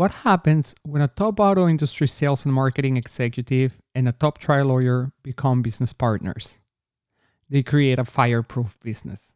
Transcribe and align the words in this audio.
What 0.00 0.24
happens 0.24 0.74
when 0.82 1.02
a 1.02 1.08
top 1.08 1.38
auto 1.40 1.68
industry 1.68 2.08
sales 2.08 2.46
and 2.46 2.54
marketing 2.54 2.96
executive 2.96 3.82
and 3.94 4.08
a 4.08 4.12
top 4.12 4.38
trial 4.38 4.68
lawyer 4.68 5.12
become 5.22 5.60
business 5.60 5.92
partners? 5.92 6.56
They 7.50 7.62
create 7.62 7.98
a 7.98 8.06
fireproof 8.06 8.80
business. 8.80 9.34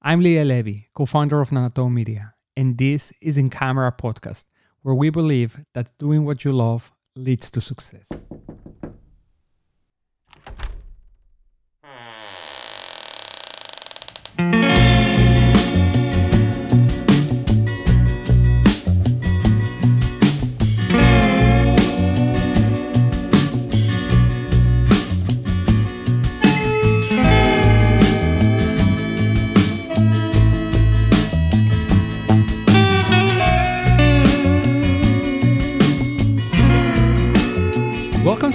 I'm 0.00 0.20
Liel 0.20 0.46
Levy, 0.46 0.86
co 0.94 1.04
founder 1.04 1.40
of 1.40 1.50
Nanato 1.50 1.92
Media, 1.92 2.34
and 2.56 2.78
this 2.78 3.12
is 3.20 3.36
In 3.36 3.50
Camera 3.50 3.90
Podcast, 3.90 4.44
where 4.82 4.94
we 4.94 5.10
believe 5.10 5.58
that 5.74 5.90
doing 5.98 6.24
what 6.24 6.44
you 6.44 6.52
love 6.52 6.92
leads 7.16 7.50
to 7.50 7.60
success. 7.60 8.22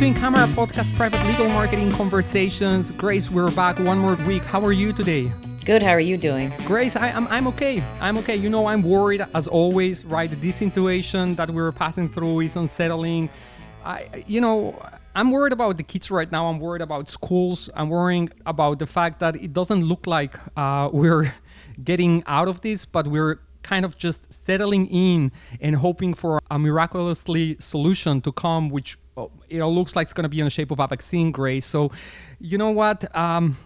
To 0.04 0.10
In 0.10 0.14
Camera 0.16 0.48
Podcast 0.48 0.94
Private 0.98 1.26
Legal 1.26 1.48
Marketing 1.48 1.90
Conversations. 1.90 2.92
Grace, 2.92 3.32
we're 3.32 3.50
back 3.52 3.80
one 3.80 3.98
more 4.00 4.16
week. 4.16 4.44
How 4.44 4.62
are 4.66 4.74
you 4.74 4.92
today? 4.92 5.32
Good. 5.64 5.82
How 5.82 5.92
are 5.92 6.00
you 6.02 6.18
doing? 6.18 6.54
Grace, 6.66 6.98
I, 6.98 7.08
am 7.08 7.26
I'm, 7.28 7.34
I'm 7.34 7.48
okay. 7.48 7.82
I'm 8.02 8.18
okay. 8.18 8.36
You 8.36 8.50
know, 8.50 8.66
I'm 8.66 8.84
worried 8.84 9.26
as 9.34 9.48
always, 9.48 10.04
right? 10.04 10.30
This 10.42 10.58
situation 10.58 11.36
that 11.36 11.50
we're 11.52 11.72
passing 11.72 12.10
through 12.10 12.42
is 12.42 12.58
unsettling. 12.58 13.30
I, 13.86 14.26
you 14.28 14.42
know, 14.42 14.78
I'm 15.16 15.32
worried 15.32 15.54
about 15.54 15.78
the 15.78 15.84
kids 15.84 16.12
right 16.12 16.30
now. 16.30 16.48
I'm 16.48 16.60
worried 16.60 16.82
about 16.82 17.10
schools. 17.10 17.70
I'm 17.74 17.88
worrying 17.88 18.30
about 18.46 18.80
the 18.80 18.88
fact 18.88 19.22
that 19.22 19.38
it 19.38 19.54
doesn't 19.54 19.86
look 19.86 20.06
like 20.06 20.38
uh, 20.58 20.90
we're 20.94 21.34
getting 21.82 22.24
out 22.28 22.50
of 22.50 22.60
this, 22.60 22.84
but 22.84 23.08
we're 23.08 23.40
kind 23.62 23.86
of 23.86 23.98
just 23.98 24.34
settling 24.34 24.88
in 24.88 25.32
and 25.62 25.78
hoping 25.78 26.14
for 26.14 26.42
a 26.52 26.60
miraculously 26.60 27.56
solution 27.60 28.20
to 28.20 28.34
come, 28.34 28.70
which 28.70 28.98
it 29.50 29.64
looks 29.64 29.96
like 29.96 30.06
it's 30.06 30.14
going 30.14 30.24
to 30.24 30.30
be 30.30 30.40
in 30.40 30.46
the 30.46 30.50
shape 30.50 30.72
of 30.72 30.80
a 30.80 30.88
vaccine, 30.88 31.32
Grace. 31.32 31.66
So, 31.66 31.92
you 32.40 32.58
know 32.58 32.72
what? 32.72 33.16
Um, 33.16 33.58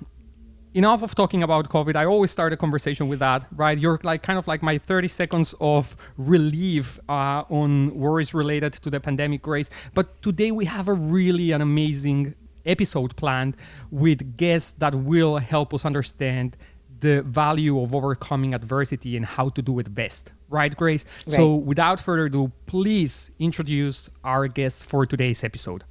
enough 0.73 1.01
of 1.01 1.15
talking 1.15 1.41
about 1.41 1.69
COVID. 1.69 1.95
I 1.95 2.05
always 2.05 2.31
start 2.31 2.53
a 2.53 2.57
conversation 2.57 3.07
with 3.07 3.19
that, 3.19 3.47
right? 3.55 3.77
You're 3.77 3.99
like 4.03 4.21
kind 4.23 4.37
of 4.37 4.47
like 4.47 4.61
my 4.61 4.77
30 4.77 5.07
seconds 5.07 5.55
of 5.59 5.95
relief 6.17 6.99
uh, 7.09 7.43
on 7.49 7.95
worries 7.95 8.33
related 8.33 8.73
to 8.73 8.89
the 8.89 8.99
pandemic, 8.99 9.41
Grace. 9.41 9.69
But 9.93 10.21
today 10.21 10.51
we 10.51 10.65
have 10.65 10.87
a 10.87 10.93
really 10.93 11.51
an 11.51 11.61
amazing 11.61 12.35
episode 12.65 13.15
planned 13.15 13.55
with 13.89 14.37
guests 14.37 14.71
that 14.77 14.93
will 14.93 15.37
help 15.37 15.73
us 15.73 15.85
understand 15.85 16.57
the 16.99 17.21
value 17.23 17.81
of 17.81 17.93
overcoming 17.93 18.53
adversity 18.53 19.15
and 19.17 19.25
how 19.25 19.49
to 19.49 19.61
do 19.61 19.79
it 19.79 19.93
best. 19.93 20.31
Right, 20.49 20.75
Grace? 20.75 21.05
Right. 21.27 21.35
So, 21.35 21.55
without 21.55 21.99
further 21.99 22.25
ado, 22.25 22.51
please 22.65 23.31
introduce 23.39 24.09
our 24.23 24.47
guest 24.47 24.85
for 24.85 25.05
today's 25.05 25.43
episode. 25.43 25.83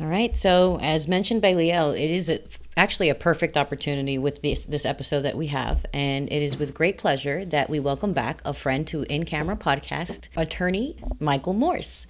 All 0.00 0.06
right. 0.06 0.36
So, 0.36 0.78
as 0.82 1.06
mentioned 1.06 1.40
by 1.40 1.54
Liel, 1.54 1.94
it 1.94 2.10
is 2.10 2.28
a, 2.28 2.40
actually 2.76 3.08
a 3.08 3.14
perfect 3.14 3.56
opportunity 3.56 4.18
with 4.18 4.42
this 4.42 4.64
this 4.66 4.84
episode 4.84 5.22
that 5.22 5.36
we 5.36 5.48
have, 5.48 5.86
and 5.92 6.30
it 6.32 6.42
is 6.42 6.56
with 6.56 6.74
great 6.74 6.98
pleasure 6.98 7.44
that 7.44 7.70
we 7.70 7.78
welcome 7.78 8.12
back 8.12 8.40
a 8.44 8.52
friend 8.52 8.86
to 8.88 9.02
In 9.04 9.24
Camera 9.24 9.56
Podcast, 9.56 10.28
attorney 10.36 10.96
Michael 11.20 11.54
Morse. 11.54 12.06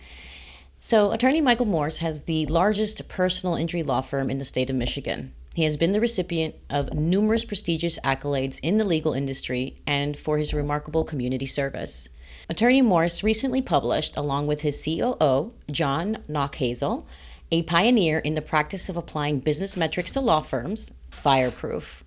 So, 0.80 1.12
attorney 1.12 1.40
Michael 1.40 1.66
Morse 1.66 1.98
has 1.98 2.22
the 2.22 2.46
largest 2.46 3.08
personal 3.08 3.54
injury 3.54 3.82
law 3.82 4.02
firm 4.02 4.28
in 4.28 4.38
the 4.38 4.44
state 4.44 4.68
of 4.68 4.76
Michigan. 4.76 5.32
He 5.54 5.62
has 5.62 5.76
been 5.76 5.92
the 5.92 6.00
recipient 6.00 6.56
of 6.68 6.92
numerous 6.92 7.44
prestigious 7.44 7.96
accolades 8.00 8.58
in 8.60 8.76
the 8.76 8.84
legal 8.84 9.12
industry 9.12 9.76
and 9.86 10.16
for 10.16 10.36
his 10.36 10.52
remarkable 10.52 11.04
community 11.04 11.46
service. 11.46 12.08
Attorney 12.50 12.82
Morse 12.82 13.22
recently 13.22 13.62
published, 13.62 14.16
along 14.16 14.48
with 14.48 14.62
his 14.62 14.84
COO, 14.84 15.54
John 15.70 16.18
Nachazel, 16.28 17.06
a 17.52 17.62
pioneer 17.62 18.18
in 18.18 18.34
the 18.34 18.42
practice 18.42 18.88
of 18.88 18.96
applying 18.96 19.38
business 19.38 19.76
metrics 19.76 20.10
to 20.12 20.20
law 20.20 20.40
firms, 20.40 20.90
Fireproof. 21.08 22.02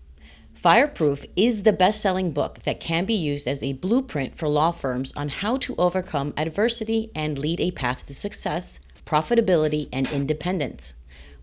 Fireproof 0.53 1.25
is 1.37 1.63
the 1.63 1.71
best 1.71 2.01
selling 2.01 2.31
book 2.31 2.63
that 2.63 2.81
can 2.81 3.05
be 3.05 3.13
used 3.13 3.47
as 3.47 3.63
a 3.63 3.73
blueprint 3.73 4.35
for 4.35 4.49
law 4.49 4.71
firms 4.71 5.13
on 5.15 5.29
how 5.29 5.55
to 5.57 5.75
overcome 5.77 6.33
adversity 6.35 7.11
and 7.15 7.39
lead 7.39 7.61
a 7.61 7.71
path 7.71 8.05
to 8.07 8.13
success, 8.13 8.81
profitability, 9.05 9.87
and 9.93 10.11
independence. 10.11 10.95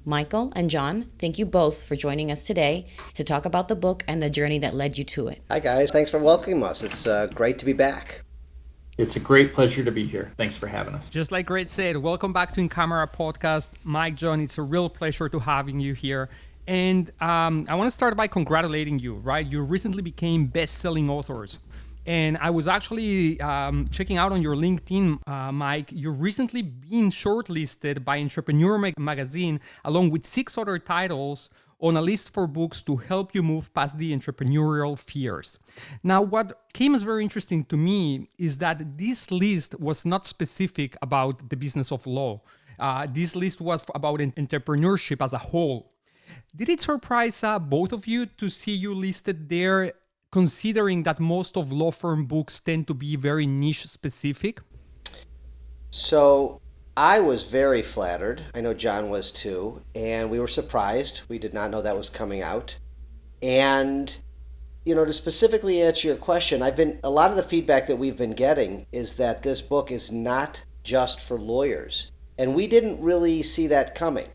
Michael 0.07 0.53
and 0.55 0.69
John, 0.69 1.07
thank 1.19 1.39
you 1.39 1.47
both 1.47 1.83
for 1.83 1.97
joining 1.97 2.31
us 2.31 2.47
today 2.47 2.87
to 3.15 3.25
talk 3.25 3.47
about 3.47 3.69
the 3.69 3.75
book 3.75 4.05
and 4.07 4.23
the 4.23 4.29
journey 4.29 4.59
that 4.59 4.75
led 4.75 4.99
you 4.99 5.05
to 5.05 5.29
it. 5.29 5.43
Hi, 5.51 5.61
guys. 5.61 5.91
Thanks 5.91 6.11
for 6.11 6.19
welcoming 6.19 6.63
us. 6.63 6.83
It's 6.83 7.07
uh, 7.07 7.29
great 7.29 7.59
to 7.61 7.65
be 7.65 7.73
back. 7.73 8.23
It's 8.99 9.17
a 9.17 9.21
great 9.21 9.55
pleasure 9.55 9.83
to 9.83 9.91
be 9.91 10.07
here. 10.07 10.33
Thanks 10.37 10.57
for 10.57 10.67
having 10.67 10.95
us. 10.95 11.09
Just 11.09 11.33
like 11.33 11.47
Grace 11.47 11.71
said, 11.71 11.97
welcome 11.97 12.35
back 12.35 12.53
to 12.53 12.61
In 12.61 12.69
Camera 12.69 13.09
Podcast. 13.09 13.73
Mike, 13.83 14.15
John, 14.15 14.41
it's 14.41 14.59
a 14.59 14.63
real 14.63 14.91
pleasure 14.91 15.29
to 15.31 15.39
having 15.39 15.81
you 15.81 15.95
here. 15.95 16.29
And 16.67 17.11
um, 17.23 17.65
I 17.69 17.75
want 17.75 17.87
to 17.87 17.91
start 17.91 18.15
by 18.17 18.27
congratulating 18.27 18.99
you, 18.99 19.15
right? 19.15 19.47
You 19.47 19.63
recently 19.63 20.03
became 20.03 20.47
best-selling 20.47 21.09
authors. 21.09 21.59
And 22.07 22.37
I 22.39 22.51
was 22.51 22.69
actually 22.69 23.41
um, 23.41 23.87
checking 23.89 24.19
out 24.19 24.31
on 24.33 24.43
your 24.43 24.57
LinkedIn, 24.57 25.27
uh, 25.27 25.51
Mike. 25.53 25.91
You've 25.91 26.21
recently 26.21 26.63
been 26.63 27.11
shortlisted 27.11 28.05
by 28.05 28.19
Entrepreneur 28.19 28.79
Mag- 28.79 28.99
Magazine, 28.99 29.61
along 29.85 30.11
with 30.11 30.27
six 30.27 30.59
other 30.59 30.79
titles, 30.79 31.49
on 31.81 31.97
a 31.97 32.03
list 32.03 32.33
for 32.33 32.47
books 32.47 32.83
to 32.83 32.97
help 32.97 33.35
you 33.35 33.43
move 33.43 33.73
past 33.75 33.99
the 33.99 34.15
entrepreneurial 34.17 34.99
fears. 34.99 35.59
Now, 36.03 36.23
what 36.23 36.61
came 36.73 36.95
as 36.95 37.03
very 37.03 37.23
interesting 37.23 37.65
to 37.65 37.77
me 37.77 38.29
is 38.39 38.59
that 38.59 38.97
this 38.97 39.31
list 39.31 39.79
was 39.81 40.05
not 40.05 40.27
specific 40.27 40.97
about 41.03 41.49
the 41.51 41.57
business 41.57 41.91
of 41.91 42.07
law. 42.07 42.41
Uh, 42.79 43.07
this 43.11 43.35
list 43.37 43.61
was 43.61 43.85
about 43.95 44.21
entrepreneurship 44.21 45.23
as 45.23 45.33
a 45.33 45.39
whole. 45.39 45.93
Did 46.57 46.69
it 46.69 46.81
surprise 46.81 47.43
uh, 47.43 47.59
both 47.59 47.93
of 47.93 48.07
you 48.07 48.27
to 48.27 48.49
see 48.49 48.73
you 48.73 48.95
listed 48.95 49.49
there 49.49 49.93
considering 50.35 51.05
that 51.05 51.21
most 51.21 51.57
of 51.57 51.73
law 51.73 51.93
firm 51.93 52.25
books 52.25 52.59
tend 52.59 52.89
to 52.89 52.93
be 52.93 53.15
very 53.15 53.47
niche 53.47 53.87
specific? 53.87 54.59
So 55.93 56.61
I 56.97 57.21
was 57.21 57.49
very 57.49 57.83
flattered. 57.83 58.43
I 58.53 58.61
know 58.61 58.75
John 58.75 59.11
was 59.11 59.31
too. 59.31 59.81
And 59.95 60.33
we 60.33 60.41
were 60.41 60.49
surprised. 60.49 61.21
We 61.29 61.39
did 61.39 61.55
not 61.55 61.71
know 61.71 61.83
that 61.83 61.97
was 61.97 62.11
coming 62.11 62.43
out. 62.43 62.77
And, 63.43 64.05
you 64.85 64.97
know, 64.97 65.05
to 65.05 65.13
specifically 65.13 65.81
answer 65.81 66.09
your 66.09 66.17
question, 66.17 66.65
I've 66.65 66.75
been, 66.75 66.99
a 67.05 67.11
lot 67.11 67.31
of 67.31 67.37
the 67.37 67.45
feedback 67.45 67.87
that 67.87 68.01
we've 68.03 68.19
been 68.19 68.35
getting 68.35 68.87
is 68.91 69.15
that 69.19 69.45
this 69.45 69.61
book 69.63 69.93
is 69.93 70.11
not 70.11 70.65
just 70.83 71.21
for 71.21 71.39
lawyers. 71.39 72.11
And 72.39 72.57
we 72.57 72.67
didn't 72.67 73.01
really 73.01 73.45
see 73.45 73.69
that 73.69 73.95
coming. 73.95 74.31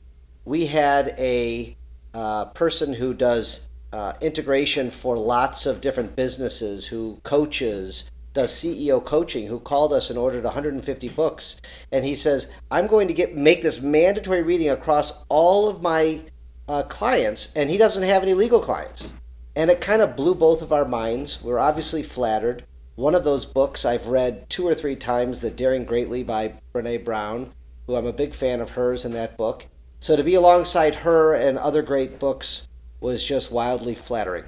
We 0.46 0.68
had 0.68 1.14
a 1.18 1.76
uh, 2.14 2.46
person 2.46 2.94
who 2.94 3.14
does 3.14 3.70
uh, 3.92 4.14
integration 4.22 4.92
for 4.92 5.18
lots 5.18 5.66
of 5.66 5.82
different 5.82 6.16
businesses 6.16 6.88
who 6.88 7.20
coaches 7.24 8.10
does 8.34 8.52
CEO 8.52 9.04
coaching 9.04 9.48
who 9.48 9.60
called 9.60 9.92
us 9.92 10.10
and 10.10 10.20
ordered 10.20 10.44
150 10.44 11.10
books. 11.10 11.60
And 11.92 12.06
he 12.06 12.16
says 12.16 12.54
I'm 12.70 12.88
going 12.88 13.08
to 13.08 13.14
get 13.14 13.36
make 13.36 13.62
this 13.62 13.82
mandatory 13.82 14.44
reading 14.44 14.70
across 14.70 15.26
all 15.30 15.70
of 15.70 15.82
my 15.82 16.22
uh, 16.68 16.84
clients. 16.84 17.56
And 17.56 17.70
he 17.70 17.78
doesn't 17.78 18.08
have 18.08 18.24
any 18.24 18.34
legal 18.34 18.60
clients. 18.60 19.14
And 19.56 19.72
it 19.72 19.82
kind 19.82 20.02
of 20.02 20.16
blew 20.16 20.36
both 20.36 20.62
of 20.62 20.72
our 20.72 20.86
minds. 20.86 21.44
We're 21.44 21.60
obviously 21.60 22.04
flattered. 22.04 22.66
One 22.96 23.16
of 23.16 23.24
those 23.24 23.46
books 23.46 23.86
I've 23.86 24.08
read 24.08 24.50
two 24.50 24.68
or 24.68 24.76
three 24.76 24.96
times 24.96 25.42
the 25.42 25.50
Daring 25.50 25.86
Greatly 25.86 26.24
by 26.24 26.54
Brene 26.74 27.04
Brown 27.04 27.52
who 27.90 27.96
I'm 27.96 28.06
a 28.06 28.14
big 28.14 28.36
fan 28.36 28.62
of 28.62 28.70
hers 28.72 29.04
in 29.04 29.14
that 29.14 29.36
book. 29.36 29.66
So 30.00 30.16
to 30.16 30.24
be 30.24 30.36
alongside 30.36 30.94
her 30.98 31.34
and 31.34 31.58
other 31.58 31.82
great 31.82 32.20
books 32.20 32.68
was 33.00 33.26
just 33.26 33.52
wildly 33.52 33.96
flattering. 33.96 34.46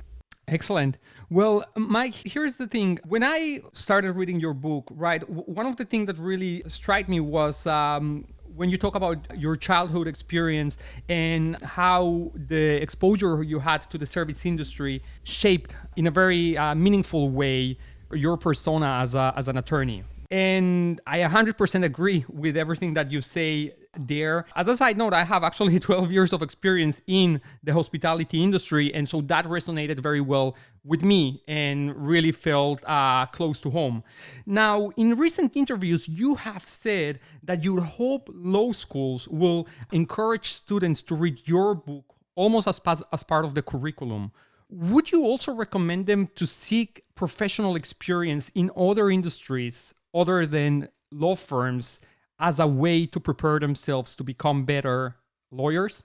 Excellent. 0.47 0.97
Well, 1.29 1.63
Mike, 1.77 2.13
here's 2.13 2.57
the 2.57 2.67
thing. 2.67 2.99
When 3.07 3.23
I 3.23 3.61
started 3.71 4.13
reading 4.13 4.39
your 4.39 4.53
book, 4.53 4.89
right, 4.91 5.27
one 5.29 5.65
of 5.65 5.77
the 5.77 5.85
things 5.85 6.07
that 6.07 6.17
really 6.17 6.61
struck 6.67 7.07
me 7.07 7.21
was 7.21 7.65
um, 7.67 8.25
when 8.55 8.69
you 8.69 8.77
talk 8.77 8.95
about 8.95 9.17
your 9.37 9.55
childhood 9.55 10.07
experience 10.07 10.77
and 11.07 11.61
how 11.61 12.31
the 12.35 12.81
exposure 12.81 13.43
you 13.43 13.59
had 13.59 13.81
to 13.83 13.97
the 13.97 14.05
service 14.05 14.45
industry 14.45 15.01
shaped 15.23 15.73
in 15.95 16.07
a 16.07 16.11
very 16.11 16.57
uh, 16.57 16.75
meaningful 16.75 17.29
way 17.29 17.77
your 18.11 18.35
persona 18.35 18.99
as, 19.01 19.15
a, 19.15 19.33
as 19.37 19.47
an 19.47 19.57
attorney 19.57 20.03
And 20.29 20.99
I 21.07 21.19
100% 21.19 21.83
agree 21.83 22.25
with 22.29 22.57
everything 22.57 22.93
that 22.95 23.11
you 23.11 23.21
say 23.21 23.73
there. 23.97 24.45
As 24.55 24.67
a 24.67 24.75
side 24.75 24.97
note, 24.97 25.13
I 25.13 25.23
have 25.23 25.43
actually 25.43 25.79
12 25.91 26.11
years 26.11 26.33
of 26.33 26.41
experience 26.41 27.01
in 27.07 27.41
the 27.63 27.73
hospitality 27.73 28.43
industry. 28.43 28.93
And 28.93 29.07
so 29.07 29.21
that 29.21 29.45
resonated 29.45 29.99
very 29.99 30.21
well 30.21 30.55
with 30.83 31.03
me 31.03 31.43
and 31.47 31.95
really 31.95 32.31
felt 32.31 32.83
uh, 32.85 33.25
close 33.27 33.61
to 33.61 33.69
home. 33.69 34.03
Now, 34.45 34.89
in 34.97 35.15
recent 35.15 35.55
interviews, 35.55 36.07
you 36.07 36.35
have 36.35 36.65
said 36.65 37.19
that 37.43 37.63
you 37.63 37.81
hope 37.81 38.29
law 38.33 38.71
schools 38.71 39.27
will 39.27 39.67
encourage 39.91 40.51
students 40.51 41.01
to 41.03 41.15
read 41.15 41.47
your 41.47 41.75
book 41.75 42.05
almost 42.35 42.67
as, 42.67 43.03
as 43.11 43.23
part 43.23 43.45
of 43.45 43.55
the 43.55 43.61
curriculum. 43.61 44.31
Would 44.69 45.11
you 45.11 45.23
also 45.23 45.53
recommend 45.53 46.05
them 46.05 46.27
to 46.35 46.47
seek 46.47 47.03
professional 47.13 47.75
experience 47.75 48.49
in 48.55 48.71
other 48.75 49.09
industries 49.09 49.93
other 50.13 50.45
than 50.45 50.87
law 51.11 51.35
firms 51.35 51.99
as 52.41 52.59
a 52.59 52.67
way 52.67 53.05
to 53.05 53.19
prepare 53.19 53.59
themselves 53.59 54.15
to 54.15 54.23
become 54.23 54.65
better 54.65 55.15
lawyers? 55.51 56.03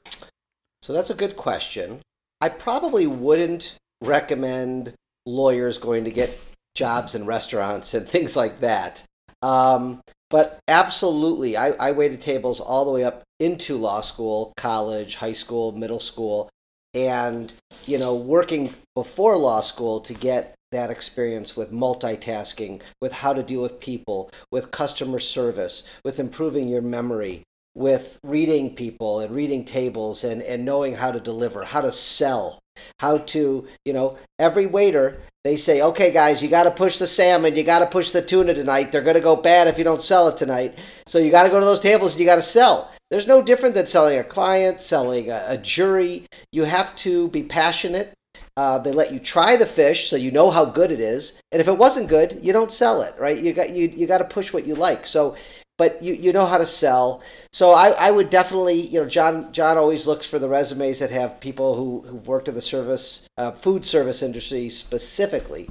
So 0.83 0.93
that's 0.93 1.11
a 1.11 1.15
good 1.15 1.37
question. 1.37 2.01
I 2.41 2.51
probably 2.51 3.07
wouldn't 3.07 3.77
recommend 4.05 4.93
lawyers 5.25 5.79
going 5.79 6.05
to 6.05 6.11
get 6.11 6.39
jobs 6.77 7.15
in 7.15 7.25
restaurants 7.25 7.95
and 7.95 8.07
things 8.15 8.37
like 8.37 8.61
that. 8.61 9.03
Um, 9.43 10.01
but 10.29 10.59
absolutely, 10.69 11.57
I, 11.57 11.71
I 11.71 11.93
waited 11.93 12.21
tables 12.21 12.61
all 12.61 12.85
the 12.85 12.91
way 12.91 13.05
up 13.05 13.23
into 13.41 13.77
law 13.77 14.01
school, 14.01 14.53
college, 14.57 15.17
high 15.17 15.33
school, 15.33 15.73
middle 15.73 16.01
school, 16.01 16.49
and 16.95 17.53
you 17.87 17.99
know, 17.99 18.17
working 18.17 18.69
before 18.95 19.37
law 19.37 19.61
school 19.61 20.01
to 20.01 20.15
get 20.15 20.55
that 20.73 20.91
experience 20.91 21.57
with 21.57 21.73
multitasking, 21.73 22.83
with 23.01 23.13
how 23.13 23.33
to 23.33 23.43
deal 23.43 23.63
with 23.63 23.81
people, 23.81 24.31
with 24.51 24.71
customer 24.71 25.19
service, 25.19 25.99
with 26.05 26.19
improving 26.19 26.69
your 26.69 26.83
memory, 26.83 27.43
with 27.75 28.19
reading 28.25 28.75
people 28.75 29.21
and 29.21 29.35
reading 29.35 29.65
tables 29.65 30.25
and, 30.25 30.43
and 30.43 30.65
knowing 30.65 30.95
how 30.95 31.13
to 31.13 31.21
deliver, 31.21 31.65
how 31.65 31.83
to 31.83 31.93
sell, 31.93 32.59
how 33.01 33.19
to, 33.19 33.69
you 33.85 33.93
know, 33.93 34.17
every 34.39 34.67
waiter, 34.67 35.21
they 35.45 35.57
say, 35.57 35.83
okay, 35.83 36.11
guys, 36.11 36.43
you 36.43 36.49
got 36.49 36.65
to 36.65 36.71
push 36.71 36.99
the 36.99 37.07
salmon, 37.07 37.55
you 37.55 37.63
got 37.63 37.81
to 37.81 37.87
push 37.87 38.11
the 38.11 38.23
tuna 38.23 38.55
tonight. 38.55 38.91
They're 38.91 39.03
going 39.03 39.17
to 39.17 39.23
go 39.23 39.37
bad 39.37 39.69
if 39.69 39.79
you 39.79 39.85
don't 39.85 40.03
sell 40.03 40.29
it 40.29 40.37
tonight. 40.37 40.77
So 41.07 41.19
you 41.19 41.31
got 41.31 41.45
to 41.45 41.51
go 41.51 41.61
to 41.61 41.67
those 41.67 41.81
tables 41.81 42.13
and 42.13 42.21
you 42.21 42.27
got 42.27 42.37
to 42.37 42.43
sell. 42.43 42.91
There's 43.11 43.29
no 43.29 43.45
different 43.45 43.75
than 43.75 43.87
selling 43.87 44.19
a 44.19 44.25
client, 44.25 44.81
selling 44.81 45.31
a, 45.31 45.45
a 45.49 45.59
jury. 45.59 46.25
You 46.53 46.65
have 46.65 46.97
to 46.97 47.29
be 47.29 47.43
passionate. 47.43 48.13
Uh, 48.57 48.79
they 48.79 48.93
let 48.93 49.13
you 49.13 49.19
try 49.19 49.57
the 49.57 49.67
fish 49.67 50.09
so 50.09 50.17
you 50.17 50.31
know 50.31 50.51
how 50.51 50.65
good 50.65 50.91
it 50.91 51.01
is, 51.01 51.41
and 51.53 51.61
if 51.61 51.69
it 51.69 51.77
wasn't 51.77 52.09
good, 52.09 52.39
you 52.43 52.53
don't 52.53 52.73
sell 52.73 53.03
it, 53.03 53.15
right? 53.19 53.39
You 53.39 53.53
got 53.53 53.71
you 53.71 53.89
you 53.89 54.07
got 54.07 54.19
to 54.19 54.25
push 54.25 54.53
what 54.53 54.67
you 54.67 54.75
like. 54.75 55.07
So 55.07 55.37
but 55.79 56.03
you, 56.03 56.15
you 56.15 56.33
know 56.33 56.47
how 56.47 56.59
to 56.59 56.67
sell. 56.67 57.23
So 57.53 57.73
I, 57.73 57.93
I 57.99 58.11
would 58.11 58.31
definitely, 58.31 58.81
you 58.81 59.01
know, 59.01 59.09
John 59.09 59.53
John 59.53 59.77
always 59.77 60.07
looks 60.07 60.29
for 60.29 60.39
the 60.39 60.49
resumes 60.49 61.01
that 61.01 61.11
have 61.11 61.41
people 61.41 61.77
who, 61.77 62.03
who've 62.09 62.27
worked 62.27 62.49
in 62.49 62.55
the 62.55 62.63
service, 62.63 63.29
uh, 63.37 63.51
food 63.51 63.85
service 63.85 64.23
industry 64.23 64.71
specifically. 64.71 65.69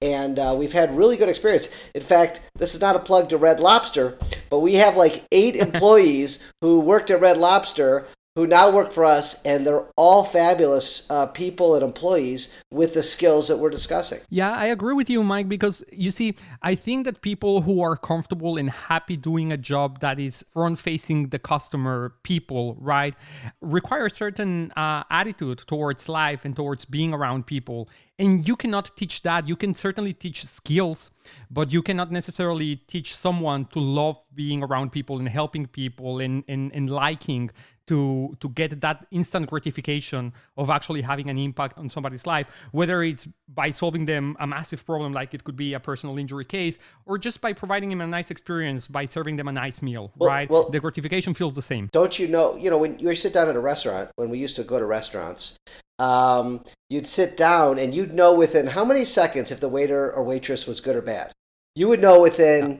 And 0.00 0.38
uh, 0.38 0.54
we've 0.58 0.72
had 0.72 0.96
really 0.96 1.16
good 1.16 1.28
experience. 1.28 1.90
In 1.94 2.02
fact, 2.02 2.40
this 2.56 2.74
is 2.74 2.80
not 2.80 2.96
a 2.96 2.98
plug 2.98 3.30
to 3.30 3.38
Red 3.38 3.60
Lobster, 3.60 4.18
but 4.50 4.60
we 4.60 4.74
have 4.74 4.96
like 4.96 5.24
eight 5.32 5.56
employees 5.56 6.52
who 6.60 6.80
worked 6.80 7.10
at 7.10 7.20
Red 7.20 7.38
Lobster 7.38 8.06
who 8.36 8.48
now 8.48 8.68
work 8.70 8.90
for 8.90 9.04
us, 9.04 9.44
and 9.46 9.64
they're 9.64 9.86
all 9.96 10.24
fabulous 10.24 11.08
uh, 11.08 11.26
people 11.26 11.76
and 11.76 11.84
employees 11.84 12.60
with 12.72 12.94
the 12.94 13.02
skills 13.02 13.46
that 13.46 13.58
we're 13.58 13.70
discussing. 13.70 14.18
Yeah, 14.28 14.52
I 14.52 14.66
agree 14.66 14.94
with 14.94 15.08
you, 15.08 15.22
Mike, 15.22 15.48
because 15.48 15.84
you 15.92 16.10
see, 16.10 16.34
I 16.60 16.74
think 16.74 17.04
that 17.04 17.22
people 17.22 17.62
who 17.62 17.80
are 17.80 17.96
comfortable 17.96 18.56
and 18.56 18.68
happy 18.70 19.16
doing 19.16 19.52
a 19.52 19.56
job 19.56 20.00
that 20.00 20.18
is 20.18 20.44
front 20.52 20.80
facing 20.80 21.28
the 21.28 21.38
customer, 21.38 22.14
people, 22.24 22.76
right, 22.80 23.14
require 23.60 24.06
a 24.06 24.10
certain 24.10 24.72
uh, 24.72 25.04
attitude 25.10 25.58
towards 25.66 26.08
life 26.08 26.44
and 26.44 26.56
towards 26.56 26.84
being 26.84 27.14
around 27.14 27.46
people. 27.46 27.88
And 28.18 28.46
you 28.46 28.54
cannot 28.54 28.96
teach 28.96 29.22
that. 29.22 29.48
You 29.48 29.56
can 29.56 29.74
certainly 29.74 30.12
teach 30.12 30.44
skills, 30.46 31.10
but 31.50 31.72
you 31.72 31.82
cannot 31.82 32.12
necessarily 32.12 32.76
teach 32.76 33.14
someone 33.14 33.64
to 33.66 33.80
love 33.80 34.18
being 34.32 34.62
around 34.62 34.90
people 34.90 35.18
and 35.18 35.28
helping 35.28 35.66
people 35.66 36.20
and, 36.20 36.44
and, 36.46 36.72
and 36.72 36.90
liking 36.90 37.50
to 37.86 38.36
to 38.40 38.48
get 38.50 38.80
that 38.80 39.06
instant 39.10 39.48
gratification 39.48 40.32
of 40.56 40.70
actually 40.70 41.02
having 41.02 41.28
an 41.30 41.38
impact 41.38 41.78
on 41.78 41.88
somebody's 41.88 42.26
life 42.26 42.46
whether 42.72 43.02
it's 43.02 43.28
by 43.48 43.70
solving 43.70 44.06
them 44.06 44.36
a 44.40 44.46
massive 44.46 44.84
problem 44.84 45.12
like 45.12 45.34
it 45.34 45.44
could 45.44 45.56
be 45.56 45.74
a 45.74 45.80
personal 45.80 46.18
injury 46.18 46.44
case 46.44 46.78
or 47.06 47.18
just 47.18 47.40
by 47.40 47.52
providing 47.52 47.90
them 47.90 48.00
a 48.00 48.06
nice 48.06 48.30
experience 48.30 48.88
by 48.88 49.04
serving 49.04 49.36
them 49.36 49.48
a 49.48 49.52
nice 49.52 49.82
meal 49.82 50.12
well, 50.16 50.30
right? 50.30 50.48
well, 50.50 50.68
the 50.70 50.80
gratification 50.80 51.34
feels 51.34 51.54
the 51.54 51.62
same. 51.62 51.88
Don't 51.92 52.18
you 52.18 52.28
know 52.28 52.56
you 52.56 52.70
know 52.70 52.78
when 52.78 52.98
you 52.98 53.14
sit 53.14 53.32
down 53.32 53.48
at 53.48 53.56
a 53.56 53.60
restaurant 53.60 54.10
when 54.16 54.30
we 54.30 54.38
used 54.38 54.56
to 54.56 54.64
go 54.64 54.78
to 54.78 54.86
restaurants 54.86 55.58
um, 55.98 56.64
you'd 56.88 57.06
sit 57.06 57.36
down 57.36 57.78
and 57.78 57.94
you'd 57.94 58.12
know 58.12 58.34
within 58.34 58.66
how 58.68 58.84
many 58.84 59.04
seconds 59.04 59.50
if 59.50 59.60
the 59.60 59.68
waiter 59.68 60.12
or 60.12 60.24
waitress 60.24 60.66
was 60.66 60.80
good 60.80 60.96
or 60.96 61.02
bad? 61.02 61.32
You 61.74 61.88
would 61.88 62.00
know 62.00 62.20
within 62.20 62.70
yeah. 62.70 62.76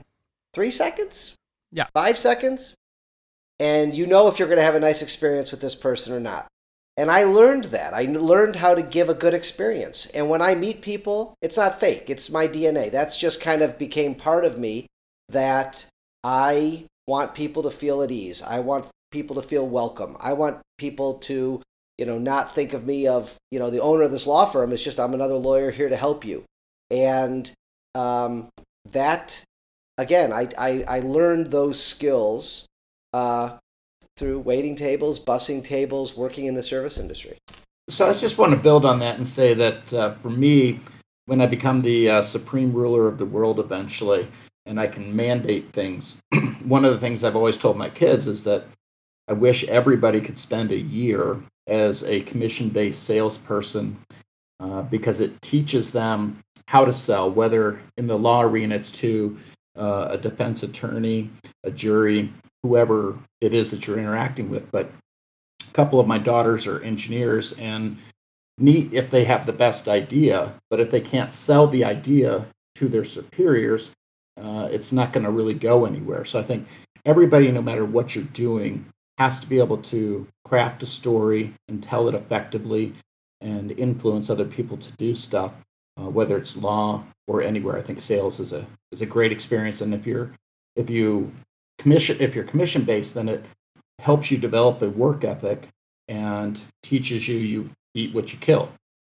three 0.53 0.71
seconds? 0.71 1.37
Yeah. 1.73 1.87
Five 1.95 2.19
seconds 2.19 2.75
and 3.59 3.95
you 3.95 4.07
know 4.07 4.29
if 4.29 4.39
you're 4.39 4.49
going 4.49 4.59
to 4.59 4.65
have 4.65 4.75
a 4.75 4.81
nice 4.81 5.03
experience 5.03 5.51
with 5.51 5.61
this 5.61 5.75
person 5.75 6.13
or 6.13 6.21
not. 6.21 6.47
And 6.97 7.11
I 7.11 7.25
learned 7.25 7.65
that. 7.65 7.93
I 7.93 8.03
learned 8.05 8.57
how 8.57 8.75
to 8.75 8.83
give 8.83 9.09
a 9.09 9.15
good 9.15 9.35
experience. 9.35 10.07
And 10.07 10.29
when 10.29 10.41
I 10.41 10.55
meet 10.55 10.81
people, 10.81 11.35
it's 11.43 11.57
not 11.57 11.79
fake, 11.79 12.09
it's 12.09 12.31
my 12.31 12.47
DNA. 12.47 12.91
That's 12.91 13.19
just 13.19 13.43
kind 13.43 13.63
of 13.63 13.79
became 13.79 14.15
part 14.15 14.45
of 14.45 14.59
me 14.59 14.87
that 15.29 15.87
I 16.23 16.85
want 17.07 17.35
people 17.35 17.65
to 17.65 17.71
feel 17.71 18.03
at 18.03 18.11
ease. 18.11 18.43
I 18.43 18.61
want 18.61 18.89
people 19.11 19.37
to 19.37 19.43
feel 19.43 19.67
welcome. 19.67 20.17
I 20.21 20.33
want 20.35 20.61
people 20.79 21.15
to, 21.15 21.63
you 21.99 22.07
know, 22.07 22.19
not 22.19 22.51
think 22.51 22.73
of 22.73 22.87
me 22.87 23.09
of, 23.09 23.37
you 23.51 23.59
know, 23.59 23.71
the 23.71 23.81
owner 23.81 24.03
of 24.03 24.13
this 24.13 24.27
law 24.27 24.47
firm. 24.47 24.73
It's 24.73 24.85
just 24.85 25.01
I'm 25.01 25.15
another 25.15 25.35
lawyer 25.35 25.71
here 25.71 25.89
to 25.89 25.97
help 25.97 26.25
you. 26.25 26.45
And 26.91 27.51
um, 27.95 28.49
that, 28.93 29.43
again, 29.99 30.33
I, 30.33 30.49
I, 30.59 30.85
I 30.89 31.01
learned 31.01 31.51
those 31.51 31.83
skills 31.83 32.67
uh, 33.15 33.59
through 34.17 34.41
waiting 34.41 34.75
tables, 34.75 35.25
busing 35.25 35.65
tables, 35.65 36.17
working 36.17 36.47
in 36.47 36.55
the 36.55 36.63
service 36.63 36.99
industry. 36.99 37.39
So 37.89 38.09
I 38.11 38.13
just 38.13 38.39
want 38.39 38.51
to 38.51 38.59
build 38.59 38.85
on 38.85 38.99
that 38.99 39.19
and 39.19 39.29
say 39.29 39.55
that 39.55 39.93
uh, 39.93 40.15
for 40.17 40.31
me, 40.31 40.81
when 41.27 41.41
I 41.41 41.47
become 41.47 41.81
the 41.81 42.11
uh, 42.11 42.23
supreme 42.23 42.73
ruler 42.73 43.07
of 43.07 43.19
the 43.19 43.25
world 43.25 43.61
eventually, 43.61 44.27
and 44.67 44.81
I 44.81 44.89
can 44.89 45.15
mandate 45.15 45.73
things, 45.73 46.17
one 46.65 46.85
of 46.85 46.93
the 46.93 46.99
things 46.99 47.23
I've 47.23 47.37
always 47.37 47.57
told 47.57 47.77
my 47.77 47.89
kids 47.89 48.27
is 48.27 48.43
that 48.45 48.65
I 49.29 49.33
wish 49.33 49.65
everybody 49.65 50.21
could 50.21 50.39
spend 50.39 50.73
a 50.73 50.79
year 50.79 51.41
as 51.69 52.03
a 52.05 52.23
commission 52.23 52.69
based 52.69 53.05
salesperson 53.05 53.97
uh, 54.59 54.83
because 54.83 55.21
it 55.21 55.41
teaches 55.41 55.93
them 55.93 56.41
how 56.67 56.85
to 56.85 56.93
sell, 56.93 57.31
whether 57.31 57.81
in 57.97 58.09
the 58.09 58.19
law 58.19 58.43
arena 58.43 58.75
it's 58.75 58.91
to 58.91 59.39
uh, 59.79 60.09
a 60.11 60.19
defense 60.19 60.63
attorney, 60.63 61.31
a 61.63 61.71
jury, 61.71 62.33
whoever 62.65 63.19
it 63.43 63.53
is 63.53 63.71
that 63.71 63.87
you're 63.87 63.99
interacting 63.99 64.49
with. 64.49 64.73
But 64.73 64.91
a 65.61 65.73
couple 65.73 66.01
of 66.01 66.07
my 66.07 66.17
daughters 66.17 66.67
are 66.67 66.81
engineers 66.81 67.53
and 67.53 67.99
neat 68.57 68.91
if 68.95 69.11
they 69.11 69.25
have 69.25 69.45
the 69.45 69.53
best 69.53 69.87
idea, 69.87 70.55
but 70.71 70.81
if 70.81 70.91
they 70.91 71.03
can't 71.03 71.35
sell 71.35 71.67
the 71.69 71.85
idea 71.85 72.47
to 72.77 72.89
their 72.89 73.05
superiors, 73.05 73.91
uh, 74.41 74.67
it's 74.71 74.93
not 74.93 75.13
going 75.13 75.25
to 75.25 75.31
really 75.31 75.53
go 75.53 75.85
anywhere. 75.85 76.25
So 76.25 76.41
I 76.41 76.43
think 76.43 76.67
everybody, 77.05 77.51
no 77.53 77.61
matter 77.61 77.85
what 77.85 78.15
you're 78.15 78.25
doing, 78.25 78.87
has 79.19 79.41
to 79.41 79.47
be 79.47 79.59
able 79.59 79.79
to 79.79 80.27
craft 80.47 80.83
a 80.83 80.87
story 80.87 81.53
and 81.69 81.83
tell 81.83 82.09
it 82.09 82.15
effectively 82.15 82.95
and 83.43 83.73
influence 83.73 84.31
other 84.31 84.47
people 84.47 84.79
to 84.79 84.91
do 84.93 85.15
stuff, 85.15 85.53
uh, 86.01 86.09
whether 86.09 86.39
it's 86.39 86.57
law 86.57 87.05
or 87.29 87.43
anywhere. 87.43 87.77
I 87.77 87.83
think 87.83 88.01
sales 88.01 88.41
is 88.41 88.55
a 88.55 88.67
is 88.91 89.03
a 89.03 89.07
great 89.07 89.33
experience, 89.33 89.83
and 89.83 89.93
if 89.93 90.07
you're 90.07 90.33
if 90.77 90.89
you 90.89 91.31
commission 91.79 92.17
if 92.21 92.35
you're 92.35 92.45
commission 92.45 92.83
based 92.83 93.15
then 93.15 93.29
it 93.29 93.45
helps 93.99 94.31
you 94.31 94.39
develop 94.39 94.83
a 94.83 94.89
work 94.89 95.25
ethic 95.25 95.69
and 96.09 96.61
teaches 96.83 97.27
you 97.29 97.37
you 97.37 97.71
eat 97.95 98.15
what 98.15 98.33
you 98.33 98.39
kill 98.39 98.71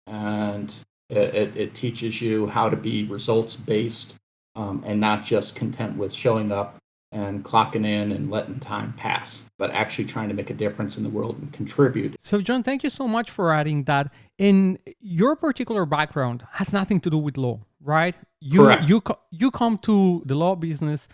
and 0.07 0.75
it, 1.09 1.57
it 1.57 1.75
teaches 1.75 2.21
you 2.23 2.47
how 2.47 2.69
to 2.69 2.76
be 2.76 3.05
results 3.05 3.57
based 3.57 4.17
um, 4.57 4.83
and 4.87 5.00
not 5.00 5.25
just 5.25 5.55
content 5.55 5.97
with 5.97 6.12
showing 6.12 6.52
up 6.52 6.76
and 7.12 7.45
clocking 7.45 7.85
in 7.85 8.12
and 8.12 8.31
letting 8.31 8.61
time 8.61 8.93
pass, 8.93 9.43
but 9.59 9.71
actually 9.73 10.05
trying 10.05 10.29
to 10.29 10.35
make 10.35 10.49
a 10.49 10.55
difference 10.55 10.97
in 10.97 11.02
the 11.02 11.09
world 11.09 11.37
and 11.40 11.52
contribute. 11.52 12.14
So, 12.21 12.40
John, 12.40 12.62
thank 12.62 12.85
you 12.85 12.90
so 12.90 13.09
much 13.09 13.31
for 13.31 13.52
adding 13.52 13.85
that. 13.85 14.12
In 14.38 14.79
your 15.00 15.35
particular 15.35 15.87
background 15.87 16.47
has 16.52 16.73
nothing 16.73 17.00
to 17.00 17.11
do 17.11 17.19
with 17.19 17.37
law, 17.37 17.61
right? 17.83 18.14
You 18.40 18.61
Correct. 18.61 18.88
you 18.88 19.02
you 19.31 19.50
come 19.50 19.79
to 19.79 20.23
the 20.25 20.35
law 20.35 20.55
business 20.55 21.09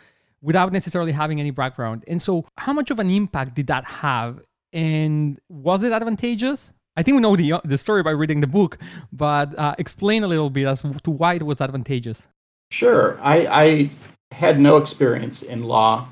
without 0.47 0.73
necessarily 0.73 1.11
having 1.11 1.41
any 1.41 1.51
background. 1.51 2.05
And 2.07 2.23
so, 2.23 2.47
how 2.57 2.73
much 2.73 2.91
of 2.91 2.99
an 3.01 3.11
impact 3.11 3.55
did 3.57 3.67
that 3.67 3.85
have? 3.85 4.41
And 4.73 5.39
was 5.49 5.83
it 5.83 5.93
advantageous? 5.93 6.73
I 6.97 7.03
think 7.03 7.17
we 7.17 7.21
know 7.21 7.37
the, 7.37 7.61
the 7.65 7.77
story 7.77 8.03
by 8.03 8.13
reading 8.13 8.41
the 8.41 8.47
book, 8.47 8.79
but 9.13 9.59
uh, 9.59 9.75
explain 9.79 10.23
a 10.23 10.29
little 10.29 10.49
bit 10.49 10.67
as 10.67 10.81
to 10.81 11.11
why 11.11 11.35
it 11.35 11.43
was 11.43 11.61
advantageous. 11.61 12.29
Sure. 12.71 13.19
I, 13.21 13.47
I 13.47 13.91
had 14.33 14.59
no 14.59 14.77
experience 14.79 15.43
in 15.43 15.65
law. 15.65 16.09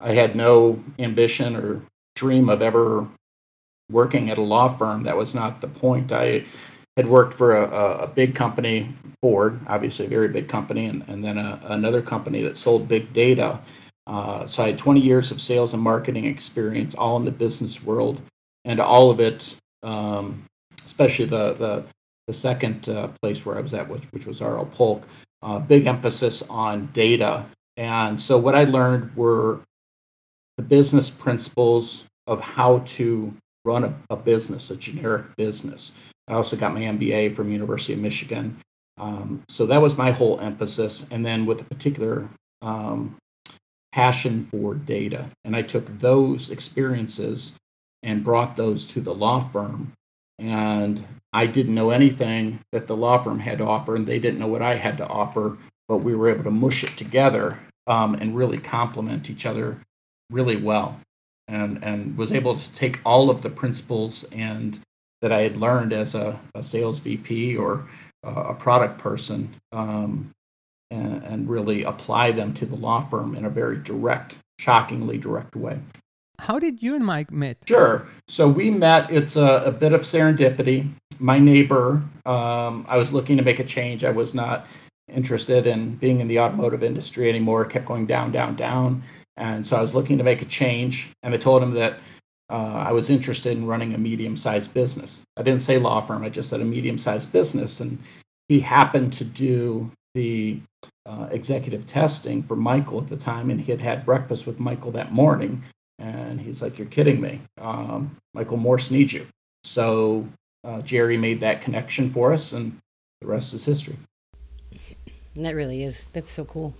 I 0.00 0.12
had 0.12 0.36
no 0.36 0.82
ambition 0.98 1.56
or 1.56 1.82
dream 2.14 2.48
of 2.50 2.62
ever 2.62 3.08
working 3.90 4.30
at 4.30 4.38
a 4.38 4.42
law 4.42 4.68
firm. 4.68 5.04
That 5.04 5.16
was 5.16 5.34
not 5.34 5.60
the 5.60 5.66
point. 5.66 6.12
I 6.12 6.44
had 6.96 7.08
worked 7.08 7.34
for 7.34 7.56
a, 7.56 8.04
a 8.04 8.06
big 8.06 8.34
company, 8.34 8.94
Ford, 9.22 9.60
obviously 9.66 10.06
a 10.06 10.08
very 10.08 10.28
big 10.28 10.48
company, 10.48 10.86
and, 10.86 11.04
and 11.08 11.24
then 11.24 11.38
a, 11.38 11.60
another 11.64 12.02
company 12.02 12.42
that 12.42 12.56
sold 12.56 12.86
big 12.86 13.12
data. 13.12 13.60
Uh, 14.08 14.46
so 14.46 14.64
I 14.64 14.68
had 14.68 14.78
20 14.78 15.00
years 15.00 15.30
of 15.30 15.40
sales 15.40 15.74
and 15.74 15.82
marketing 15.82 16.24
experience, 16.24 16.94
all 16.94 17.18
in 17.18 17.26
the 17.26 17.30
business 17.30 17.82
world, 17.82 18.22
and 18.64 18.80
all 18.80 19.10
of 19.10 19.20
it, 19.20 19.54
um, 19.82 20.44
especially 20.84 21.26
the 21.26 21.52
the, 21.54 21.84
the 22.26 22.32
second 22.32 22.88
uh, 22.88 23.08
place 23.20 23.44
where 23.44 23.58
I 23.58 23.60
was 23.60 23.74
at, 23.74 23.88
which, 23.88 24.04
which 24.10 24.26
was 24.26 24.40
R.L. 24.40 24.66
Polk, 24.66 25.02
uh, 25.42 25.58
big 25.58 25.86
emphasis 25.86 26.42
on 26.48 26.86
data. 26.92 27.46
And 27.76 28.20
so 28.20 28.38
what 28.38 28.54
I 28.54 28.64
learned 28.64 29.14
were 29.14 29.60
the 30.56 30.62
business 30.62 31.10
principles 31.10 32.04
of 32.26 32.40
how 32.40 32.80
to 32.80 33.34
run 33.64 33.84
a, 33.84 33.94
a 34.10 34.16
business, 34.16 34.70
a 34.70 34.76
generic 34.76 35.36
business. 35.36 35.92
I 36.26 36.34
also 36.34 36.56
got 36.56 36.74
my 36.74 36.80
MBA 36.80 37.36
from 37.36 37.52
University 37.52 37.92
of 37.92 38.00
Michigan. 38.00 38.58
Um, 38.98 39.42
so 39.48 39.66
that 39.66 39.80
was 39.80 39.96
my 39.96 40.10
whole 40.10 40.40
emphasis. 40.40 41.06
And 41.10 41.24
then 41.24 41.46
with 41.46 41.60
a 41.60 41.64
particular 41.64 42.28
um, 42.62 43.16
passion 43.92 44.48
for 44.50 44.74
data. 44.74 45.30
And 45.44 45.56
I 45.56 45.62
took 45.62 45.98
those 45.98 46.50
experiences 46.50 47.54
and 48.02 48.24
brought 48.24 48.56
those 48.56 48.86
to 48.88 49.00
the 49.00 49.14
law 49.14 49.48
firm. 49.48 49.92
And 50.38 51.04
I 51.32 51.46
didn't 51.46 51.74
know 51.74 51.90
anything 51.90 52.60
that 52.72 52.86
the 52.86 52.96
law 52.96 53.22
firm 53.22 53.40
had 53.40 53.58
to 53.58 53.64
offer, 53.64 53.96
and 53.96 54.06
they 54.06 54.18
didn't 54.18 54.38
know 54.38 54.46
what 54.46 54.62
I 54.62 54.76
had 54.76 54.96
to 54.98 55.06
offer, 55.06 55.58
but 55.88 55.98
we 55.98 56.14
were 56.14 56.28
able 56.28 56.44
to 56.44 56.50
mush 56.50 56.84
it 56.84 56.96
together 56.96 57.58
um, 57.86 58.14
and 58.14 58.36
really 58.36 58.58
complement 58.58 59.28
each 59.28 59.44
other 59.44 59.78
really 60.30 60.56
well. 60.56 61.00
And, 61.48 61.82
and 61.82 62.18
was 62.18 62.30
able 62.30 62.58
to 62.58 62.72
take 62.72 63.00
all 63.06 63.30
of 63.30 63.40
the 63.40 63.48
principles 63.48 64.24
and 64.30 64.80
that 65.22 65.32
I 65.32 65.40
had 65.40 65.56
learned 65.56 65.94
as 65.94 66.14
a, 66.14 66.38
a 66.54 66.62
sales 66.62 66.98
VP 66.98 67.56
or 67.56 67.88
a 68.22 68.54
product 68.54 68.98
person 68.98 69.54
um, 69.72 70.30
and, 70.90 71.22
and 71.22 71.48
really 71.48 71.82
apply 71.82 72.32
them 72.32 72.54
to 72.54 72.66
the 72.66 72.76
law 72.76 73.06
firm 73.08 73.34
in 73.34 73.44
a 73.44 73.50
very 73.50 73.76
direct, 73.78 74.36
shockingly 74.58 75.18
direct 75.18 75.54
way. 75.56 75.78
How 76.40 76.58
did 76.58 76.82
you 76.82 76.94
and 76.94 77.04
Mike 77.04 77.32
meet? 77.32 77.58
Sure. 77.66 78.06
So 78.28 78.48
we 78.48 78.70
met. 78.70 79.10
It's 79.10 79.36
a, 79.36 79.62
a 79.66 79.72
bit 79.72 79.92
of 79.92 80.02
serendipity. 80.02 80.88
My 81.18 81.38
neighbor, 81.38 82.02
um, 82.26 82.86
I 82.88 82.96
was 82.96 83.12
looking 83.12 83.36
to 83.38 83.42
make 83.42 83.58
a 83.58 83.64
change. 83.64 84.04
I 84.04 84.12
was 84.12 84.34
not 84.34 84.66
interested 85.12 85.66
in 85.66 85.96
being 85.96 86.20
in 86.20 86.28
the 86.28 86.38
automotive 86.38 86.84
industry 86.84 87.28
anymore. 87.28 87.62
It 87.62 87.70
kept 87.70 87.86
going 87.86 88.06
down, 88.06 88.30
down, 88.30 88.54
down. 88.54 89.02
And 89.36 89.66
so 89.66 89.76
I 89.76 89.82
was 89.82 89.94
looking 89.94 90.18
to 90.18 90.24
make 90.24 90.42
a 90.42 90.44
change. 90.44 91.10
And 91.22 91.34
I 91.34 91.38
told 91.38 91.62
him 91.62 91.72
that 91.72 91.98
uh, 92.50 92.84
I 92.86 92.92
was 92.92 93.10
interested 93.10 93.56
in 93.56 93.66
running 93.66 93.94
a 93.94 93.98
medium 93.98 94.36
sized 94.36 94.72
business. 94.72 95.22
I 95.36 95.42
didn't 95.42 95.62
say 95.62 95.78
law 95.78 96.00
firm, 96.00 96.24
I 96.24 96.28
just 96.28 96.50
said 96.50 96.60
a 96.60 96.64
medium 96.64 96.98
sized 96.98 97.32
business. 97.32 97.80
And 97.80 97.98
he 98.48 98.60
happened 98.60 99.12
to 99.14 99.24
do 99.24 99.90
the 100.18 100.60
uh, 101.06 101.28
executive 101.30 101.86
testing 101.86 102.42
for 102.42 102.56
Michael 102.56 103.00
at 103.00 103.08
the 103.08 103.16
time, 103.16 103.50
and 103.50 103.60
he 103.60 103.70
had 103.70 103.80
had 103.80 104.04
breakfast 104.04 104.46
with 104.46 104.58
Michael 104.58 104.90
that 104.90 105.12
morning. 105.12 105.62
And 106.00 106.40
he's 106.40 106.60
like, 106.60 106.76
You're 106.76 106.88
kidding 106.88 107.20
me. 107.20 107.40
Um, 107.60 108.16
Michael 108.34 108.56
Morse 108.56 108.90
needs 108.90 109.12
you. 109.12 109.26
So 109.62 110.28
uh, 110.64 110.82
Jerry 110.82 111.16
made 111.16 111.40
that 111.40 111.60
connection 111.60 112.12
for 112.12 112.32
us, 112.32 112.52
and 112.52 112.78
the 113.20 113.28
rest 113.28 113.54
is 113.54 113.64
history. 113.64 113.96
That 115.36 115.54
really 115.54 115.84
is. 115.84 116.06
That's 116.12 116.30
so 116.30 116.44
cool. 116.44 116.74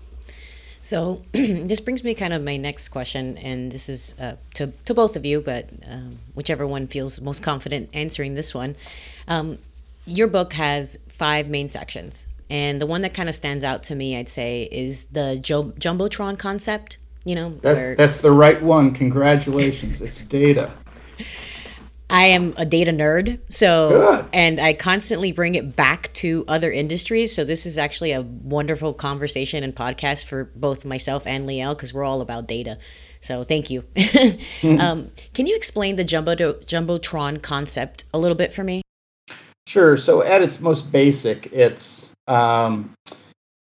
So 0.83 1.23
this 1.33 1.80
brings 1.80 2.02
me 2.02 2.14
kind 2.14 2.33
of 2.33 2.42
my 2.42 2.57
next 2.57 2.88
question, 2.88 3.38
and 3.38 3.71
this 3.71 3.88
is 3.88 4.14
uh, 4.21 4.35
to 4.54 4.73
to 4.87 4.95
both 4.95 5.14
of 5.16 5.25
you, 5.25 5.40
but 5.40 5.68
um, 5.87 6.18
whichever 6.35 6.66
one 6.66 6.88
feels 6.88 7.21
most 7.21 7.42
confident 7.42 7.88
answering 7.92 8.35
this 8.35 8.52
one. 8.52 8.75
Um, 9.28 9.59
your 10.07 10.26
book 10.26 10.54
has 10.54 10.99
five 11.09 11.49
main 11.49 11.68
sections, 11.68 12.26
and 12.50 12.81
the 12.81 12.87
one 12.87 13.02
that 13.02 13.14
kind 13.14 13.28
of 13.28 13.35
stands 13.35 13.64
out 13.64 13.83
to 13.85 13.95
me, 13.95 14.17
I'd 14.17 14.28
say, 14.28 14.69
is 14.73 15.07
the 15.07 15.38
jo- 15.40 15.73
jumbotron 15.78 16.38
concept. 16.38 16.99
You 17.25 17.35
know, 17.35 17.59
that, 17.62 17.76
where, 17.76 17.95
that's 17.95 18.21
the 18.21 18.31
right 18.31 18.62
one. 18.62 18.95
Congratulations, 18.95 20.00
it's 20.00 20.23
data. 20.23 20.73
I 22.11 22.26
am 22.26 22.55
a 22.57 22.64
data 22.64 22.90
nerd, 22.90 23.38
so 23.50 23.90
Good. 23.90 24.28
and 24.33 24.61
I 24.61 24.73
constantly 24.73 25.31
bring 25.33 25.57
it 25.57 25.76
back 25.76 26.11
to 26.14 26.45
other 26.49 26.73
industries. 26.73 27.35
So 27.35 27.45
this 27.45 27.67
is 27.67 27.76
actually 27.76 28.12
a 28.12 28.23
wonderful 28.23 28.95
conversation 28.95 29.62
and 29.62 29.76
podcast 29.76 30.25
for 30.25 30.45
both 30.57 30.87
myself 30.87 31.26
and 31.26 31.47
Liel 31.47 31.76
because 31.76 31.93
we're 31.93 32.05
all 32.05 32.23
about 32.23 32.49
data. 32.49 32.78
So 33.21 33.45
thank 33.45 33.69
you. 33.69 33.83
mm-hmm. 33.83 34.81
um, 34.81 35.11
can 35.35 35.47
you 35.47 35.55
explain 35.55 35.97
the 35.97 36.05
jumbo 36.05 36.35
jumbotron 36.35 37.43
concept 37.43 38.05
a 38.14 38.19
little 38.19 38.37
bit 38.37 38.55
for 38.55 38.64
me? 38.64 38.81
Sure. 39.67 39.99
So 39.99 40.23
at 40.23 40.40
its 40.40 40.61
most 40.61 40.90
basic, 40.90 41.52
it's 41.52 42.11
um, 42.28 42.94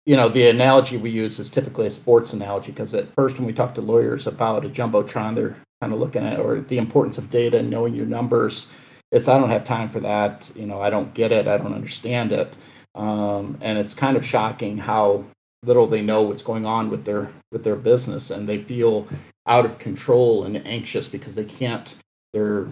you 0.04 0.16
know 0.16 0.28
the 0.28 0.48
analogy 0.48 0.96
we 0.96 1.10
use 1.10 1.38
is 1.38 1.50
typically 1.50 1.86
a 1.86 1.90
sports 1.90 2.32
analogy 2.32 2.72
because 2.72 2.94
at 2.94 3.12
first 3.14 3.38
when 3.38 3.46
we 3.46 3.52
talk 3.52 3.74
to 3.74 3.80
lawyers 3.80 4.26
about 4.26 4.64
a 4.64 4.68
jumbotron, 4.68 5.34
they're 5.34 5.56
kind 5.80 5.92
of 5.92 5.98
looking 5.98 6.24
at 6.24 6.38
or 6.38 6.60
the 6.60 6.78
importance 6.78 7.18
of 7.18 7.30
data 7.30 7.58
and 7.58 7.70
knowing 7.70 7.94
your 7.94 8.06
numbers. 8.06 8.66
It's 9.12 9.28
I 9.28 9.38
don't 9.38 9.50
have 9.50 9.64
time 9.64 9.88
for 9.88 10.00
that. 10.00 10.50
You 10.54 10.66
know, 10.66 10.80
I 10.80 10.90
don't 10.90 11.14
get 11.14 11.32
it. 11.32 11.48
I 11.48 11.56
don't 11.58 11.74
understand 11.74 12.32
it. 12.32 12.56
Um, 12.94 13.58
and 13.60 13.78
it's 13.78 13.94
kind 13.94 14.16
of 14.16 14.24
shocking 14.24 14.78
how 14.78 15.24
little 15.64 15.86
they 15.86 16.02
know 16.02 16.22
what's 16.22 16.42
going 16.42 16.66
on 16.66 16.90
with 16.90 17.04
their 17.04 17.30
with 17.52 17.64
their 17.64 17.76
business, 17.76 18.30
and 18.30 18.48
they 18.48 18.62
feel 18.62 19.06
out 19.46 19.64
of 19.64 19.78
control 19.78 20.44
and 20.44 20.56
anxious 20.66 21.08
because 21.08 21.34
they 21.34 21.44
can't. 21.44 21.96
They're 22.32 22.68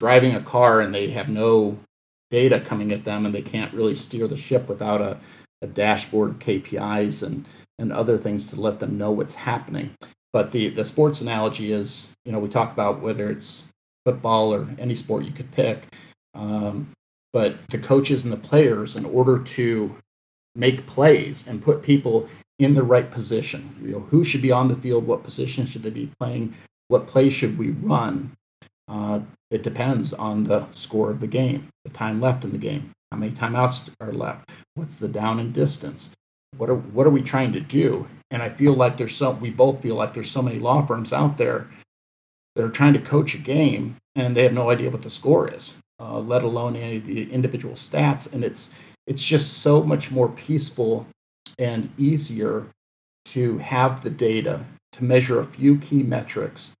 driving 0.00 0.34
a 0.34 0.42
car 0.42 0.80
and 0.80 0.94
they 0.94 1.10
have 1.10 1.28
no 1.28 1.78
data 2.30 2.60
coming 2.60 2.92
at 2.92 3.04
them, 3.04 3.26
and 3.26 3.34
they 3.34 3.42
can't 3.42 3.74
really 3.74 3.94
steer 3.94 4.28
the 4.28 4.36
ship 4.36 4.68
without 4.68 5.00
a, 5.00 5.18
a 5.62 5.66
dashboard 5.66 6.30
of 6.30 6.38
KPIs 6.38 7.22
and 7.22 7.44
and 7.80 7.92
other 7.92 8.18
things 8.18 8.50
to 8.50 8.60
let 8.60 8.78
them 8.78 8.98
know 8.98 9.10
what's 9.10 9.34
happening. 9.34 9.94
But 10.32 10.52
the, 10.52 10.68
the 10.68 10.84
sports 10.84 11.20
analogy 11.20 11.72
is, 11.72 12.10
you 12.24 12.30
know, 12.30 12.38
we 12.38 12.48
talk 12.48 12.72
about 12.72 13.00
whether 13.00 13.30
it's 13.30 13.64
football 14.04 14.54
or 14.54 14.68
any 14.78 14.94
sport 14.94 15.24
you 15.24 15.32
could 15.32 15.50
pick. 15.50 15.86
Um, 16.34 16.90
but 17.32 17.56
the 17.70 17.78
coaches 17.78 18.22
and 18.22 18.32
the 18.32 18.36
players, 18.36 18.96
in 18.96 19.04
order 19.04 19.38
to 19.38 19.96
make 20.54 20.86
plays 20.86 21.46
and 21.46 21.62
put 21.62 21.82
people 21.82 22.28
in 22.58 22.74
the 22.74 22.82
right 22.82 23.10
position, 23.10 23.74
you 23.82 23.92
know, 23.92 24.00
who 24.10 24.24
should 24.24 24.42
be 24.42 24.52
on 24.52 24.68
the 24.68 24.76
field, 24.76 25.06
what 25.06 25.24
position 25.24 25.64
should 25.64 25.82
they 25.82 25.90
be 25.90 26.10
playing, 26.20 26.54
what 26.88 27.06
play 27.06 27.30
should 27.30 27.56
we 27.56 27.70
run, 27.70 28.32
uh, 28.90 29.20
it 29.50 29.62
depends 29.62 30.12
on 30.12 30.44
the 30.44 30.66
score 30.72 31.10
of 31.10 31.20
the 31.20 31.26
game, 31.26 31.68
the 31.84 31.90
time 31.90 32.20
left 32.20 32.44
in 32.44 32.52
the 32.52 32.58
game, 32.58 32.90
how 33.10 33.18
many 33.18 33.32
timeouts 33.32 33.88
are 34.00 34.12
left, 34.12 34.50
what's 34.74 34.96
the 34.96 35.08
down 35.08 35.38
and 35.38 35.54
distance, 35.54 36.10
what 36.56 36.68
are 36.68 36.74
what 36.74 37.06
are 37.06 37.10
we 37.10 37.22
trying 37.22 37.52
to 37.52 37.60
do? 37.60 38.06
And 38.30 38.42
I 38.42 38.50
feel 38.50 38.74
like 38.74 38.96
there's 38.96 39.16
so 39.16 39.30
we 39.30 39.50
both 39.50 39.80
feel 39.82 39.94
like 39.94 40.14
there's 40.14 40.30
so 40.30 40.42
many 40.42 40.58
law 40.58 40.84
firms 40.84 41.12
out 41.12 41.38
there 41.38 41.68
that 42.54 42.64
are 42.64 42.70
trying 42.70 42.92
to 42.94 43.00
coach 43.00 43.34
a 43.34 43.38
game 43.38 43.96
and 44.16 44.36
they 44.36 44.42
have 44.42 44.52
no 44.52 44.70
idea 44.70 44.90
what 44.90 45.02
the 45.02 45.10
score 45.10 45.48
is, 45.48 45.74
uh, 46.00 46.18
let 46.18 46.42
alone 46.42 46.76
any 46.76 46.96
of 46.96 47.06
the 47.06 47.32
individual 47.32 47.74
stats. 47.74 48.32
And 48.32 48.44
it's 48.44 48.70
it's 49.06 49.24
just 49.24 49.58
so 49.58 49.82
much 49.82 50.10
more 50.10 50.28
peaceful 50.28 51.06
and 51.58 51.90
easier 51.96 52.66
to 53.26 53.58
have 53.58 54.02
the 54.02 54.10
data 54.10 54.64
to 54.92 55.04
measure 55.04 55.38
a 55.38 55.44
few 55.44 55.78
key 55.78 56.02
metrics 56.02 56.72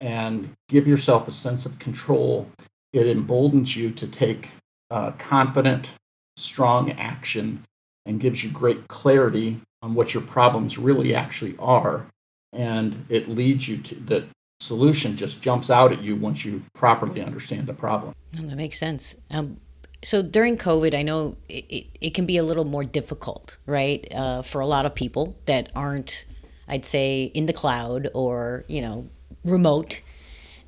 and 0.00 0.54
give 0.68 0.86
yourself 0.86 1.28
a 1.28 1.32
sense 1.32 1.66
of 1.66 1.78
control. 1.78 2.48
It 2.92 3.06
emboldens 3.06 3.76
you 3.76 3.90
to 3.90 4.06
take 4.06 4.50
uh, 4.90 5.12
confident, 5.12 5.90
strong 6.36 6.92
action 6.92 7.64
and 8.06 8.20
gives 8.20 8.42
you 8.42 8.50
great 8.50 8.88
clarity 8.88 9.60
on 9.82 9.94
what 9.94 10.14
your 10.14 10.22
problems 10.22 10.78
really 10.78 11.14
actually 11.14 11.56
are. 11.58 12.06
And 12.52 13.04
it 13.08 13.28
leads 13.28 13.68
you 13.68 13.78
to 13.78 13.94
the 13.94 14.26
solution 14.60 15.16
just 15.16 15.40
jumps 15.42 15.70
out 15.70 15.92
at 15.92 16.02
you 16.02 16.16
once 16.16 16.44
you 16.44 16.62
properly 16.74 17.22
understand 17.22 17.66
the 17.66 17.74
problem. 17.74 18.14
that 18.32 18.56
makes 18.56 18.78
sense. 18.78 19.16
Um, 19.30 19.58
so 20.02 20.22
during 20.22 20.56
COVID, 20.56 20.94
I 20.94 21.02
know 21.02 21.36
it, 21.48 21.64
it, 21.68 21.86
it, 22.00 22.14
can 22.14 22.24
be 22.24 22.36
a 22.36 22.42
little 22.42 22.64
more 22.64 22.84
difficult, 22.84 23.58
right? 23.66 24.06
Uh, 24.14 24.42
for 24.42 24.60
a 24.60 24.66
lot 24.66 24.86
of 24.86 24.94
people 24.94 25.36
that 25.46 25.70
aren't, 25.74 26.24
I'd 26.68 26.84
say, 26.84 27.24
in 27.34 27.46
the 27.46 27.52
cloud 27.52 28.08
or, 28.14 28.64
you 28.68 28.80
know, 28.80 29.08
remote. 29.48 30.02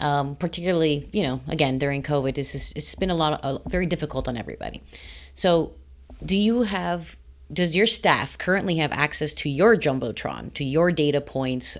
Um, 0.01 0.35
particularly, 0.35 1.11
you 1.13 1.23
know, 1.23 1.43
again, 1.47 1.79
during 1.79 2.03
COVID, 2.03 2.39
it's, 2.39 2.73
it's 2.73 2.95
been 2.95 3.11
a 3.11 3.15
lot 3.15 3.35
of, 3.35 3.57
uh, 3.57 3.69
very 3.69 3.85
difficult 3.85 4.29
on 4.29 4.37
everybody. 4.39 4.83
So 5.35 5.75
do 6.25 6.35
you 6.35 6.63
have 6.63 7.19
does 7.53 7.77
your 7.77 7.87
staff 7.87 8.39
currently 8.39 8.77
have 8.77 8.93
access 8.93 9.35
to 9.35 9.49
your 9.49 9.77
jumbotron, 9.77 10.55
to 10.55 10.65
your 10.65 10.93
data 10.93 11.21
points, 11.21 11.77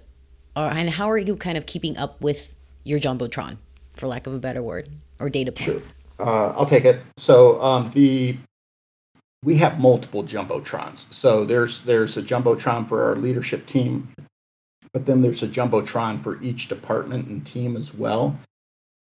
or, 0.57 0.65
and 0.65 0.91
how 0.91 1.11
are 1.11 1.19
you 1.19 1.37
kind 1.37 1.57
of 1.57 1.67
keeping 1.67 1.97
up 1.97 2.21
with 2.21 2.55
your 2.85 2.99
jumbotron, 2.99 3.59
for 3.95 4.07
lack 4.07 4.27
of 4.27 4.35
a 4.35 4.39
better 4.39 4.63
word, 4.63 4.89
or 5.19 5.31
data 5.31 5.53
points? 5.53 5.95
Sure. 6.19 6.29
Uh, 6.29 6.53
I'll 6.57 6.67
take 6.67 6.85
it. 6.85 7.01
So 7.17 7.63
um, 7.63 7.91
the 7.93 8.37
we 9.43 9.57
have 9.57 9.79
multiple 9.79 10.23
jumbotrons. 10.23 11.11
So 11.13 11.45
there's 11.45 11.81
there's 11.83 12.17
a 12.17 12.23
jumbotron 12.23 12.89
for 12.89 13.05
our 13.05 13.17
leadership 13.17 13.67
team, 13.67 14.09
but 14.93 15.07
then 15.07 15.23
there's 15.23 15.43
a 15.43 15.49
jumbotron 15.49 16.23
for 16.23 16.41
each 16.43 16.69
department 16.69 17.29
and 17.29 17.47
team 17.47 17.77
as 17.77 17.95
well. 17.95 18.39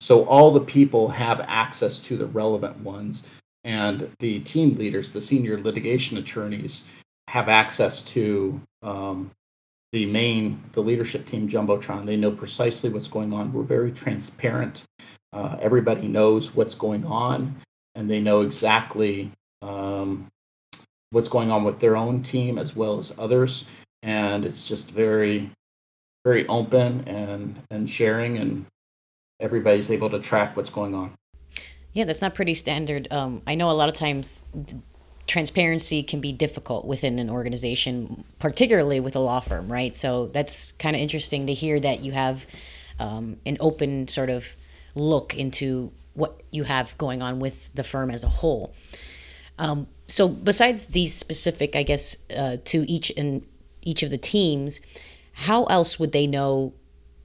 So 0.01 0.25
all 0.25 0.51
the 0.51 0.61
people 0.61 1.09
have 1.09 1.41
access 1.41 1.99
to 2.01 2.17
the 2.17 2.27
relevant 2.27 2.79
ones, 2.81 3.25
and 3.65 4.11
the 4.19 4.41
team 4.41 4.77
leaders, 4.77 5.13
the 5.13 5.21
senior 5.21 5.61
litigation 5.61 6.17
attorneys, 6.17 6.85
have 7.29 7.49
access 7.49 8.03
to 8.03 8.61
um, 8.83 9.31
the 9.93 10.07
main, 10.07 10.63
the 10.73 10.81
leadership 10.81 11.27
team 11.27 11.49
jumbotron. 11.49 12.07
They 12.07 12.17
know 12.17 12.31
precisely 12.31 12.91
what's 12.91 13.09
going 13.09 13.33
on. 13.33 13.53
We're 13.53 13.63
very 13.63 13.93
transparent. 13.93 14.85
Uh, 15.33 15.57
everybody 15.61 16.09
knows 16.09 16.55
what's 16.55 16.75
going 16.75 17.05
on, 17.05 17.61
and 17.95 18.11
they 18.11 18.21
know 18.21 18.41
exactly 18.41 19.31
um, 19.63 20.29
what's 21.11 21.29
going 21.29 21.51
on 21.51 21.65
with 21.65 21.81
their 21.81 21.97
own 21.97 22.23
team 22.23 22.59
as 22.59 22.75
well 22.75 22.99
as 22.99 23.13
others. 23.19 23.67
And 24.03 24.45
it's 24.45 24.67
just 24.67 24.91
very, 24.91 25.51
very 26.25 26.47
open 26.49 27.07
and 27.07 27.63
and 27.71 27.89
sharing, 27.89 28.39
and 28.39 28.67
everybody's 29.41 29.91
able 29.91 30.11
to 30.11 30.19
track 30.19 30.57
what's 30.57 30.71
going 30.71 30.95
on. 30.95 31.15
Yeah, 31.93 32.05
that's 32.05 32.23
not 32.23 32.35
pretty 32.35 32.55
standard. 32.55 33.09
Um, 33.11 33.43
I 33.47 33.55
know 33.55 33.71
a 33.71 33.73
lot 33.73 33.89
of 33.89 33.95
times 33.95 34.45
transparency 35.27 36.03
can 36.03 36.21
be 36.21 36.33
difficult 36.33 36.85
within 36.85 37.19
an 37.19 37.31
organization, 37.31 38.25
particularly 38.39 39.01
with 39.01 39.15
a 39.17 39.21
law 39.21 39.41
firm, 39.41 39.71
right? 39.71 39.95
So 39.95 40.27
that's 40.27 40.73
kind 40.73 40.97
of 40.97 41.03
interesting 41.03 41.47
to 41.47 41.55
hear 41.55 41.79
that 41.81 42.01
you 42.01 42.13
have 42.13 42.47
um, 42.99 43.39
an 43.47 43.57
open 43.61 44.09
sort 44.09 44.31
of 44.31 44.57
look 44.95 45.37
into 45.37 45.93
what 46.15 46.43
you 46.51 46.65
have 46.65 46.97
going 46.99 47.23
on 47.23 47.39
with 47.39 47.73
the 47.75 47.85
firm 47.85 48.11
as 48.11 48.25
a 48.25 48.29
whole. 48.29 48.75
Um, 49.59 49.87
so 50.07 50.27
besides 50.27 50.87
these 50.87 51.15
specific, 51.15 51.77
I 51.77 51.83
guess, 51.83 52.17
uh, 52.37 52.57
to 52.65 52.91
each 52.91 53.13
and 53.17 53.47
each 53.83 54.03
of 54.03 54.11
the 54.11 54.19
teams, 54.19 54.81
how 55.33 55.65
else 55.65 55.99
would 55.99 56.13
they 56.13 56.27
know 56.27 56.75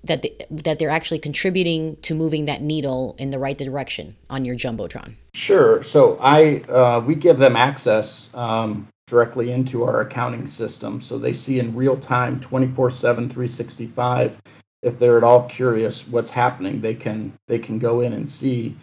that 0.06 0.22
they, 0.22 0.36
that 0.50 0.80
they're 0.80 0.90
actually 0.90 1.20
contributing 1.20 1.98
to 2.04 2.16
moving 2.16 2.46
that 2.46 2.62
needle 2.62 3.16
in 3.18 3.32
the 3.32 3.40
right 3.40 3.58
direction 3.58 4.16
on 4.30 4.46
your 4.46 4.56
jumbotron? 4.56 5.16
Sure. 5.34 5.84
So 5.84 6.18
I 6.22 6.62
uh, 6.70 7.02
we 7.06 7.16
give 7.16 7.40
them 7.40 7.56
access 7.56 8.34
um, 8.36 8.88
directly 9.08 9.52
into 9.52 9.84
our 9.84 10.02
accounting 10.02 10.48
system, 10.48 11.02
so 11.02 11.18
they 11.18 11.34
see 11.34 11.60
in 11.60 11.76
real 11.76 11.98
time, 11.98 12.40
24/7, 12.40 12.98
365. 13.02 14.42
If 14.82 15.00
they're 15.00 15.18
at 15.18 15.24
all 15.24 15.44
curious 15.50 16.08
what's 16.08 16.32
happening, 16.32 16.82
they 16.82 16.96
can 16.96 17.34
they 17.48 17.60
can 17.60 17.80
go 17.80 18.02
in 18.02 18.14
and 18.14 18.30
see 18.30 18.78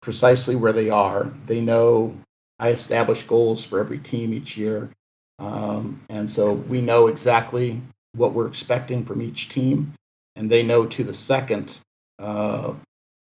precisely 0.00 0.56
where 0.56 0.72
they 0.72 0.88
are. 0.88 1.30
They 1.46 1.60
know 1.60 2.16
I 2.58 2.70
establish 2.70 3.22
goals 3.24 3.64
for 3.64 3.78
every 3.78 3.98
team 3.98 4.32
each 4.32 4.56
year, 4.56 4.90
um, 5.38 6.00
and 6.08 6.30
so 6.30 6.52
we 6.52 6.80
know 6.80 7.06
exactly 7.06 7.82
what 8.16 8.32
we're 8.32 8.46
expecting 8.48 9.04
from 9.04 9.22
each 9.22 9.48
team 9.48 9.92
and 10.36 10.50
they 10.50 10.62
know 10.62 10.86
to 10.86 11.02
the 11.02 11.14
second 11.14 11.78
uh, 12.18 12.72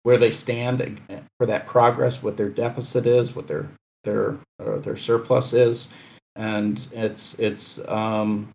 where 0.03 0.17
they 0.17 0.31
stand 0.31 0.99
for 1.37 1.45
that 1.45 1.67
progress, 1.67 2.23
what 2.23 2.37
their 2.37 2.49
deficit 2.49 3.05
is, 3.05 3.35
what 3.35 3.47
their 3.47 3.69
their 4.03 4.37
uh, 4.59 4.77
their 4.79 4.95
surplus 4.95 5.53
is, 5.53 5.87
and 6.35 6.87
it's 6.91 7.35
it's 7.35 7.79
um, 7.87 8.49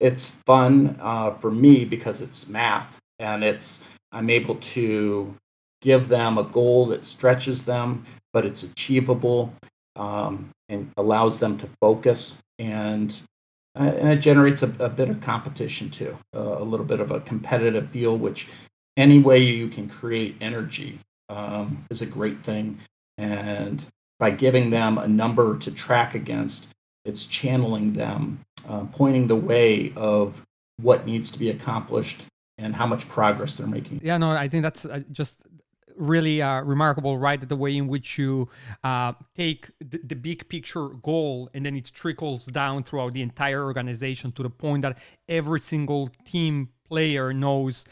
it's 0.00 0.30
fun 0.46 0.98
uh, 1.00 1.32
for 1.32 1.50
me 1.50 1.84
because 1.84 2.20
it's 2.20 2.48
math 2.48 2.98
and 3.18 3.44
it's 3.44 3.80
I'm 4.12 4.30
able 4.30 4.56
to 4.56 5.34
give 5.82 6.08
them 6.08 6.38
a 6.38 6.44
goal 6.44 6.86
that 6.86 7.04
stretches 7.04 7.64
them, 7.64 8.06
but 8.32 8.44
it's 8.44 8.62
achievable 8.62 9.52
um, 9.96 10.50
and 10.68 10.90
allows 10.96 11.38
them 11.38 11.58
to 11.58 11.68
focus. 11.80 12.38
And 12.58 13.18
uh, 13.78 13.82
and 13.82 14.08
it 14.08 14.16
generates 14.16 14.62
a, 14.62 14.72
a, 14.80 14.88
bit 14.88 15.08
of 15.08 15.20
competition 15.20 15.88
too, 15.90 16.16
uh, 16.34 16.56
a 16.58 16.64
little 16.64 16.86
bit 16.86 17.00
of 17.00 17.10
a 17.10 17.20
competitive 17.20 17.88
feel, 17.90 18.16
which 18.16 18.48
any 18.96 19.18
way 19.18 19.38
you 19.38 19.68
can 19.68 19.88
create 19.88 20.36
energy 20.40 20.98
um, 21.28 21.84
is 21.90 22.02
a 22.02 22.06
great 22.06 22.42
thing. 22.44 22.78
And 23.16 23.84
by 24.18 24.30
giving 24.30 24.70
them 24.70 24.98
a 24.98 25.06
number 25.06 25.56
to 25.58 25.70
track 25.70 26.14
against, 26.14 26.68
it's 27.04 27.26
channeling 27.26 27.92
them, 27.92 28.40
uh, 28.68 28.84
pointing 28.92 29.28
the 29.28 29.36
way 29.36 29.92
of 29.96 30.42
what 30.80 31.06
needs 31.06 31.30
to 31.30 31.38
be 31.38 31.48
accomplished 31.48 32.22
and 32.58 32.74
how 32.74 32.86
much 32.86 33.08
progress 33.08 33.54
they're 33.54 33.66
making. 33.66 34.00
Yeah, 34.02 34.18
no, 34.18 34.30
I 34.30 34.48
think 34.48 34.62
that's 34.62 34.84
uh, 34.84 35.02
just 35.12 35.42
really 35.98 36.40
uh, 36.40 36.62
remarkable, 36.62 37.18
right? 37.18 37.46
The 37.46 37.56
way 37.56 37.76
in 37.76 37.88
which 37.88 38.18
you 38.18 38.48
uh, 38.84 39.12
take 39.36 39.70
the, 39.80 40.00
the, 40.02 40.14
big 40.14 40.48
picture 40.48 40.88
goal 40.88 41.50
and 41.52 41.66
then 41.66 41.76
it 41.76 41.90
trickles 41.92 42.46
down 42.46 42.84
throughout 42.84 43.12
the 43.12 43.22
entire 43.22 43.64
organization 43.64 44.32
to 44.32 44.42
the 44.42 44.50
point 44.50 44.82
that 44.82 44.98
every 45.28 45.60
single 45.60 46.08
team 46.24 46.70
player 46.88 47.32
knows 47.32 47.84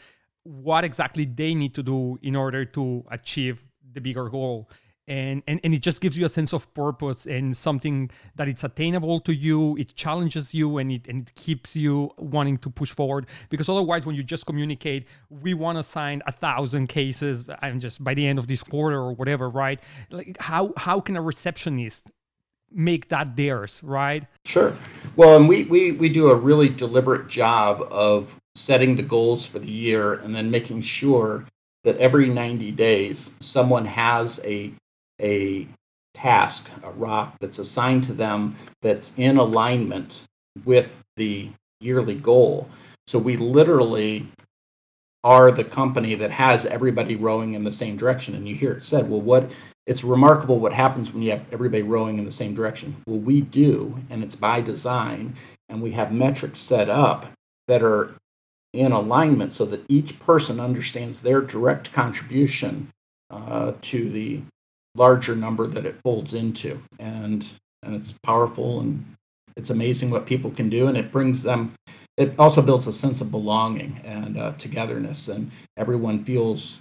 what 0.43 0.83
exactly 0.83 1.25
they 1.25 1.53
need 1.53 1.73
to 1.75 1.83
do 1.83 2.17
in 2.21 2.35
order 2.35 2.63
to 2.63 3.03
achieve 3.11 3.63
the 3.93 4.01
bigger 4.01 4.29
goal 4.29 4.69
and, 5.07 5.41
and 5.47 5.59
and 5.63 5.73
it 5.73 5.81
just 5.81 6.01
gives 6.01 6.17
you 6.17 6.25
a 6.25 6.29
sense 6.29 6.53
of 6.53 6.71
purpose 6.73 7.25
and 7.25 7.55
something 7.55 8.11
that 8.35 8.47
it's 8.47 8.63
attainable 8.63 9.19
to 9.21 9.33
you 9.33 9.77
it 9.77 9.95
challenges 9.95 10.53
you 10.53 10.77
and 10.77 10.91
it 10.91 11.07
and 11.07 11.29
it 11.29 11.35
keeps 11.35 11.75
you 11.75 12.11
wanting 12.17 12.57
to 12.57 12.69
push 12.69 12.91
forward. 12.91 13.25
Because 13.49 13.69
otherwise 13.69 14.05
when 14.05 14.15
you 14.15 14.23
just 14.23 14.45
communicate 14.45 15.07
we 15.29 15.53
want 15.53 15.77
to 15.77 15.83
sign 15.83 16.21
a 16.25 16.31
thousand 16.31 16.87
cases 16.87 17.45
and 17.61 17.79
just 17.79 18.03
by 18.03 18.13
the 18.13 18.27
end 18.27 18.37
of 18.37 18.47
this 18.47 18.63
quarter 18.63 18.97
or 18.97 19.13
whatever 19.13 19.49
right? 19.49 19.79
Like 20.11 20.35
how 20.39 20.73
how 20.75 20.99
can 20.99 21.15
a 21.15 21.21
receptionist 21.21 22.11
make 22.69 23.07
that 23.07 23.37
theirs 23.37 23.81
right? 23.83 24.25
Sure. 24.43 24.75
Well 25.15 25.37
and 25.37 25.47
we 25.47 25.63
we, 25.63 25.93
we 25.93 26.09
do 26.09 26.29
a 26.29 26.35
really 26.35 26.67
deliberate 26.67 27.29
job 27.29 27.81
of 27.89 28.35
setting 28.55 28.95
the 28.97 29.03
goals 29.03 29.45
for 29.45 29.59
the 29.59 29.71
year 29.71 30.15
and 30.15 30.35
then 30.35 30.51
making 30.51 30.81
sure 30.81 31.45
that 31.83 31.95
every 31.97 32.27
90 32.27 32.71
days 32.71 33.31
someone 33.39 33.85
has 33.85 34.41
a 34.43 34.73
a 35.21 35.67
task, 36.13 36.69
a 36.83 36.91
rock 36.91 37.37
that's 37.39 37.59
assigned 37.59 38.03
to 38.05 38.13
them 38.13 38.55
that's 38.81 39.13
in 39.17 39.37
alignment 39.37 40.23
with 40.65 41.03
the 41.15 41.49
yearly 41.79 42.15
goal. 42.15 42.69
So 43.05 43.19
we 43.19 43.37
literally 43.37 44.27
are 45.23 45.51
the 45.51 45.63
company 45.63 46.15
that 46.15 46.31
has 46.31 46.65
everybody 46.65 47.15
rowing 47.15 47.53
in 47.53 47.63
the 47.63 47.71
same 47.71 47.97
direction. 47.97 48.35
And 48.35 48.47
you 48.47 48.55
hear 48.55 48.73
it 48.73 48.83
said, 48.83 49.09
well, 49.09 49.21
what 49.21 49.51
it's 49.85 50.03
remarkable 50.03 50.59
what 50.59 50.73
happens 50.73 51.13
when 51.13 51.23
you 51.23 51.31
have 51.31 51.45
everybody 51.51 51.81
rowing 51.81 52.17
in 52.17 52.25
the 52.25 52.31
same 52.31 52.53
direction. 52.53 52.97
Well, 53.07 53.19
we 53.19 53.39
do, 53.39 53.99
and 54.09 54.21
it's 54.21 54.35
by 54.35 54.59
design, 54.59 55.35
and 55.69 55.81
we 55.81 55.91
have 55.91 56.11
metrics 56.11 56.59
set 56.59 56.89
up 56.89 57.27
that 57.69 57.81
are 57.81 58.13
in 58.73 58.91
alignment 58.91 59.53
so 59.53 59.65
that 59.65 59.85
each 59.87 60.19
person 60.19 60.59
understands 60.59 61.21
their 61.21 61.41
direct 61.41 61.93
contribution 61.93 62.89
uh, 63.31 63.73
to 63.81 64.09
the 64.09 64.41
larger 64.97 65.35
number 65.35 65.67
that 65.67 65.85
it 65.85 65.95
folds 66.03 66.33
into. 66.33 66.81
And 66.99 67.47
and 67.83 67.95
it's 67.95 68.13
powerful 68.23 68.79
and 68.79 69.15
it's 69.55 69.69
amazing 69.69 70.09
what 70.09 70.25
people 70.25 70.51
can 70.51 70.69
do. 70.69 70.87
And 70.87 70.97
it 70.97 71.11
brings 71.11 71.43
them 71.43 71.73
it 72.17 72.33
also 72.39 72.61
builds 72.63 72.87
a 72.87 72.93
sense 72.93 73.21
of 73.21 73.29
belonging 73.29 74.01
and 74.03 74.37
uh, 74.37 74.53
togetherness. 74.57 75.27
And 75.27 75.51
everyone 75.77 76.23
feels 76.23 76.79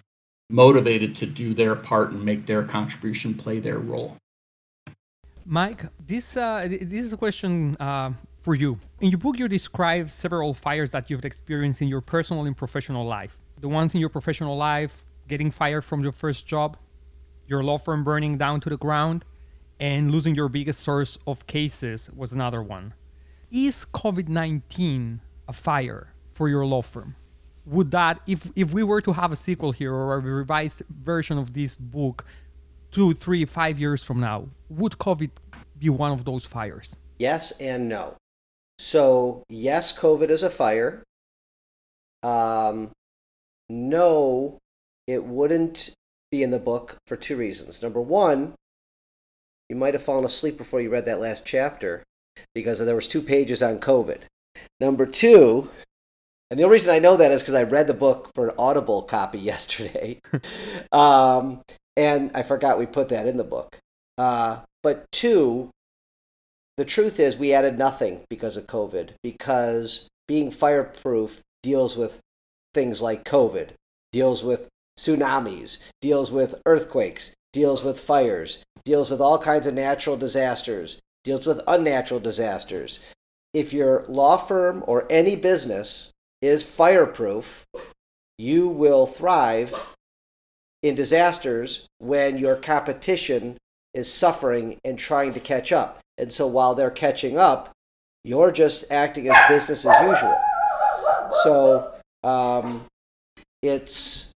motivated 0.48 1.14
to 1.16 1.26
do 1.26 1.52
their 1.54 1.74
part 1.74 2.10
and 2.10 2.24
make 2.24 2.46
their 2.46 2.62
contribution 2.62 3.34
play 3.34 3.60
their 3.60 3.78
role. 3.78 4.16
Mike 5.44 5.84
this 6.04 6.36
uh, 6.36 6.66
this 6.68 7.04
is 7.04 7.12
a 7.12 7.16
question 7.16 7.76
uh, 7.78 8.12
for 8.42 8.54
you. 8.54 8.78
In 9.00 9.10
your 9.10 9.18
book 9.18 9.38
you 9.38 9.48
describe 9.48 10.10
several 10.10 10.54
fires 10.54 10.90
that 10.90 11.08
you've 11.08 11.24
experienced 11.24 11.82
in 11.82 11.88
your 11.88 12.00
personal 12.00 12.44
and 12.44 12.56
professional 12.56 13.04
life. 13.04 13.38
The 13.60 13.68
ones 13.68 13.94
in 13.94 14.00
your 14.00 14.10
professional 14.10 14.56
life 14.56 15.04
getting 15.28 15.50
fired 15.50 15.84
from 15.84 16.02
your 16.02 16.12
first 16.12 16.46
job 16.46 16.76
your 17.46 17.62
law 17.62 17.78
firm 17.78 18.04
burning 18.04 18.38
down 18.38 18.60
to 18.60 18.70
the 18.70 18.76
ground, 18.76 19.24
and 19.78 20.10
losing 20.10 20.34
your 20.34 20.48
biggest 20.48 20.80
source 20.80 21.18
of 21.26 21.46
cases 21.46 22.10
was 22.14 22.32
another 22.32 22.62
one. 22.62 22.94
Is 23.50 23.86
COVID 23.92 24.28
19 24.28 25.20
a 25.48 25.52
fire 25.52 26.12
for 26.30 26.48
your 26.48 26.66
law 26.66 26.82
firm? 26.82 27.16
Would 27.66 27.90
that, 27.90 28.20
if, 28.26 28.50
if 28.54 28.72
we 28.72 28.82
were 28.82 29.00
to 29.00 29.12
have 29.12 29.32
a 29.32 29.36
sequel 29.36 29.72
here 29.72 29.92
or 29.92 30.14
a 30.14 30.20
revised 30.20 30.82
version 30.88 31.36
of 31.38 31.52
this 31.52 31.76
book 31.76 32.24
two, 32.90 33.12
three, 33.12 33.44
five 33.44 33.78
years 33.78 34.04
from 34.04 34.20
now, 34.20 34.48
would 34.68 34.92
COVID 34.92 35.30
be 35.78 35.90
one 35.90 36.12
of 36.12 36.24
those 36.24 36.46
fires? 36.46 36.96
Yes 37.18 37.60
and 37.60 37.88
no. 37.88 38.14
So, 38.78 39.42
yes, 39.48 39.96
COVID 39.98 40.28
is 40.30 40.42
a 40.42 40.50
fire. 40.50 41.02
Um, 42.22 42.90
no, 43.68 44.58
it 45.06 45.24
wouldn't 45.24 45.92
be 46.30 46.42
in 46.42 46.50
the 46.50 46.58
book 46.58 46.98
for 47.06 47.16
two 47.16 47.36
reasons. 47.36 47.82
Number 47.82 48.00
one, 48.00 48.54
you 49.68 49.76
might 49.76 49.94
have 49.94 50.02
fallen 50.02 50.24
asleep 50.24 50.58
before 50.58 50.80
you 50.80 50.90
read 50.90 51.06
that 51.06 51.20
last 51.20 51.46
chapter 51.46 52.02
because 52.54 52.84
there 52.84 52.94
was 52.94 53.08
two 53.08 53.22
pages 53.22 53.62
on 53.62 53.78
COVID. 53.78 54.20
Number 54.80 55.06
two, 55.06 55.70
and 56.50 56.58
the 56.58 56.64
only 56.64 56.74
reason 56.74 56.94
I 56.94 56.98
know 56.98 57.16
that 57.16 57.32
is 57.32 57.42
because 57.42 57.54
I 57.54 57.64
read 57.64 57.86
the 57.86 57.94
book 57.94 58.30
for 58.34 58.48
an 58.48 58.54
Audible 58.58 59.02
copy 59.02 59.38
yesterday, 59.52 60.20
um, 60.92 61.62
and 61.96 62.30
I 62.34 62.42
forgot 62.42 62.78
we 62.78 62.86
put 62.86 63.08
that 63.08 63.26
in 63.26 63.36
the 63.36 63.44
book. 63.44 63.78
Uh, 64.18 64.60
but 64.82 65.10
two, 65.12 65.70
the 66.76 66.84
truth 66.84 67.18
is 67.18 67.36
we 67.36 67.52
added 67.52 67.78
nothing 67.78 68.22
because 68.28 68.56
of 68.56 68.66
COVID 68.66 69.10
because 69.22 70.08
being 70.28 70.50
fireproof 70.50 71.42
deals 71.62 71.96
with 71.96 72.20
things 72.74 73.00
like 73.02 73.24
COVID, 73.24 73.70
deals 74.12 74.44
with 74.44 74.68
tsunamis, 74.98 75.88
deals 76.00 76.30
with 76.30 76.60
earthquakes, 76.66 77.34
deals 77.52 77.84
with 77.84 78.00
fires, 78.00 78.64
deals 78.84 79.10
with 79.10 79.20
all 79.20 79.38
kinds 79.38 79.66
of 79.66 79.74
natural 79.74 80.16
disasters, 80.16 81.00
deals 81.24 81.46
with 81.46 81.60
unnatural 81.66 82.20
disasters. 82.20 83.00
If 83.52 83.72
your 83.72 84.04
law 84.08 84.36
firm 84.36 84.84
or 84.86 85.06
any 85.10 85.36
business 85.36 86.12
is 86.42 86.62
fireproof, 86.62 87.64
you 88.38 88.68
will 88.68 89.06
thrive 89.06 89.94
in 90.82 90.94
disasters 90.94 91.88
when 91.98 92.38
your 92.38 92.56
competition 92.56 93.56
is 93.94 94.12
suffering 94.12 94.78
and 94.84 94.98
trying 94.98 95.32
to 95.32 95.40
catch 95.40 95.72
up. 95.72 95.98
And 96.18 96.32
so 96.32 96.46
while 96.46 96.74
they're 96.74 96.90
catching 96.90 97.38
up, 97.38 97.72
you're 98.24 98.52
just 98.52 98.92
acting 98.92 99.28
as 99.28 99.36
business 99.48 99.86
as 99.86 100.00
usual. 100.02 100.38
So 101.42 101.92
um, 102.22 102.84
it's, 103.62 104.32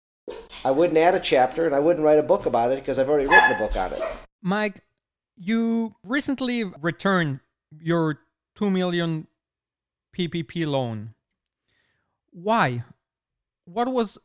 I 0.65 0.71
wouldn't 0.71 0.97
add 0.97 1.15
a 1.15 1.19
chapter 1.19 1.65
and 1.65 1.75
I 1.75 1.79
wouldn't 1.79 2.03
write 2.03 2.19
a 2.19 2.23
book 2.23 2.45
about 2.45 2.71
it 2.71 2.79
because 2.79 2.99
I've 2.99 3.09
already 3.09 3.27
written 3.27 3.51
a 3.51 3.57
book 3.57 3.75
on 3.75 3.93
it. 3.93 4.01
Mike, 4.41 4.81
you 5.35 5.95
recently 6.03 6.63
returned 6.63 7.39
your 7.79 8.19
2 8.55 8.69
million 8.69 9.27
PPP 10.15 10.65
loan. 10.65 11.13
Why? 12.31 12.83
What 13.65 13.91
was 13.91 14.17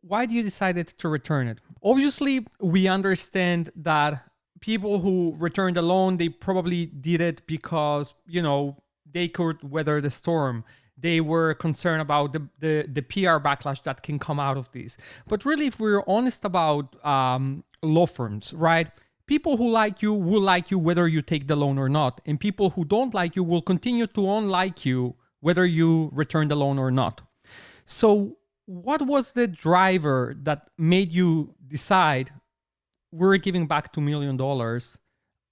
why 0.00 0.26
do 0.26 0.34
you 0.34 0.42
decided 0.42 0.88
to 0.88 1.08
return 1.08 1.46
it? 1.46 1.58
Obviously, 1.82 2.46
we 2.60 2.88
understand 2.88 3.70
that 3.76 4.24
people 4.60 5.00
who 5.00 5.34
returned 5.38 5.76
a 5.76 5.82
loan, 5.82 6.16
they 6.16 6.28
probably 6.28 6.86
did 6.86 7.20
it 7.20 7.46
because, 7.46 8.14
you 8.26 8.42
know, 8.42 8.82
they 9.10 9.28
could 9.28 9.62
weather 9.62 10.00
the 10.00 10.10
storm. 10.10 10.64
They 10.96 11.20
were 11.20 11.54
concerned 11.54 12.02
about 12.02 12.32
the, 12.32 12.48
the, 12.60 12.86
the 12.90 13.02
PR 13.02 13.38
backlash 13.38 13.82
that 13.82 14.02
can 14.02 14.18
come 14.18 14.38
out 14.38 14.56
of 14.56 14.70
this. 14.72 14.96
But 15.26 15.44
really, 15.44 15.66
if 15.66 15.80
we're 15.80 16.02
honest 16.06 16.44
about 16.44 17.04
um, 17.04 17.64
law 17.82 18.06
firms, 18.06 18.52
right? 18.54 18.88
People 19.26 19.56
who 19.56 19.70
like 19.70 20.02
you 20.02 20.12
will 20.12 20.40
like 20.40 20.70
you 20.70 20.78
whether 20.78 21.08
you 21.08 21.22
take 21.22 21.46
the 21.46 21.56
loan 21.56 21.78
or 21.78 21.88
not. 21.88 22.20
And 22.26 22.38
people 22.38 22.70
who 22.70 22.84
don't 22.84 23.14
like 23.14 23.36
you 23.36 23.42
will 23.42 23.62
continue 23.62 24.06
to 24.08 24.30
unlike 24.30 24.84
you 24.84 25.16
whether 25.40 25.66
you 25.66 26.10
return 26.12 26.48
the 26.48 26.56
loan 26.56 26.78
or 26.78 26.90
not. 26.90 27.22
So, 27.84 28.38
what 28.66 29.02
was 29.02 29.32
the 29.32 29.46
driver 29.46 30.34
that 30.42 30.70
made 30.78 31.12
you 31.12 31.54
decide 31.66 32.30
we're 33.12 33.36
giving 33.36 33.66
back 33.66 33.92
$2 33.92 34.02
million 34.02 34.40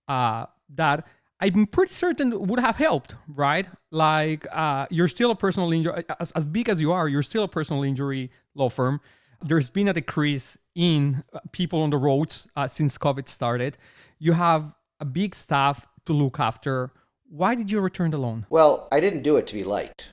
uh, 0.09 0.46
that 0.74 1.07
I'm 1.42 1.66
pretty 1.66 1.92
certain 1.92 2.46
would 2.46 2.61
have 2.61 2.76
helped, 2.76 3.16
right? 3.26 3.66
Like, 3.90 4.46
uh, 4.52 4.87
you're 4.90 5.09
still 5.09 5.33
a 5.33 5.35
personal 5.35 5.72
injury, 5.72 6.05
as, 6.20 6.31
as 6.33 6.46
big 6.46 6.68
as 6.68 6.81
you 6.81 6.92
are, 6.92 7.09
you're 7.09 7.24
still 7.24 7.42
a 7.42 7.48
personal 7.48 7.83
injury 7.83 8.31
law 8.55 8.68
firm. 8.68 9.00
There's 9.40 9.68
been 9.68 9.88
a 9.88 9.92
decrease 9.92 10.57
in 10.76 11.24
uh, 11.33 11.40
people 11.50 11.83
on 11.83 11.90
the 11.90 11.98
roads 11.98 12.46
uh, 12.55 12.68
since 12.68 12.96
COVID 12.96 13.26
started. 13.26 13.76
You 14.20 14.35
have 14.35 14.72
a 15.00 15.05
big 15.05 15.35
staff 15.35 15.85
to 16.07 16.12
look 16.12 16.38
after. 16.38 16.92
Why 17.28 17.57
did 17.57 17.72
you 17.72 17.81
return 17.81 18.12
the 18.12 18.18
loan? 18.18 18.46
Well, 18.48 18.87
I 18.92 19.00
didn't 19.00 19.22
do 19.22 19.37
it 19.37 19.48
to 19.48 19.55
be 19.55 19.64
liked. 19.64 20.12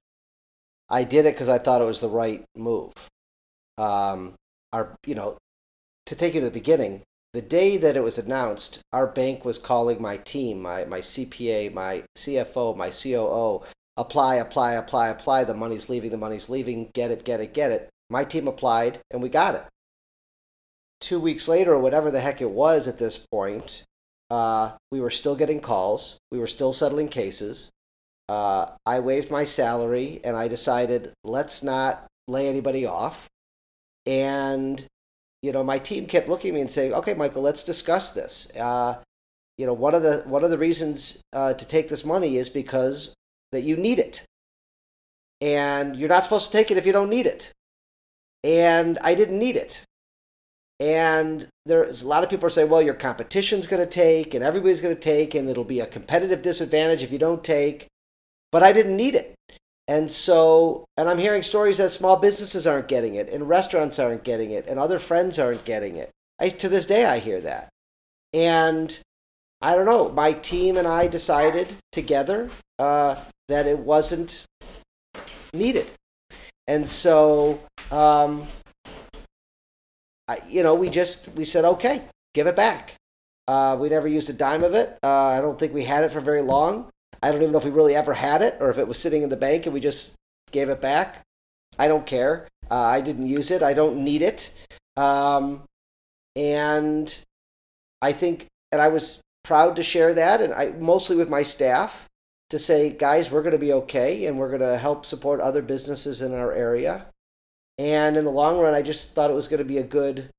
I 0.89 1.03
did 1.03 1.27
it 1.27 1.35
because 1.35 1.49
I 1.49 1.59
thought 1.59 1.79
it 1.79 1.85
was 1.85 2.01
the 2.01 2.07
right 2.07 2.43
move. 2.57 2.93
Um, 3.77 4.33
our, 4.73 4.95
you 5.05 5.13
know, 5.13 5.37
to 6.07 6.15
take 6.15 6.33
you 6.33 6.39
to 6.39 6.47
the 6.47 6.51
beginning, 6.51 7.03
the 7.33 7.41
day 7.41 7.77
that 7.77 7.95
it 7.95 8.03
was 8.03 8.17
announced, 8.17 8.81
our 8.91 9.07
bank 9.07 9.45
was 9.45 9.59
calling 9.59 10.01
my 10.01 10.17
team, 10.17 10.61
my, 10.61 10.85
my 10.85 10.99
CPA, 10.99 11.73
my 11.73 12.03
CFO, 12.17 12.75
my 12.75 12.89
COO, 12.89 13.63
apply, 13.97 14.35
apply, 14.35 14.73
apply, 14.73 15.09
apply. 15.09 15.43
The 15.43 15.53
money's 15.53 15.89
leaving, 15.89 16.09
the 16.09 16.17
money's 16.17 16.49
leaving, 16.49 16.89
get 16.93 17.11
it, 17.11 17.23
get 17.23 17.39
it, 17.39 17.53
get 17.53 17.71
it. 17.71 17.89
My 18.09 18.23
team 18.23 18.47
applied 18.47 18.99
and 19.11 19.21
we 19.21 19.29
got 19.29 19.55
it. 19.55 19.63
Two 20.99 21.19
weeks 21.19 21.47
later, 21.47 21.73
or 21.73 21.79
whatever 21.79 22.09
the 22.09 22.19
heck 22.19 22.41
it 22.41 22.49
was 22.49 22.87
at 22.87 22.99
this 22.99 23.25
point, 23.31 23.85
uh, 24.31 24.71
we 24.91 24.99
were 24.99 25.09
still 25.09 25.35
getting 25.35 25.61
calls. 25.61 26.17
We 26.31 26.39
were 26.39 26.47
still 26.47 26.73
settling 26.73 27.09
cases. 27.09 27.69
Uh, 28.27 28.71
I 28.85 28.99
waived 28.99 29.31
my 29.31 29.43
salary 29.43 30.19
and 30.23 30.35
I 30.35 30.47
decided 30.47 31.13
let's 31.23 31.63
not 31.63 32.05
lay 32.27 32.47
anybody 32.49 32.85
off. 32.85 33.27
And 34.05 34.85
you 35.41 35.51
know, 35.51 35.63
my 35.63 35.79
team 35.79 36.05
kept 36.05 36.27
looking 36.27 36.49
at 36.49 36.55
me 36.55 36.61
and 36.61 36.71
saying, 36.71 36.93
"Okay, 36.93 37.13
Michael, 37.13 37.41
let's 37.41 37.63
discuss 37.63 38.11
this." 38.11 38.51
Uh, 38.55 39.01
you 39.57 39.65
know, 39.65 39.73
one 39.73 39.93
of 39.95 40.03
the 40.03 40.23
one 40.25 40.43
of 40.43 40.51
the 40.51 40.57
reasons 40.57 41.21
uh, 41.33 41.53
to 41.53 41.67
take 41.67 41.89
this 41.89 42.05
money 42.05 42.37
is 42.37 42.49
because 42.49 43.13
that 43.51 43.61
you 43.61 43.77
need 43.77 43.99
it, 43.99 44.25
and 45.41 45.95
you're 45.95 46.09
not 46.09 46.23
supposed 46.23 46.51
to 46.51 46.57
take 46.57 46.71
it 46.71 46.77
if 46.77 46.85
you 46.85 46.93
don't 46.93 47.09
need 47.09 47.25
it. 47.25 47.51
And 48.43 48.97
I 49.03 49.15
didn't 49.15 49.39
need 49.39 49.55
it. 49.55 49.83
And 50.79 51.47
there's 51.65 52.03
a 52.03 52.07
lot 52.07 52.23
of 52.23 52.29
people 52.29 52.45
are 52.45 52.49
saying, 52.49 52.69
"Well, 52.69 52.81
your 52.81 52.93
competition's 52.93 53.67
going 53.67 53.83
to 53.83 53.89
take, 53.89 54.33
and 54.33 54.43
everybody's 54.43 54.81
going 54.81 54.95
to 54.95 55.01
take, 55.01 55.35
and 55.35 55.49
it'll 55.49 55.63
be 55.63 55.81
a 55.81 55.85
competitive 55.85 56.41
disadvantage 56.41 57.03
if 57.03 57.11
you 57.11 57.19
don't 57.19 57.43
take." 57.43 57.87
But 58.51 58.63
I 58.63 58.73
didn't 58.73 58.97
need 58.97 59.15
it. 59.15 59.35
And 59.89 60.11
so, 60.11 60.85
and 60.97 61.09
I'm 61.09 61.17
hearing 61.17 61.41
stories 61.41 61.79
that 61.79 61.89
small 61.89 62.15
businesses 62.15 62.67
aren't 62.67 62.87
getting 62.87 63.15
it, 63.15 63.27
and 63.27 63.49
restaurants 63.49 63.97
aren't 63.97 64.23
getting 64.23 64.51
it, 64.51 64.67
and 64.67 64.77
other 64.77 64.99
friends 64.99 65.39
aren't 65.39 65.65
getting 65.65 65.95
it. 65.95 66.11
I, 66.39 66.49
to 66.49 66.69
this 66.69 66.85
day, 66.85 67.05
I 67.05 67.17
hear 67.17 67.41
that. 67.41 67.69
And 68.31 68.95
I 69.63 69.73
don't 69.73 69.87
know, 69.87 70.09
my 70.09 70.33
team 70.33 70.77
and 70.77 70.87
I 70.87 71.07
decided 71.07 71.73
together 71.91 72.51
uh, 72.77 73.15
that 73.47 73.65
it 73.65 73.79
wasn't 73.79 74.45
needed. 75.55 75.87
And 76.67 76.87
so, 76.87 77.59
um, 77.91 78.45
I, 80.27 80.37
you 80.47 80.61
know, 80.61 80.75
we 80.75 80.91
just, 80.91 81.29
we 81.29 81.45
said, 81.45 81.65
okay, 81.65 82.03
give 82.35 82.45
it 82.45 82.55
back. 82.55 82.93
Uh, 83.47 83.75
we 83.79 83.89
never 83.89 84.07
used 84.07 84.29
a 84.29 84.33
dime 84.33 84.63
of 84.63 84.75
it. 84.75 84.99
Uh, 85.01 85.07
I 85.09 85.41
don't 85.41 85.57
think 85.57 85.73
we 85.73 85.85
had 85.85 86.03
it 86.03 86.11
for 86.11 86.19
very 86.19 86.43
long. 86.43 86.91
I 87.21 87.31
don't 87.31 87.41
even 87.41 87.51
know 87.51 87.57
if 87.57 87.65
we 87.65 87.71
really 87.71 87.95
ever 87.95 88.13
had 88.13 88.41
it 88.41 88.57
or 88.59 88.69
if 88.69 88.77
it 88.77 88.87
was 88.87 88.97
sitting 88.97 89.21
in 89.21 89.29
the 89.29 89.37
bank 89.37 89.65
and 89.65 89.73
we 89.73 89.79
just 89.79 90.15
gave 90.51 90.69
it 90.69 90.81
back. 90.81 91.21
I 91.77 91.87
don't 91.87 92.05
care. 92.05 92.47
Uh, 92.69 92.75
I 92.75 93.01
didn't 93.01 93.27
use 93.27 93.51
it. 93.51 93.63
I 93.63 93.73
don't 93.73 94.03
need 94.03 94.21
it. 94.21 94.53
Um, 94.95 95.63
and 96.35 97.17
I 98.01 98.11
think, 98.11 98.45
and 98.71 98.81
I 98.81 98.89
was 98.89 99.21
proud 99.43 99.75
to 99.77 99.83
share 99.83 100.13
that, 100.13 100.41
and 100.41 100.53
I 100.53 100.69
mostly 100.77 101.15
with 101.15 101.29
my 101.29 101.41
staff 101.41 102.07
to 102.49 102.59
say, 102.59 102.91
guys, 102.91 103.31
we're 103.31 103.41
going 103.41 103.53
to 103.53 103.57
be 103.57 103.73
okay, 103.73 104.25
and 104.25 104.37
we're 104.37 104.49
going 104.49 104.61
to 104.61 104.77
help 104.77 105.05
support 105.05 105.39
other 105.39 105.61
businesses 105.61 106.21
in 106.21 106.33
our 106.33 106.51
area. 106.51 107.05
And 107.77 108.17
in 108.17 108.25
the 108.25 108.31
long 108.31 108.59
run, 108.59 108.73
I 108.73 108.81
just 108.81 109.15
thought 109.15 109.31
it 109.31 109.35
was 109.35 109.47
going 109.47 109.59
to 109.59 109.65
be 109.65 109.77
a 109.77 109.83
good, 109.83 110.29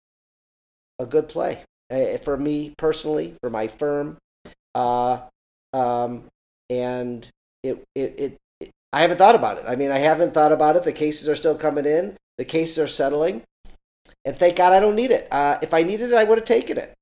a 0.98 1.06
good 1.06 1.28
play 1.28 1.62
uh, 1.90 2.18
for 2.18 2.36
me 2.36 2.74
personally, 2.76 3.34
for 3.40 3.50
my 3.50 3.66
firm. 3.66 4.18
Uh, 4.74 5.20
um, 5.72 6.24
and 6.70 7.28
it, 7.62 7.84
it, 7.94 8.14
it, 8.18 8.38
it, 8.60 8.70
I 8.92 9.02
haven't 9.02 9.18
thought 9.18 9.34
about 9.34 9.58
it. 9.58 9.64
I 9.66 9.76
mean, 9.76 9.90
I 9.90 9.98
haven't 9.98 10.32
thought 10.32 10.52
about 10.52 10.76
it. 10.76 10.84
The 10.84 10.92
cases 10.92 11.28
are 11.28 11.36
still 11.36 11.56
coming 11.56 11.84
in. 11.84 12.16
The 12.38 12.44
cases 12.44 12.78
are 12.78 12.88
settling, 12.88 13.42
and 14.24 14.34
thank 14.34 14.56
God 14.56 14.72
I 14.72 14.80
don't 14.80 14.96
need 14.96 15.10
it. 15.10 15.28
Uh, 15.30 15.58
if 15.60 15.74
I 15.74 15.82
needed 15.82 16.10
it, 16.12 16.16
I 16.16 16.24
would 16.24 16.38
have 16.38 16.46
taken 16.46 16.78
it. 16.78 16.94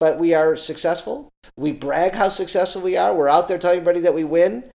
But 0.00 0.18
we 0.18 0.32
are 0.32 0.56
successful. 0.56 1.28
We 1.56 1.72
brag 1.72 2.12
how 2.12 2.28
successful 2.28 2.82
we 2.82 2.96
are. 2.96 3.14
We're 3.14 3.28
out 3.28 3.48
there 3.48 3.58
telling 3.58 3.78
everybody 3.80 4.00
that 4.00 4.14
we 4.14 4.24
win. 4.24 4.70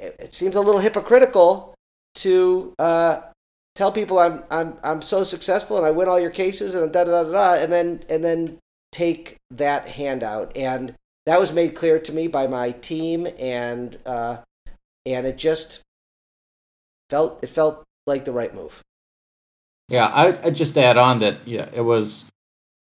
It 0.00 0.34
seems 0.34 0.56
a 0.56 0.60
little 0.60 0.80
hypocritical 0.80 1.74
to 2.16 2.74
uh, 2.78 3.20
tell 3.74 3.92
people 3.92 4.18
I'm 4.18 4.42
I'm 4.50 4.76
I'm 4.82 5.02
so 5.02 5.24
successful 5.24 5.76
and 5.76 5.86
I 5.86 5.90
win 5.90 6.08
all 6.08 6.20
your 6.20 6.30
cases 6.30 6.74
and 6.74 6.92
da 6.92 7.04
da 7.04 7.22
da 7.22 7.32
da, 7.32 7.62
and 7.62 7.72
then 7.72 8.02
and 8.10 8.22
then 8.22 8.58
take 8.92 9.36
that 9.50 9.86
handout 9.86 10.56
and 10.56 10.94
that 11.26 11.40
was 11.40 11.52
made 11.52 11.74
clear 11.74 11.98
to 11.98 12.12
me 12.12 12.28
by 12.28 12.46
my 12.46 12.72
team, 12.72 13.26
and 13.38 13.98
uh, 14.06 14.38
and 15.06 15.26
it 15.26 15.38
just 15.38 15.82
felt 17.08 17.42
it 17.42 17.48
felt 17.48 17.84
like 18.06 18.24
the 18.24 18.32
right 18.32 18.54
move. 18.54 18.82
Yeah, 19.88 20.06
I 20.06 20.46
I 20.46 20.50
just 20.50 20.78
add 20.78 20.96
on 20.96 21.20
that 21.20 21.46
yeah, 21.46 21.68
it 21.72 21.82
was 21.82 22.24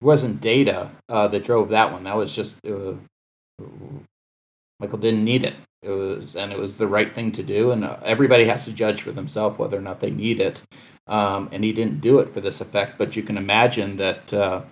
it 0.02 0.06
wasn't 0.06 0.42
data 0.42 0.92
uh, 1.10 1.28
that 1.30 1.44
drove 1.44 1.70
that 1.70 1.92
one. 1.92 2.04
That 2.04 2.18
was 2.18 2.34
just 2.34 2.58
uh, 2.66 2.94
Michael 4.80 5.00
didn't 5.00 5.24
need 5.24 5.44
it. 5.44 5.56
It 5.82 5.90
was 5.90 6.36
and 6.36 6.52
it 6.52 6.60
was 6.60 6.78
the 6.78 6.88
right 6.88 7.14
thing 7.14 7.32
to 7.34 7.44
do, 7.44 7.72
and 7.72 7.86
uh, 7.86 7.98
everybody 8.04 8.46
has 8.46 8.66
to 8.66 8.72
judge 8.72 9.02
for 9.02 9.12
themselves 9.12 9.58
whether 9.58 9.78
or 9.78 9.82
not 9.82 10.00
they 10.00 10.12
need 10.12 10.42
it. 10.42 10.62
Um, 11.08 11.48
and 11.54 11.64
he 11.64 11.72
didn't 11.72 12.02
do 12.02 12.20
it 12.20 12.34
for 12.34 12.42
this 12.42 12.60
effect, 12.60 12.98
but 12.98 13.16
you 13.16 13.24
can 13.24 13.38
imagine 13.38 13.96
that 13.98 14.34
uh, 14.34 14.64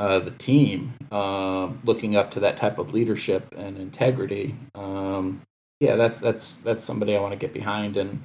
uh, 0.00 0.18
the 0.18 0.30
team, 0.30 0.94
uh, 1.12 1.68
looking 1.84 2.16
up 2.16 2.30
to 2.30 2.40
that 2.40 2.56
type 2.56 2.78
of 2.78 2.94
leadership 2.94 3.52
and 3.54 3.76
integrity. 3.76 4.54
Um, 4.74 5.42
yeah, 5.78 5.96
that, 5.96 6.20
that's 6.20 6.54
that's 6.56 6.84
somebody 6.84 7.14
I 7.14 7.20
want 7.20 7.32
to 7.32 7.36
get 7.38 7.52
behind 7.52 7.98
and 7.98 8.22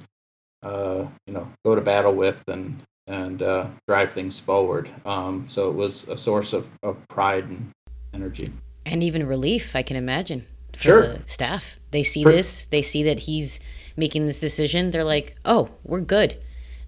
uh, 0.62 1.04
you 1.26 1.34
know 1.34 1.46
go 1.66 1.74
to 1.74 1.82
battle 1.82 2.14
with 2.14 2.36
and 2.48 2.80
and 3.06 3.42
uh, 3.42 3.66
drive 3.86 4.12
things 4.14 4.40
forward. 4.40 4.88
Um, 5.04 5.46
so 5.48 5.68
it 5.68 5.74
was 5.74 6.08
a 6.08 6.16
source 6.16 6.54
of, 6.54 6.66
of 6.82 6.96
pride 7.08 7.44
and 7.44 7.70
energy, 8.14 8.46
and 8.86 9.02
even 9.02 9.26
relief. 9.26 9.76
I 9.76 9.82
can 9.82 9.96
imagine 9.96 10.46
for 10.72 10.82
sure. 10.82 11.06
the 11.08 11.22
staff. 11.26 11.78
They 11.90 12.02
see 12.02 12.22
for- 12.22 12.32
this. 12.32 12.66
They 12.66 12.80
see 12.82 13.02
that 13.02 13.20
he's 13.20 13.60
making 13.98 14.24
this 14.26 14.40
decision. 14.40 14.92
They're 14.92 15.04
like, 15.04 15.36
"Oh, 15.44 15.68
we're 15.84 16.00
good." 16.00 16.36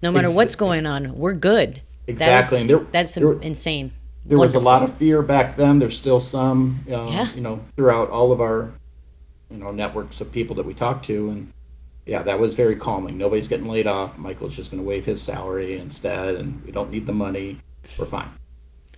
No 0.01 0.11
matter 0.11 0.27
Ex- 0.29 0.35
what's 0.35 0.55
going 0.55 0.85
on, 0.87 1.15
we're 1.15 1.33
good. 1.33 1.81
Exactly, 2.07 2.61
That 2.63 2.67
there- 2.67 2.81
is, 2.81 2.87
that's 2.91 3.15
there- 3.15 3.39
insane. 3.41 3.91
There 4.29 4.37
was 4.37 4.55
a 4.55 4.59
lot 4.59 4.83
of 4.83 4.93
fear 4.97 5.21
back 5.21 5.57
then. 5.57 5.79
There's 5.79 5.97
still 5.97 6.19
some, 6.19 6.85
uh, 6.87 7.09
Yeah. 7.11 7.27
you 7.35 7.41
know, 7.41 7.59
throughout 7.75 8.09
all 8.09 8.31
of 8.31 8.39
our, 8.39 8.71
you 9.51 9.57
know, 9.57 9.71
networks 9.71 10.21
of 10.21 10.31
people 10.31 10.55
that 10.57 10.65
we 10.65 10.73
talk 10.73 11.03
to, 11.03 11.29
and 11.31 11.51
yeah, 12.05 12.21
that 12.23 12.39
was 12.39 12.53
very 12.53 12.75
calming. 12.75 13.17
Nobody's 13.17 13.47
getting 13.47 13.67
laid 13.67 13.87
off. 13.87 14.17
Michael's 14.17 14.55
just 14.55 14.71
going 14.71 14.81
to 14.81 14.87
waive 14.87 15.05
his 15.05 15.21
salary 15.21 15.77
instead, 15.77 16.35
and 16.35 16.63
we 16.63 16.71
don't 16.71 16.91
need 16.91 17.05
the 17.05 17.13
money. 17.13 17.59
We're 17.97 18.05
fine. 18.05 18.29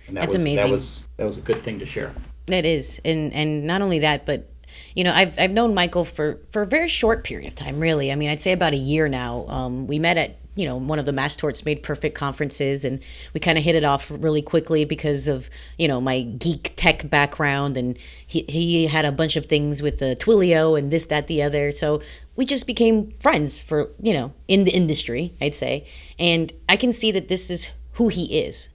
And 0.07 0.17
that 0.17 0.21
That's 0.21 0.33
was, 0.33 0.41
amazing. 0.43 0.65
That 0.65 0.71
was 0.71 1.03
that 1.17 1.25
was 1.25 1.37
a 1.37 1.41
good 1.41 1.63
thing 1.63 1.79
to 1.79 1.85
share. 1.85 2.13
That 2.47 2.65
is, 2.65 2.99
and 3.05 3.33
and 3.33 3.65
not 3.65 3.81
only 3.81 3.99
that, 3.99 4.25
but 4.25 4.49
you 4.95 5.03
know, 5.03 5.13
I've 5.13 5.37
I've 5.39 5.51
known 5.51 5.73
Michael 5.73 6.05
for 6.05 6.39
for 6.49 6.61
a 6.61 6.67
very 6.67 6.87
short 6.87 7.23
period 7.23 7.47
of 7.47 7.55
time, 7.55 7.79
really. 7.79 8.11
I 8.11 8.15
mean, 8.15 8.29
I'd 8.29 8.41
say 8.41 8.51
about 8.51 8.73
a 8.73 8.77
year 8.77 9.07
now. 9.07 9.45
Um, 9.47 9.87
we 9.87 9.99
met 9.99 10.17
at 10.17 10.37
you 10.55 10.65
know 10.65 10.75
one 10.75 10.99
of 10.99 11.05
the 11.05 11.13
Mass 11.13 11.37
Torts 11.37 11.65
Made 11.65 11.83
Perfect 11.83 12.15
conferences, 12.15 12.83
and 12.83 12.99
we 13.33 13.39
kind 13.39 13.57
of 13.57 13.63
hit 13.63 13.75
it 13.75 13.83
off 13.83 14.11
really 14.11 14.41
quickly 14.41 14.85
because 14.85 15.27
of 15.27 15.49
you 15.77 15.87
know 15.87 16.01
my 16.01 16.21
geek 16.21 16.73
tech 16.75 17.09
background, 17.09 17.77
and 17.77 17.97
he 18.25 18.45
he 18.47 18.87
had 18.87 19.05
a 19.05 19.11
bunch 19.11 19.35
of 19.35 19.45
things 19.45 19.81
with 19.81 19.99
the 19.99 20.15
Twilio 20.19 20.77
and 20.77 20.91
this 20.91 21.05
that 21.07 21.27
the 21.27 21.41
other, 21.41 21.71
so 21.71 22.01
we 22.35 22.45
just 22.45 22.67
became 22.67 23.13
friends 23.19 23.59
for 23.59 23.91
you 24.01 24.13
know 24.13 24.33
in 24.47 24.65
the 24.65 24.71
industry, 24.71 25.33
I'd 25.39 25.55
say, 25.55 25.87
and 26.19 26.51
I 26.67 26.75
can 26.75 26.91
see 26.91 27.11
that 27.11 27.27
this 27.27 27.49
is 27.49 27.71
who 27.93 28.09
he 28.09 28.39
is. 28.39 28.69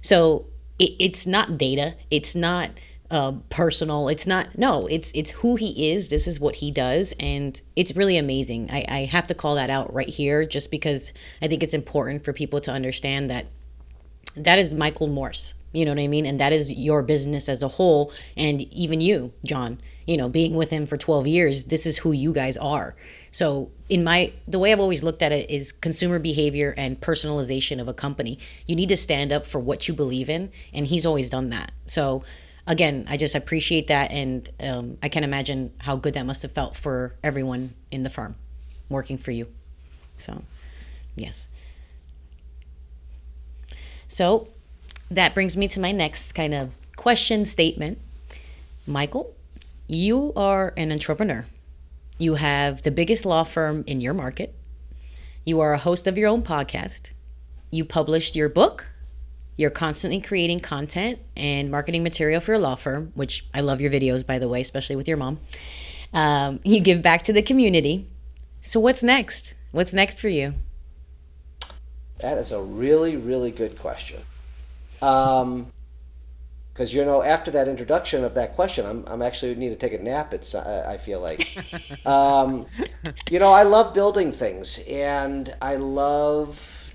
So 0.00 0.46
it, 0.78 0.92
it's 0.98 1.26
not 1.26 1.58
data. 1.58 1.94
It's 2.10 2.34
not 2.34 2.70
uh, 3.10 3.32
personal. 3.48 4.08
It's 4.08 4.26
not 4.26 4.58
no. 4.58 4.86
It's 4.86 5.10
it's 5.14 5.30
who 5.30 5.56
he 5.56 5.92
is. 5.92 6.08
This 6.08 6.26
is 6.26 6.38
what 6.38 6.56
he 6.56 6.70
does, 6.70 7.14
and 7.18 7.60
it's 7.74 7.96
really 7.96 8.18
amazing. 8.18 8.70
I, 8.70 8.84
I 8.88 8.98
have 9.06 9.26
to 9.28 9.34
call 9.34 9.54
that 9.54 9.70
out 9.70 9.92
right 9.92 10.08
here, 10.08 10.44
just 10.44 10.70
because 10.70 11.12
I 11.40 11.48
think 11.48 11.62
it's 11.62 11.74
important 11.74 12.24
for 12.24 12.32
people 12.32 12.60
to 12.60 12.70
understand 12.70 13.30
that 13.30 13.46
that 14.36 14.58
is 14.58 14.74
Michael 14.74 15.06
Morse. 15.06 15.54
You 15.72 15.84
know 15.84 15.92
what 15.92 16.00
I 16.00 16.06
mean? 16.06 16.26
And 16.26 16.40
that 16.40 16.52
is 16.52 16.72
your 16.72 17.02
business 17.02 17.48
as 17.48 17.62
a 17.62 17.68
whole, 17.68 18.12
and 18.36 18.60
even 18.72 19.00
you, 19.00 19.32
John. 19.44 19.80
You 20.06 20.16
know, 20.16 20.30
being 20.30 20.54
with 20.54 20.70
him 20.70 20.86
for 20.86 20.96
twelve 20.96 21.26
years, 21.26 21.64
this 21.64 21.84
is 21.84 21.98
who 21.98 22.12
you 22.12 22.32
guys 22.32 22.56
are. 22.56 22.94
So, 23.30 23.70
in 23.88 24.04
my 24.04 24.32
the 24.46 24.58
way 24.58 24.72
I've 24.72 24.80
always 24.80 25.02
looked 25.02 25.22
at 25.22 25.32
it 25.32 25.50
is 25.50 25.72
consumer 25.72 26.18
behavior 26.18 26.74
and 26.76 27.00
personalization 27.00 27.80
of 27.80 27.88
a 27.88 27.94
company. 27.94 28.38
You 28.66 28.76
need 28.76 28.88
to 28.88 28.96
stand 28.96 29.32
up 29.32 29.46
for 29.46 29.58
what 29.58 29.88
you 29.88 29.94
believe 29.94 30.28
in, 30.28 30.50
and 30.72 30.86
he's 30.86 31.04
always 31.04 31.30
done 31.30 31.50
that. 31.50 31.72
So, 31.86 32.22
again, 32.68 33.06
I 33.08 33.16
just 33.16 33.34
appreciate 33.34 33.88
that, 33.88 34.12
and 34.12 34.48
um, 34.60 34.98
I 35.02 35.08
can't 35.08 35.24
imagine 35.24 35.72
how 35.78 35.96
good 35.96 36.14
that 36.14 36.26
must 36.26 36.42
have 36.42 36.52
felt 36.52 36.76
for 36.76 37.14
everyone 37.24 37.74
in 37.90 38.04
the 38.04 38.10
firm 38.10 38.36
working 38.88 39.18
for 39.18 39.32
you. 39.32 39.48
So, 40.18 40.42
yes. 41.16 41.48
So, 44.06 44.48
that 45.10 45.34
brings 45.34 45.56
me 45.56 45.66
to 45.68 45.80
my 45.80 45.90
next 45.90 46.32
kind 46.32 46.54
of 46.54 46.70
question 46.96 47.44
statement. 47.44 47.98
Michael, 48.86 49.34
you 49.86 50.32
are 50.36 50.74
an 50.76 50.92
entrepreneur. 50.92 51.46
You 52.18 52.34
have 52.34 52.82
the 52.82 52.90
biggest 52.90 53.24
law 53.24 53.44
firm 53.44 53.84
in 53.86 54.00
your 54.00 54.14
market. 54.14 54.54
You 55.44 55.60
are 55.60 55.72
a 55.72 55.78
host 55.78 56.06
of 56.06 56.18
your 56.18 56.28
own 56.28 56.42
podcast. 56.42 57.10
You 57.70 57.84
published 57.84 58.36
your 58.36 58.48
book. 58.48 58.86
You're 59.58 59.70
constantly 59.70 60.20
creating 60.20 60.60
content 60.60 61.18
and 61.36 61.70
marketing 61.70 62.02
material 62.02 62.40
for 62.40 62.52
your 62.52 62.60
law 62.60 62.76
firm, 62.76 63.12
which 63.14 63.44
I 63.52 63.60
love 63.60 63.82
your 63.82 63.90
videos, 63.90 64.24
by 64.24 64.38
the 64.38 64.48
way, 64.48 64.62
especially 64.62 64.96
with 64.96 65.06
your 65.06 65.18
mom. 65.18 65.40
Um, 66.14 66.60
you 66.64 66.80
give 66.80 67.02
back 67.02 67.22
to 67.24 67.32
the 67.34 67.42
community. 67.42 68.06
So, 68.62 68.80
what's 68.80 69.02
next? 69.02 69.54
What's 69.72 69.92
next 69.92 70.20
for 70.20 70.28
you? 70.28 70.54
That 72.20 72.38
is 72.38 72.50
a 72.52 72.62
really, 72.62 73.16
really 73.16 73.50
good 73.50 73.78
question. 73.78 74.22
Um, 75.02 75.72
because 76.78 76.94
you 76.94 77.04
know, 77.04 77.24
after 77.24 77.50
that 77.50 77.66
introduction 77.66 78.22
of 78.22 78.34
that 78.34 78.54
question, 78.54 78.86
I'm, 78.86 79.04
I'm 79.08 79.20
actually 79.20 79.56
need 79.56 79.70
to 79.70 79.74
take 79.74 79.92
a 79.94 80.00
nap. 80.00 80.32
It's 80.32 80.54
uh, 80.54 80.86
I 80.88 80.96
feel 80.96 81.20
like, 81.20 81.44
um, 82.06 82.66
you 83.28 83.40
know, 83.40 83.52
I 83.52 83.64
love 83.64 83.94
building 83.94 84.30
things, 84.30 84.86
and 84.88 85.52
I 85.60 85.74
love, 85.74 86.87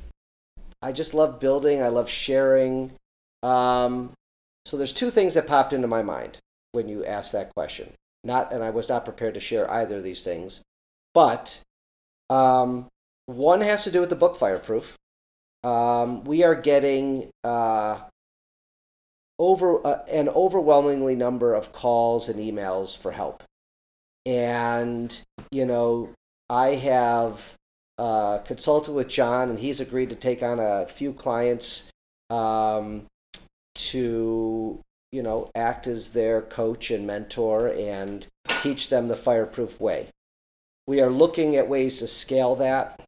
I 0.84 0.92
just 0.92 1.14
love 1.14 1.40
building. 1.40 1.82
I 1.82 1.88
love 1.88 2.10
sharing. 2.10 2.92
Um, 3.42 4.12
so 4.66 4.78
there's 4.78 4.94
two 4.94 5.10
things 5.10 5.34
that 5.34 5.48
popped 5.48 5.74
into 5.74 5.88
my 5.88 6.04
mind 6.04 6.38
when 6.74 6.90
you 6.90 7.06
asked 7.06 7.32
that 7.32 7.54
question. 7.54 7.92
Not, 8.24 8.52
and 8.54 8.64
I 8.64 8.70
was 8.70 8.90
not 8.90 9.06
prepared 9.06 9.34
to 9.34 9.40
share 9.40 9.70
either 9.72 9.98
of 9.98 10.04
these 10.04 10.24
things, 10.24 10.62
but 11.14 11.62
um, 12.30 12.88
one 13.26 13.62
has 13.62 13.84
to 13.84 13.92
do 13.92 14.00
with 14.00 14.10
the 14.10 14.16
book 14.16 14.38
Fireproof. 14.38 14.98
Um, 15.64 16.24
we 16.24 16.44
are 16.44 16.56
getting 16.56 17.30
uh, 17.44 18.00
over 19.40 19.86
uh, 19.86 20.04
an 20.12 20.30
overwhelmingly 20.30 21.16
number 21.16 21.54
of 21.54 21.74
calls 21.74 22.30
and 22.30 22.40
emails 22.40 22.98
for 22.98 23.12
help, 23.12 23.44
and 24.26 25.18
you 25.52 25.66
know 25.66 26.10
I 26.50 26.76
have 26.76 27.56
uh, 28.04 28.40
consulted 28.40 28.92
with 28.92 29.08
John, 29.08 29.50
and 29.50 29.58
he's 29.58 29.80
agreed 29.80 30.10
to 30.10 30.16
take 30.18 30.44
on 30.44 30.60
a 30.60 30.86
few 30.86 31.14
clients 31.14 31.90
um, 32.30 33.06
to 33.76 34.82
you 35.14 35.24
know 35.24 35.50
act 35.56 35.88
as 35.88 36.12
their 36.12 36.42
coach 36.42 36.92
and 36.92 37.08
mentor 37.08 37.70
and 37.70 38.28
teach 38.62 38.90
them 38.90 39.08
the 39.08 39.16
fireproof 39.16 39.80
way. 39.80 40.10
We 40.86 41.00
are 41.00 41.10
looking 41.10 41.56
at 41.56 41.70
ways 41.70 42.00
to 42.00 42.10
scale 42.10 42.56
that. 42.56 43.00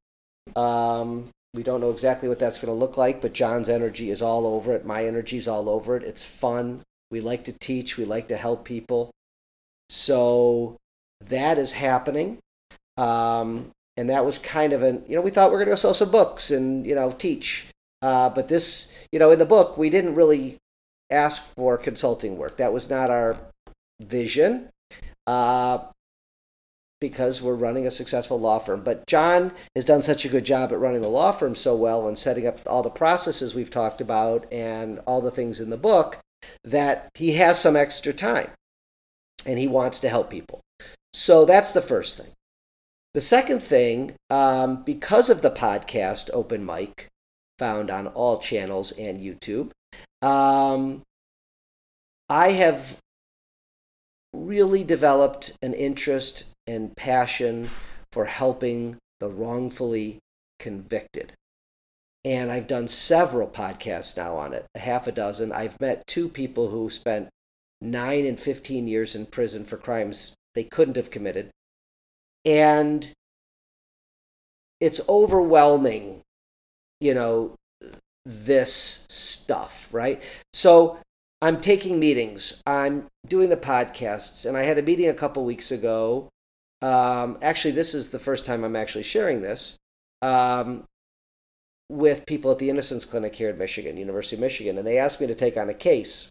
Um, 0.56 1.26
we 1.54 1.62
don't 1.62 1.82
know 1.82 1.92
exactly 1.92 2.30
what 2.30 2.40
that's 2.40 2.58
going 2.58 2.74
to 2.74 2.80
look 2.80 2.96
like, 2.96 3.22
but 3.22 3.34
John's 3.34 3.68
energy 3.68 4.12
is 4.12 4.22
all 4.22 4.48
over 4.48 4.74
it. 4.74 4.86
My 4.86 5.06
energy 5.06 5.36
is 5.36 5.50
all 5.50 5.68
over 5.68 5.98
it. 5.98 6.04
It's 6.04 6.24
fun. 6.24 6.84
We 7.12 7.20
like 7.20 7.44
to 7.46 7.60
teach. 7.60 7.98
We 7.98 8.06
like 8.06 8.30
to 8.30 8.38
help 8.38 8.64
people. 8.64 9.12
So 9.90 10.78
that 11.28 11.58
is 11.58 11.74
happening. 11.74 12.38
Um, 12.96 13.72
and 13.98 14.10
that 14.10 14.26
was 14.26 14.38
kind 14.38 14.74
of 14.74 14.84
an, 14.84 15.04
you 15.08 15.16
know, 15.16 15.22
we 15.22 15.32
thought 15.32 15.50
we 15.50 15.56
are 15.56 15.60
going 15.60 15.68
to 15.68 15.72
go 15.72 15.76
sell 15.76 15.94
some 15.94 16.12
books 16.12 16.52
and, 16.52 16.86
you 16.86 16.96
know, 16.96 17.12
teach. 17.12 17.68
Uh, 18.02 18.30
but 18.30 18.48
this, 18.48 18.94
you 19.12 19.20
know, 19.20 19.32
in 19.32 19.40
the 19.40 19.46
book, 19.46 19.78
we 19.78 19.90
didn't 19.90 20.16
really 20.16 20.58
ask 21.10 21.54
for 21.56 21.78
consulting 21.78 22.38
work. 22.38 22.58
That 22.58 22.74
was 22.74 22.90
not 22.90 23.10
our 23.10 23.38
vision. 24.02 24.70
Uh, 25.26 25.80
because 27.02 27.42
we're 27.42 27.56
running 27.56 27.86
a 27.86 27.92
successful 27.92 28.40
law 28.40 28.58
firm. 28.58 28.82
But 28.82 29.06
John 29.06 29.52
has 29.76 29.86
done 29.86 30.02
such 30.02 30.26
a 30.26 30.30
good 30.30 30.46
job 30.46 30.72
at 30.72 30.80
running 30.80 31.02
the 31.02 31.08
law 31.08 31.32
firm 31.32 31.54
so 31.54 31.76
well 31.76 32.08
and 32.08 32.18
setting 32.18 32.48
up 32.48 32.60
all 32.66 32.84
the 32.84 32.90
processes 32.90 33.54
we've 33.54 33.70
talked 33.70 34.02
about 34.02 34.52
and 34.52 35.00
all 35.06 35.22
the 35.22 35.32
things 35.32 35.60
in 35.60 35.70
the 35.70 35.78
book 35.78 36.18
that 36.64 37.10
he 37.16 37.34
has 37.34 37.60
some 37.60 37.76
extra 37.76 38.14
time 38.14 38.50
and 39.46 39.60
he 39.60 39.68
wants 39.68 40.00
to 40.00 40.10
help 40.10 40.30
people. 40.30 40.62
So 41.14 41.46
that's 41.46 41.74
the 41.74 41.82
first 41.82 42.18
thing. 42.18 42.32
The 43.16 43.22
second 43.22 43.64
thing, 43.64 44.12
um, 44.30 44.84
because 44.84 45.30
of 45.30 45.42
the 45.42 45.50
podcast 45.50 46.30
Open 46.34 46.66
Mic, 46.66 47.08
found 47.58 47.90
on 47.90 48.08
all 48.08 48.40
channels 48.40 48.92
and 48.92 49.22
YouTube, 49.22 49.72
um, 50.22 51.02
I 52.28 52.50
have 52.50 53.00
really 54.34 54.84
developed 54.84 55.56
an 55.62 55.74
interest 55.74 56.48
and 56.68 56.94
passion 56.98 57.70
for 58.12 58.26
helping 58.26 58.98
the 59.22 59.30
wrongfully 59.30 60.20
convicted. 60.60 61.32
And 62.26 62.52
I've 62.52 62.68
done 62.68 62.90
several 62.90 63.48
podcasts 63.48 64.18
now 64.18 64.36
on 64.36 64.52
it, 64.52 64.66
a 64.76 64.80
half 64.80 65.08
a 65.08 65.14
dozen. 65.14 65.54
I've 65.54 65.80
met 65.80 66.06
two 66.06 66.28
people 66.28 66.68
who 66.68 66.90
spent 66.90 67.30
nine 67.80 68.26
and 68.26 68.38
15 68.38 68.90
years 68.90 69.16
in 69.16 69.26
prison 69.26 69.64
for 69.64 69.78
crimes 69.78 70.36
they 70.54 70.66
couldn't 70.66 70.98
have 70.98 71.12
committed. 71.12 71.52
And 72.46 73.12
it's 74.80 75.02
overwhelming, 75.10 76.22
you 77.00 77.14
know, 77.14 77.56
this 78.26 79.06
stuff, 79.10 79.94
right? 79.94 80.22
So 80.54 81.00
I'm 81.42 81.62
taking 81.62 82.00
meetings, 82.00 82.62
I'm 82.66 83.08
doing 83.28 83.50
the 83.50 83.58
podcasts, 83.58 84.46
and 84.46 84.58
I 84.58 84.64
had 84.64 84.78
a 84.78 84.82
meeting 84.82 85.10
a 85.10 85.14
couple 85.14 85.44
weeks 85.46 85.72
ago 85.72 86.30
um, 86.86 87.38
actually, 87.42 87.72
this 87.72 87.94
is 87.94 88.12
the 88.12 88.20
first 88.20 88.46
time 88.46 88.64
I'm 88.64 88.76
actually 88.76 89.04
sharing 89.04 89.42
this 89.42 89.78
um, 90.22 90.84
with 91.90 92.28
people 92.28 92.52
at 92.52 92.60
the 92.60 92.70
Innocence 92.70 93.06
Clinic 93.06 93.36
here 93.36 93.50
at 93.50 93.58
Michigan, 93.58 93.98
University 93.98 94.36
of 94.36 94.42
Michigan, 94.42 94.78
and 94.78 94.86
they 94.86 95.00
asked 95.00 95.22
me 95.22 95.28
to 95.28 95.36
take 95.36 95.58
on 95.58 95.70
a 95.70 95.74
case 95.74 96.30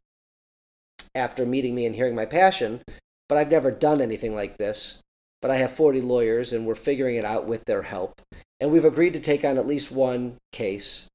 after 1.15 1.45
meeting 1.47 1.75
me 1.75 1.87
and 1.87 1.95
hearing 1.95 2.15
my 2.15 2.25
passion. 2.25 2.83
But 3.29 3.39
I've 3.39 3.51
never 3.51 3.71
done 3.71 4.01
anything 4.01 4.35
like 4.35 4.59
this. 4.59 5.01
But 5.45 5.51
I 5.51 5.57
have 5.57 5.73
40 5.73 6.01
lawyers, 6.01 6.55
and 6.55 6.65
we're 6.65 6.75
figuring 6.75 7.17
it 7.17 7.25
out 7.27 7.45
with 7.45 7.67
their 7.67 7.83
help. 7.83 8.19
And 8.61 8.73
we've 8.73 8.87
agreed 8.87 9.13
to 9.13 9.21
take 9.21 9.45
on 9.45 9.59
at 9.59 9.67
least 9.67 9.93
one 9.93 10.39
case 10.53 11.07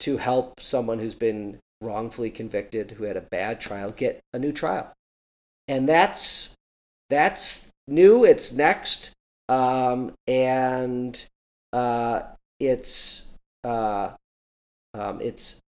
to 0.00 0.16
help 0.16 0.58
someone 0.58 1.00
who's 1.00 1.14
been 1.14 1.58
wrongfully 1.82 2.30
convicted, 2.30 2.92
who 2.92 3.04
had 3.04 3.18
a 3.18 3.28
bad 3.30 3.60
trial, 3.60 3.90
get 3.90 4.22
a 4.32 4.38
new 4.38 4.52
trial. 4.52 4.90
And 5.68 5.86
that's 5.86 6.54
that's 7.10 7.72
new. 7.86 8.24
It's 8.24 8.56
next, 8.56 9.12
um, 9.50 10.14
and 10.26 11.22
uh, 11.74 12.22
it's 12.58 13.36
uh, 13.64 14.12
um, 14.94 15.20
it's 15.20 15.60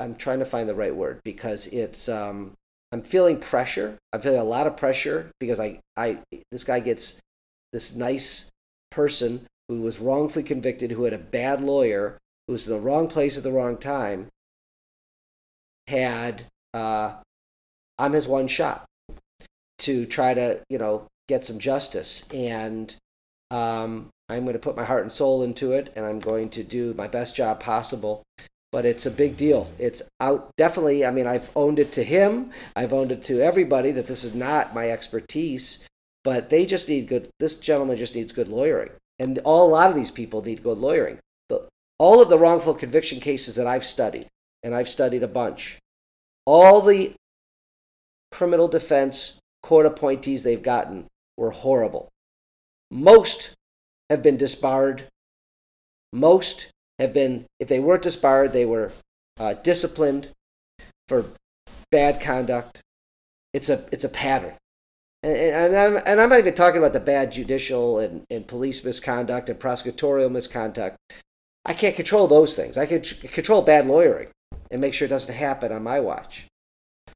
I'm 0.00 0.16
trying 0.16 0.40
to 0.40 0.44
find 0.44 0.68
the 0.68 0.74
right 0.74 0.96
word 0.96 1.20
because 1.22 1.68
it's 1.68 2.08
um, 2.08 2.54
I'm 2.90 3.02
feeling 3.02 3.38
pressure. 3.38 3.96
I'm 4.12 4.20
feeling 4.20 4.40
a 4.40 4.44
lot 4.44 4.66
of 4.66 4.76
pressure 4.76 5.30
because 5.38 5.60
I 5.60 5.78
I 5.96 6.18
this 6.50 6.64
guy 6.64 6.80
gets 6.80 7.20
this 7.74 7.96
nice 7.96 8.52
person 8.92 9.44
who 9.68 9.82
was 9.82 10.00
wrongfully 10.00 10.44
convicted, 10.44 10.92
who 10.92 11.04
had 11.04 11.12
a 11.12 11.18
bad 11.18 11.60
lawyer, 11.60 12.16
who 12.46 12.52
was 12.52 12.68
in 12.68 12.74
the 12.76 12.80
wrong 12.80 13.08
place 13.08 13.36
at 13.36 13.42
the 13.42 13.52
wrong 13.52 13.76
time, 13.76 14.28
had 15.88 16.46
uh, 16.72 17.14
I'm 17.98 18.12
his 18.12 18.28
one 18.28 18.46
shot 18.46 18.84
to 19.80 20.06
try 20.06 20.34
to 20.34 20.62
you 20.70 20.78
know 20.78 21.08
get 21.28 21.44
some 21.44 21.58
justice, 21.58 22.30
and 22.32 22.94
um, 23.50 24.08
I'm 24.28 24.44
going 24.44 24.54
to 24.54 24.60
put 24.60 24.76
my 24.76 24.84
heart 24.84 25.02
and 25.02 25.12
soul 25.12 25.42
into 25.42 25.72
it, 25.72 25.92
and 25.96 26.06
I'm 26.06 26.20
going 26.20 26.50
to 26.50 26.62
do 26.62 26.94
my 26.94 27.08
best 27.08 27.34
job 27.34 27.58
possible. 27.58 28.22
But 28.70 28.84
it's 28.84 29.06
a 29.06 29.10
big 29.10 29.36
deal. 29.36 29.68
It's 29.78 30.08
out 30.20 30.50
definitely. 30.56 31.04
I 31.04 31.10
mean, 31.10 31.26
I've 31.26 31.50
owned 31.56 31.78
it 31.78 31.92
to 31.92 32.04
him. 32.04 32.50
I've 32.74 32.92
owned 32.92 33.12
it 33.12 33.22
to 33.24 33.40
everybody 33.40 33.90
that 33.92 34.06
this 34.06 34.24
is 34.24 34.34
not 34.34 34.74
my 34.74 34.90
expertise. 34.90 35.86
But 36.24 36.50
they 36.50 36.66
just 36.66 36.88
need 36.88 37.06
good. 37.06 37.28
This 37.38 37.60
gentleman 37.60 37.96
just 37.96 38.16
needs 38.16 38.32
good 38.32 38.48
lawyering, 38.48 38.90
and 39.18 39.38
all 39.44 39.68
a 39.68 39.70
lot 39.70 39.90
of 39.90 39.96
these 39.96 40.10
people 40.10 40.42
need 40.42 40.62
good 40.62 40.78
lawyering. 40.78 41.18
The, 41.48 41.68
all 41.98 42.22
of 42.22 42.30
the 42.30 42.38
wrongful 42.38 42.74
conviction 42.74 43.20
cases 43.20 43.56
that 43.56 43.66
I've 43.66 43.84
studied, 43.84 44.26
and 44.62 44.74
I've 44.74 44.88
studied 44.88 45.22
a 45.22 45.28
bunch, 45.28 45.78
all 46.46 46.80
the 46.80 47.12
criminal 48.32 48.68
defense 48.68 49.38
court 49.62 49.86
appointees 49.86 50.42
they've 50.42 50.62
gotten 50.62 51.06
were 51.36 51.50
horrible. 51.50 52.08
Most 52.90 53.54
have 54.10 54.22
been 54.22 54.36
disbarred. 54.36 55.08
Most 56.12 56.70
have 56.98 57.12
been, 57.12 57.44
if 57.60 57.68
they 57.68 57.80
weren't 57.80 58.02
disbarred, 58.02 58.52
they 58.52 58.64
were 58.64 58.92
uh, 59.38 59.54
disciplined 59.54 60.28
for 61.08 61.26
bad 61.90 62.20
conduct. 62.20 62.80
It's 63.52 63.68
a 63.68 63.84
it's 63.92 64.04
a 64.04 64.08
pattern, 64.08 64.54
and, 65.24 65.74
and, 65.74 65.76
I'm 65.76 65.96
and 66.06 66.20
I'm 66.20 66.28
not 66.28 66.38
even 66.38 66.54
talking 66.54 66.78
about 66.78 66.92
the 66.92 67.00
bad 67.00 67.32
judicial 67.32 67.98
and, 67.98 68.24
and 68.30 68.46
police 68.46 68.84
misconduct 68.84 69.48
and 69.48 69.58
prosecutorial 69.58 70.30
misconduct. 70.30 70.96
I 71.64 71.72
can't 71.72 71.96
control 71.96 72.26
those 72.26 72.54
things. 72.54 72.76
I 72.76 72.84
can 72.84 73.00
control 73.00 73.62
bad 73.62 73.86
lawyering 73.86 74.28
and 74.70 74.80
make 74.80 74.92
sure 74.92 75.06
it 75.06 75.08
doesn't 75.08 75.34
happen 75.34 75.72
on 75.72 75.82
my 75.82 75.98
watch. 75.98 76.46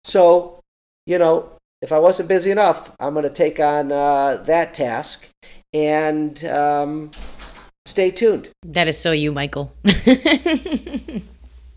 So, 0.04 0.60
you 1.06 1.18
know, 1.18 1.50
if 1.82 1.92
I 1.92 1.98
wasn't 1.98 2.30
busy 2.30 2.50
enough, 2.50 2.96
I'm 2.98 3.12
going 3.12 3.24
to 3.24 3.30
take 3.30 3.60
on 3.60 3.92
uh, 3.92 4.42
that 4.46 4.72
task 4.72 5.28
and 5.74 6.42
um, 6.46 7.10
stay 7.84 8.10
tuned. 8.10 8.48
That 8.62 8.88
is 8.88 8.98
so 8.98 9.12
you, 9.12 9.32
Michael. 9.32 9.74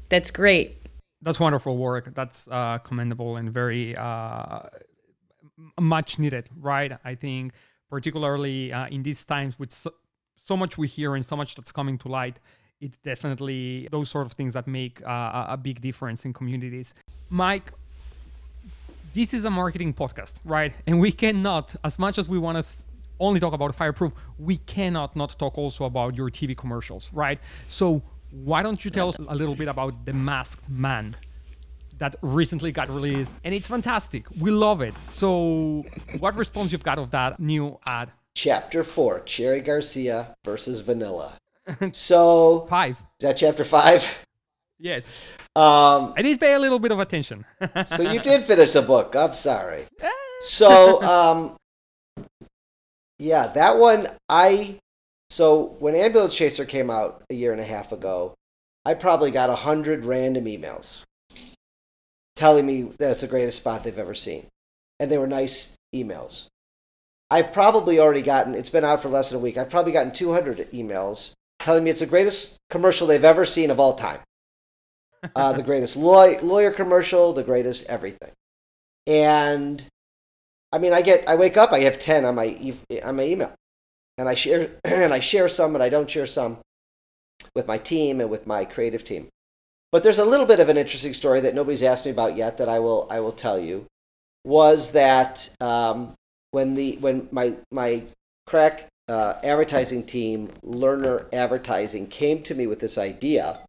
That's 0.10 0.32
great. 0.32 0.78
That's 1.22 1.40
wonderful 1.40 1.78
work. 1.78 2.16
That's 2.16 2.48
uh, 2.48 2.78
commendable 2.80 3.36
and 3.36 3.52
very 3.52 3.96
uh, 3.98 4.62
much 5.80 6.20
needed, 6.20 6.50
right? 6.60 6.98
I 7.04 7.16
think, 7.16 7.54
particularly 7.90 8.72
uh, 8.74 8.88
in 8.88 9.04
these 9.04 9.24
times 9.26 9.58
with 9.60 9.72
so, 9.72 9.94
so, 10.36 10.58
much 10.58 10.78
we 10.78 10.88
hear 10.88 11.16
and 11.16 11.26
so 11.26 11.36
much 11.36 11.56
that's 11.56 11.72
coming 11.72 11.98
to 12.00 12.08
light, 12.08 12.40
it's 12.80 12.98
definitely 12.98 13.88
those 13.92 14.10
sort 14.10 14.26
of 14.26 14.34
things 14.34 14.54
that 14.54 14.68
make 14.68 15.02
uh, 15.06 15.46
a 15.50 15.58
big 15.58 15.82
difference 15.82 16.26
in 16.26 16.34
communities. 16.34 16.96
Mike, 17.30 17.72
this 19.14 19.34
is 19.34 19.46
a 19.46 19.50
marketing 19.50 19.94
podcast, 19.94 20.36
right? 20.46 20.74
And 20.88 21.00
we 21.00 21.12
cannot, 21.12 21.76
as 21.84 22.00
much 22.00 22.18
as 22.18 22.28
we 22.28 22.40
want 22.40 22.64
to 22.64 22.86
only 23.20 23.40
talk 23.40 23.54
about 23.54 23.76
fireproof, 23.76 24.14
we 24.40 24.58
cannot 24.58 25.16
not 25.16 25.38
talk 25.38 25.58
also 25.58 25.86
about 25.86 26.16
your 26.16 26.30
TV 26.30 26.58
commercials, 26.58 27.10
right? 27.14 27.40
So 27.68 28.02
why 28.32 28.64
don't 28.64 28.84
you 28.84 28.92
tell 28.92 29.10
us 29.10 29.18
a 29.20 29.36
little 29.36 29.56
bit 29.56 29.68
about 29.68 30.06
the 30.06 30.14
Masked 30.14 30.68
Man 30.70 31.16
that 32.02 32.16
recently 32.22 32.72
got 32.72 32.90
released, 32.90 33.34
and 33.44 33.54
it's 33.54 33.68
fantastic. 33.68 34.26
We 34.40 34.50
love 34.50 34.82
it. 34.82 34.94
So, 35.06 35.84
what 36.20 36.36
response 36.36 36.72
you've 36.72 36.84
got 36.84 36.98
of 36.98 37.12
that 37.12 37.40
new 37.40 37.80
ad? 37.88 38.12
Chapter 38.36 38.84
four: 38.84 39.22
Cherry 39.22 39.62
Garcia 39.62 40.36
versus 40.44 40.82
Vanilla. 40.82 41.38
So 41.94 42.66
five. 42.70 42.98
Is 43.20 43.28
that 43.28 43.38
chapter 43.38 43.64
five? 43.64 44.26
Yes. 44.80 45.38
Um, 45.56 46.14
I 46.18 46.24
did 46.24 46.40
pay 46.40 46.54
a 46.54 46.60
little 46.60 46.80
bit 46.80 46.92
of 46.92 47.00
attention. 47.00 47.46
so 47.86 48.02
you 48.02 48.20
did 48.20 48.42
finish 48.42 48.74
the 48.74 48.82
book. 48.82 49.16
I'm 49.16 49.34
sorry. 49.34 49.84
So, 50.40 51.02
um, 51.04 51.56
yeah, 53.20 53.46
that 53.48 53.78
one 53.78 54.08
I. 54.28 54.80
So 55.30 55.76
when 55.80 55.96
Ambulance 55.96 56.36
Chaser 56.36 56.66
came 56.66 56.90
out 56.90 57.24
a 57.30 57.36
year 57.36 57.52
and 57.52 57.62
a 57.62 57.64
half 57.64 57.92
ago, 57.92 58.34
I 58.84 58.96
probably 58.96 59.30
got 59.30 59.52
a 59.52 59.56
hundred 59.56 60.04
random 60.04 60.46
emails 60.46 61.06
telling 62.36 62.66
me 62.66 62.84
that 62.84 63.12
it's 63.12 63.22
the 63.22 63.28
greatest 63.28 63.60
spot 63.60 63.84
they've 63.84 63.98
ever 63.98 64.14
seen, 64.14 64.48
and 65.00 65.12
they 65.12 65.18
were 65.18 65.28
nice 65.28 65.76
emails. 65.94 66.48
I've 67.30 67.54
probably 67.54 68.00
already 68.00 68.22
gotten. 68.22 68.56
It's 68.56 68.70
been 68.70 68.84
out 68.84 69.02
for 69.02 69.10
less 69.10 69.30
than 69.30 69.40
a 69.40 69.44
week. 69.44 69.58
I've 69.58 69.70
probably 69.70 69.94
gotten 69.94 70.12
200 70.12 70.58
emails 70.72 71.34
telling 71.60 71.84
me 71.84 71.92
it's 71.92 72.02
the 72.02 72.06
greatest 72.06 72.58
commercial 72.70 73.08
they've 73.08 73.24
ever 73.24 73.46
seen 73.46 73.72
of 73.72 73.80
all 73.80 73.94
time 73.94 74.20
uh, 75.36 75.54
the 75.54 75.64
greatest 75.64 75.98
law- 75.98 76.40
lawyer 76.42 76.72
commercial, 76.72 77.34
the 77.34 77.44
greatest 77.44 77.88
everything. 77.88 78.32
And 79.08 79.84
I 80.72 80.78
mean, 80.78 80.94
I 80.94 81.02
get, 81.02 81.28
I 81.28 81.36
wake 81.36 81.58
up, 81.58 81.72
I 81.72 81.80
have 81.82 82.00
ten 82.00 82.26
on 82.26 82.36
my 82.36 82.74
on 83.04 83.16
my 83.16 83.24
email, 83.24 83.54
and 84.18 84.28
I 84.28 84.34
share 84.34 84.70
and 84.84 85.14
I 85.14 85.20
share 85.20 85.48
some, 85.48 85.76
and 85.76 85.84
I 85.84 85.90
don't 85.90 86.10
share 86.10 86.28
some 86.28 86.60
with 87.56 87.68
my 87.68 87.78
team 87.78 88.22
and 88.22 88.30
with 88.30 88.48
my 88.48 88.66
creative 88.66 89.04
team. 89.04 89.30
But 89.92 90.04
there's 90.04 90.20
a 90.20 90.26
little 90.26 90.46
bit 90.46 90.60
of 90.60 90.70
an 90.70 90.78
interesting 90.78 91.14
story 91.14 91.42
that 91.42 91.56
nobody's 91.56 91.84
asked 91.84 92.06
me 92.06 92.12
about 92.12 92.38
yet 92.38 92.58
that 92.58 92.70
I 92.70 92.80
will 92.80 93.08
I 93.10 93.20
will 93.20 93.34
tell 93.34 93.60
you. 93.60 93.86
Was 94.44 94.94
that 94.94 95.54
um, 95.60 96.14
when 96.52 96.76
the 96.76 96.98
when 96.98 97.28
my 97.32 97.58
my 97.72 98.04
crack 98.46 98.88
uh, 99.08 99.36
advertising 99.44 100.04
team, 100.06 100.50
Learner 100.64 101.28
Advertising, 101.34 102.08
came 102.08 102.42
to 102.44 102.56
me 102.56 102.68
with 102.68 102.80
this 102.80 102.98
idea 102.98 103.60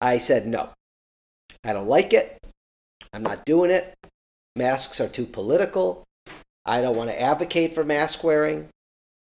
I 0.00 0.18
said 0.18 0.46
no. 0.46 0.70
I 1.64 1.72
don't 1.72 1.88
like 1.88 2.12
it. 2.12 2.38
I'm 3.12 3.22
not 3.22 3.44
doing 3.44 3.70
it. 3.70 3.94
Masks 4.54 5.00
are 5.00 5.08
too 5.08 5.26
political. 5.26 6.04
I 6.64 6.80
don't 6.80 6.96
want 6.96 7.10
to 7.10 7.20
advocate 7.20 7.74
for 7.74 7.84
mask 7.84 8.22
wearing. 8.22 8.68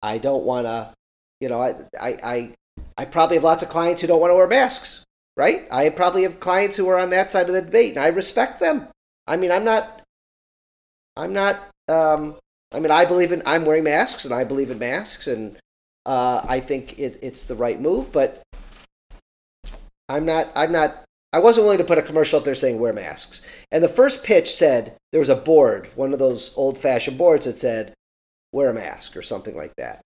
I 0.02 0.18
don't 0.18 0.44
want 0.44 0.68
to, 0.68 0.94
you 1.40 1.50
know, 1.50 1.62
I, 1.62 1.76
I, 2.00 2.18
I, 2.24 2.54
I 2.98 3.06
probably 3.06 3.36
have 3.38 3.44
lots 3.44 3.64
of 3.64 3.70
clients 3.70 4.02
who 4.02 4.08
don't 4.08 4.20
want 4.20 4.32
to 4.32 4.36
wear 4.36 4.48
masks, 4.48 5.06
right? 5.36 5.68
I 5.72 5.90
probably 5.90 6.24
have 6.24 6.40
clients 6.40 6.76
who 6.78 6.88
are 6.90 6.98
on 6.98 7.12
that 7.12 7.32
side 7.32 7.48
of 7.48 7.54
the 7.54 7.62
debate, 7.62 7.92
and 7.96 8.04
I 8.04 8.08
respect 8.08 8.60
them. 8.60 8.88
I 9.28 9.38
mean, 9.38 9.52
I'm 9.52 9.64
not, 9.64 10.02
I'm 11.16 11.34
not, 11.34 11.58
um, 11.88 12.36
I 12.74 12.80
mean, 12.80 12.92
I 12.92 13.06
believe 13.06 13.32
in, 13.32 13.42
I'm 13.46 13.66
wearing 13.66 13.84
masks, 13.84 14.26
and 14.26 14.34
I 14.34 14.44
believe 14.44 14.72
in 14.72 14.80
masks, 14.80 15.28
and 15.28 15.58
uh, 16.06 16.44
I 16.48 16.60
think 16.60 16.98
it, 16.98 17.20
it's 17.22 17.46
the 17.46 17.56
right 17.56 17.80
move, 17.80 18.12
but 18.12 18.42
I'm 20.10 20.26
not. 20.26 20.48
I'm 20.56 20.72
not. 20.72 21.04
I 21.34 21.40
wasn't 21.40 21.66
willing 21.66 21.80
to 21.80 21.84
put 21.84 21.98
a 21.98 22.02
commercial 22.02 22.40
up 22.40 22.46
there 22.46 22.56
saying 22.56 22.80
wear 22.80 22.94
masks. 22.94 23.46
And 23.72 23.84
the 23.84 23.90
first 23.90 24.26
pitch 24.26 24.50
said 24.50 24.96
there 25.12 25.20
was 25.20 25.30
a 25.30 25.36
board, 25.36 25.90
one 25.96 26.14
of 26.14 26.20
those 26.20 26.58
old-fashioned 26.58 27.18
boards 27.18 27.46
that 27.46 27.58
said 27.58 27.94
wear 28.54 28.70
a 28.70 28.74
mask 28.74 29.18
or 29.18 29.22
something 29.22 29.56
like 29.56 29.76
that. 29.76 30.02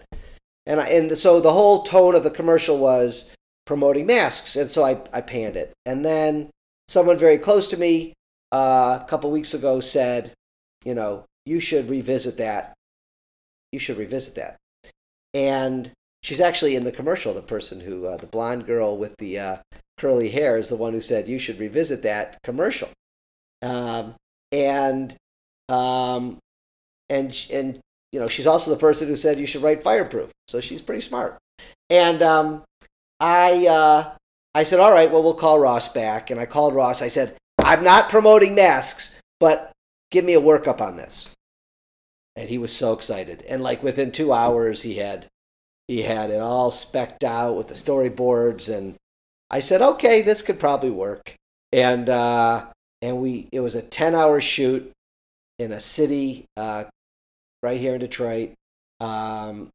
And 0.66 0.80
I, 0.80 0.88
and 0.88 1.18
so 1.18 1.40
the 1.40 1.54
whole 1.54 1.84
tone 1.84 2.16
of 2.16 2.24
the 2.24 2.30
commercial 2.30 2.78
was 2.78 3.36
promoting 3.66 4.06
masks, 4.06 4.56
and 4.56 4.70
so 4.70 4.84
I 4.84 5.02
I 5.14 5.22
panned 5.22 5.56
it. 5.56 5.74
And 5.86 6.06
then 6.06 6.50
someone 6.88 7.18
very 7.18 7.38
close 7.38 7.68
to 7.70 7.78
me 7.78 8.14
uh, 8.52 9.00
a 9.02 9.06
couple 9.08 9.32
weeks 9.32 9.54
ago 9.54 9.80
said, 9.80 10.34
you 10.84 10.94
know, 10.94 11.26
you 11.46 11.60
should 11.60 11.90
revisit 11.90 12.38
that. 12.38 12.74
You 13.72 13.80
should 13.80 13.98
revisit 13.98 14.36
that. 14.36 14.58
And 15.34 15.92
she's 16.22 16.42
actually 16.42 16.76
in 16.76 16.84
the 16.84 16.92
commercial. 16.92 17.34
The 17.34 17.42
person 17.42 17.80
who, 17.80 18.06
uh, 18.06 18.18
the 18.18 18.28
blonde 18.28 18.66
girl 18.66 18.98
with 18.98 19.16
the 19.18 19.40
uh, 19.40 19.58
curly 19.98 20.30
hair 20.30 20.58
is 20.58 20.70
the 20.70 20.76
one 20.76 20.94
who 20.94 21.02
said 21.02 21.28
you 21.28 21.40
should 21.40 21.60
revisit 21.60 22.04
that 22.04 22.38
commercial. 22.44 22.90
Um, 23.62 24.16
and 24.52 25.16
um, 25.70 26.40
and 27.10 27.48
and 27.54 27.80
you 28.12 28.20
know 28.20 28.28
she's 28.28 28.48
also 28.48 28.72
the 28.72 28.80
person 28.80 29.08
who 29.08 29.16
said 29.16 29.40
you 29.40 29.48
should 29.48 29.64
write 29.64 29.84
fireproof. 29.84 30.32
So 30.48 30.60
she's 30.62 30.82
pretty 30.82 31.02
smart. 31.02 31.38
And 31.90 32.22
um, 32.22 32.64
I 33.20 33.68
uh, 33.68 34.16
I 34.54 34.64
said, 34.64 34.80
all 34.80 34.92
right, 34.92 35.12
well 35.12 35.24
we'll 35.24 35.34
call 35.34 35.60
Ross 35.60 35.92
back. 35.94 36.30
And 36.30 36.40
I 36.40 36.46
called 36.46 36.76
Ross. 36.76 37.02
I 37.02 37.08
said, 37.08 37.36
I'm 37.60 37.84
not 37.84 38.10
promoting 38.10 38.56
masks, 38.56 39.22
but 39.40 39.72
give 40.12 40.26
me 40.26 40.34
a 40.34 40.42
workup 40.42 40.82
on 40.82 40.98
this. 40.98 41.34
And 42.36 42.50
he 42.50 42.58
was 42.58 42.76
so 42.76 42.94
excited. 42.94 43.44
And 43.48 43.62
like 43.62 43.84
within 43.84 44.12
two 44.12 44.34
hours, 44.34 44.84
he 44.84 44.96
had 44.96 45.28
he 45.88 46.02
had 46.04 46.30
it 46.30 46.40
all 46.40 46.72
specked 46.72 47.24
out 47.24 47.58
with 47.58 47.68
the 47.68 47.74
storyboards 47.74 48.76
and 48.76 48.96
I 49.52 49.60
said, 49.60 49.82
okay, 49.82 50.22
this 50.22 50.42
could 50.42 50.60
probably 50.60 50.90
work. 50.90 51.36
And 51.74 52.10
uh, 52.10 52.68
and 53.02 53.22
we 53.22 53.50
it 53.52 53.60
was 53.60 53.76
a 53.76 53.82
ten 53.82 54.16
hour 54.16 54.40
shoot 54.40 54.92
in 55.60 55.72
a 55.72 55.80
city 55.80 56.46
uh, 56.58 56.86
right 57.64 57.80
here 57.80 57.94
in 57.94 58.00
Detroit. 58.00 58.54
Um, 59.00 59.70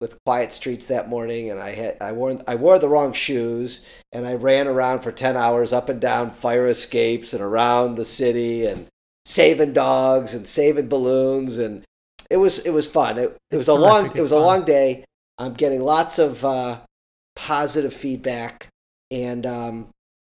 with 0.00 0.22
quiet 0.24 0.52
streets 0.52 0.86
that 0.86 1.08
morning, 1.08 1.50
and 1.50 1.58
I 1.58 1.70
had 1.70 1.96
I 2.00 2.12
wore 2.12 2.38
I 2.46 2.54
wore 2.54 2.78
the 2.78 2.88
wrong 2.88 3.12
shoes, 3.12 3.84
and 4.12 4.26
I 4.26 4.34
ran 4.34 4.68
around 4.68 5.00
for 5.00 5.10
ten 5.10 5.36
hours 5.36 5.72
up 5.72 5.88
and 5.88 6.00
down 6.00 6.30
fire 6.30 6.68
escapes 6.68 7.32
and 7.32 7.42
around 7.42 7.96
the 7.96 8.04
city 8.04 8.64
and 8.66 8.86
saving 9.24 9.72
dogs 9.72 10.34
and 10.34 10.46
saving 10.46 10.88
balloons, 10.88 11.56
and 11.56 11.84
it 12.30 12.36
was 12.36 12.64
it 12.64 12.70
was 12.70 12.90
fun. 12.90 13.18
It, 13.18 13.36
it 13.50 13.56
was 13.56 13.68
a 13.68 13.74
long 13.74 14.06
it 14.06 14.20
was 14.20 14.32
It's 14.32 14.32
a 14.32 14.38
long 14.38 14.64
day. 14.64 15.04
I'm 15.36 15.54
getting 15.54 15.82
lots 15.82 16.18
of 16.18 16.44
uh, 16.44 16.78
positive 17.34 17.92
feedback, 17.92 18.68
and 19.10 19.44
um, 19.46 19.88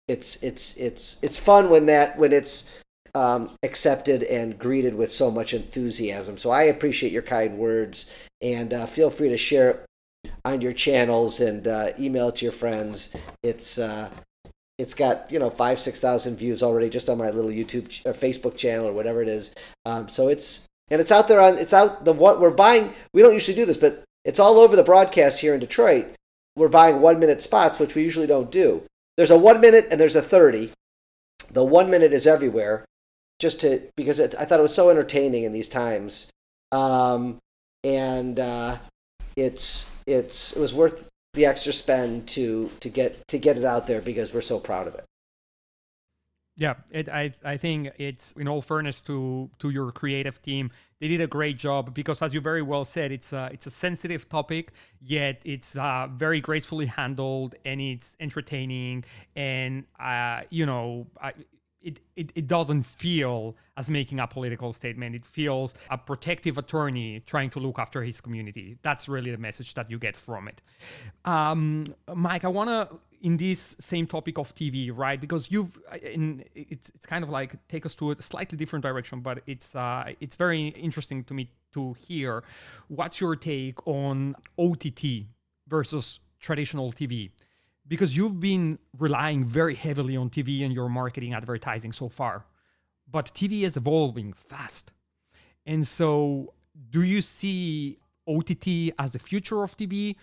it's 0.07 0.41
it's 0.43 0.77
it's 0.77 1.21
it's 1.23 1.39
fun 1.39 1.69
when 1.69 1.87
that 1.87 2.17
when 2.17 2.31
it's 2.31 2.81
um, 3.15 3.49
accepted 3.63 4.23
and 4.23 4.57
greeted 4.57 4.95
with 4.95 5.09
so 5.09 5.31
much 5.31 5.53
enthusiasm. 5.53 6.37
So 6.37 6.49
I 6.49 6.63
appreciate 6.63 7.11
your 7.11 7.21
kind 7.21 7.57
words, 7.57 8.15
and 8.41 8.73
uh, 8.73 8.85
feel 8.85 9.09
free 9.09 9.29
to 9.29 9.37
share 9.37 9.69
it 9.71 9.85
on 10.45 10.61
your 10.61 10.73
channels 10.73 11.39
and 11.39 11.67
uh, 11.67 11.89
email 11.99 12.29
it 12.29 12.37
to 12.37 12.45
your 12.45 12.51
friends. 12.51 13.15
It's 13.43 13.77
uh, 13.77 14.09
it's 14.77 14.93
got 14.93 15.31
you 15.31 15.39
know 15.39 15.49
five 15.49 15.79
six 15.79 15.99
thousand 15.99 16.37
views 16.37 16.63
already 16.63 16.89
just 16.89 17.09
on 17.09 17.17
my 17.17 17.29
little 17.29 17.51
YouTube 17.51 17.89
ch- 17.89 18.05
or 18.05 18.13
Facebook 18.13 18.55
channel 18.55 18.87
or 18.87 18.93
whatever 18.93 19.21
it 19.21 19.27
is. 19.27 19.53
Um, 19.85 20.07
so 20.07 20.27
it's 20.27 20.65
and 20.89 21.01
it's 21.01 21.11
out 21.11 21.27
there 21.27 21.41
on 21.41 21.57
it's 21.57 21.73
out 21.73 22.05
the 22.05 22.13
what 22.13 22.39
we're 22.39 22.51
buying. 22.51 22.93
We 23.13 23.21
don't 23.21 23.33
usually 23.33 23.55
do 23.55 23.65
this, 23.65 23.77
but 23.77 24.03
it's 24.23 24.39
all 24.39 24.59
over 24.59 24.75
the 24.75 24.83
broadcast 24.83 25.41
here 25.41 25.53
in 25.53 25.59
Detroit. 25.59 26.07
We're 26.55 26.69
buying 26.69 27.01
one 27.01 27.19
minute 27.19 27.41
spots, 27.41 27.79
which 27.79 27.95
we 27.95 28.03
usually 28.03 28.27
don't 28.27 28.51
do. 28.51 28.83
There's 29.15 29.31
a 29.31 29.37
one 29.37 29.61
minute 29.61 29.87
and 29.91 29.99
there's 29.99 30.15
a 30.15 30.21
thirty. 30.21 30.71
The 31.51 31.63
one 31.63 31.89
minute 31.89 32.13
is 32.13 32.27
everywhere, 32.27 32.85
just 33.39 33.61
to 33.61 33.81
because 33.95 34.19
it, 34.19 34.35
I 34.39 34.45
thought 34.45 34.59
it 34.59 34.63
was 34.63 34.73
so 34.75 34.89
entertaining 34.89 35.43
in 35.43 35.51
these 35.51 35.69
times, 35.69 36.31
um, 36.71 37.39
and 37.83 38.39
uh, 38.39 38.77
it's 39.35 39.95
it's 40.07 40.55
it 40.55 40.59
was 40.59 40.73
worth 40.73 41.09
the 41.33 41.45
extra 41.45 41.73
spend 41.73 42.27
to 42.29 42.69
to 42.79 42.89
get 42.89 43.27
to 43.27 43.37
get 43.37 43.57
it 43.57 43.63
out 43.63 43.87
there 43.87 44.01
because 44.01 44.33
we're 44.33 44.41
so 44.41 44.59
proud 44.59 44.87
of 44.87 44.95
it. 44.95 45.05
Yeah, 46.57 46.75
it, 46.91 47.07
I 47.07 47.33
I 47.43 47.57
think 47.57 47.91
it's 47.97 48.31
in 48.33 48.47
all 48.47 48.61
fairness 48.61 49.01
to 49.01 49.49
to 49.59 49.69
your 49.69 49.91
creative 49.91 50.41
team, 50.41 50.71
they 50.99 51.07
did 51.07 51.21
a 51.21 51.27
great 51.27 51.57
job 51.57 51.93
because, 51.93 52.21
as 52.21 52.33
you 52.33 52.41
very 52.41 52.63
well 52.63 52.83
said, 52.83 53.11
it's 53.11 53.31
a 53.31 53.49
it's 53.53 53.67
a 53.67 53.71
sensitive 53.71 54.27
topic, 54.27 54.71
yet 54.99 55.39
it's 55.43 55.75
uh, 55.75 56.07
very 56.11 56.41
gracefully 56.41 56.87
handled 56.87 57.53
and 57.65 57.79
it's 57.79 58.17
entertaining, 58.19 59.05
and 59.35 59.85
uh, 59.99 60.41
you 60.49 60.65
know. 60.65 61.07
I, 61.21 61.33
it, 61.87 62.01
it, 62.17 62.31
it 62.35 62.47
doesn't 62.47 62.83
feel 62.83 63.55
as 63.77 63.89
making 63.89 64.19
a 64.19 64.27
political 64.27 64.73
statement. 64.73 65.15
It 65.15 65.25
feels 65.25 65.73
a 65.89 65.97
protective 65.97 66.57
attorney 66.57 67.21
trying 67.25 67.49
to 67.51 67.59
look 67.59 67.79
after 67.79 68.03
his 68.03 68.19
community. 68.19 68.77
That's 68.81 69.07
really 69.07 69.31
the 69.31 69.37
message 69.37 69.73
that 69.75 69.89
you 69.89 69.97
get 69.97 70.17
from 70.17 70.49
it. 70.49 70.61
Um, 71.23 71.85
Mike, 72.13 72.43
I 72.43 72.49
want 72.49 72.69
to, 72.69 72.99
in 73.21 73.37
this 73.37 73.77
same 73.79 74.05
topic 74.05 74.37
of 74.37 74.53
TV, 74.53 74.91
right? 74.93 75.19
Because 75.19 75.49
you've, 75.49 75.79
in, 76.01 76.43
it's, 76.53 76.89
it's 76.89 77.05
kind 77.05 77.23
of 77.23 77.29
like 77.29 77.55
take 77.69 77.85
us 77.85 77.95
to 77.95 78.11
a 78.11 78.21
slightly 78.21 78.57
different 78.57 78.83
direction, 78.83 79.21
but 79.21 79.41
it's, 79.47 79.73
uh, 79.73 80.11
it's 80.19 80.35
very 80.35 80.67
interesting 80.67 81.23
to 81.23 81.33
me 81.33 81.49
to 81.73 81.93
hear. 81.93 82.43
What's 82.89 83.21
your 83.21 83.37
take 83.37 83.87
on 83.87 84.35
OTT 84.59 85.27
versus 85.69 86.19
traditional 86.41 86.91
TV? 86.91 87.31
Because 87.87 88.15
you've 88.15 88.39
been 88.39 88.79
relying 88.97 89.45
very 89.45 89.75
heavily 89.75 90.17
on 90.17 90.29
TV 90.29 90.63
and 90.65 90.73
your 90.73 90.89
marketing 90.89 91.33
advertising 91.33 91.91
so 91.91 92.09
far. 92.09 92.45
But 93.09 93.33
TV 93.33 93.61
is 93.61 93.77
evolving 93.77 94.33
fast. 94.33 94.91
And 95.65 95.87
so, 95.87 96.53
do 96.89 97.03
you 97.03 97.21
see 97.21 97.99
OTT 98.27 98.93
as 98.99 99.13
the 99.13 99.19
future 99.19 99.63
of 99.63 99.77
TV? 99.77 100.15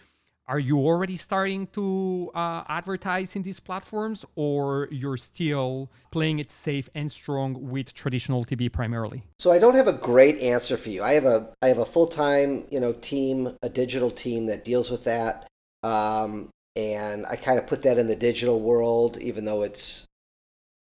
Are 0.47 0.59
you 0.59 0.79
already 0.79 1.17
starting 1.17 1.67
to 1.69 2.31
uh, 2.35 2.65
advertise 2.69 3.35
in 3.35 3.43
these 3.43 3.61
platforms, 3.61 4.27
or 4.35 4.89
you're 4.91 5.17
still 5.17 5.91
playing 6.11 6.39
it 6.39 6.51
safe 6.51 6.91
and 6.95 7.11
strong 7.11 7.57
with 7.71 7.95
traditional 7.95 8.45
TV 8.45 8.71
primarily? 8.71 9.25
So 9.39 9.53
I 9.53 9.59
don't 9.59 9.75
have 9.75 9.89
a 9.89 9.95
great 9.95 10.39
answer 10.41 10.77
for 10.77 10.91
you. 10.91 11.03
I 11.03 11.15
have 11.15 11.25
a 11.25 11.49
I 11.62 11.69
have 11.69 11.79
a 11.79 11.87
full 11.87 12.09
time 12.09 12.65
you 12.71 12.79
know 12.79 12.93
team, 12.93 13.57
a 13.62 13.71
digital 13.71 14.11
team 14.11 14.45
that 14.47 14.65
deals 14.65 14.91
with 14.91 15.05
that, 15.05 15.49
um, 15.83 16.51
and 16.77 17.27
I 17.27 17.37
kind 17.37 17.59
of 17.59 17.66
put 17.66 17.83
that 17.83 17.99
in 17.99 18.09
the 18.09 18.16
digital 18.16 18.61
world, 18.61 19.18
even 19.18 19.45
though 19.45 19.62
it's 19.62 20.07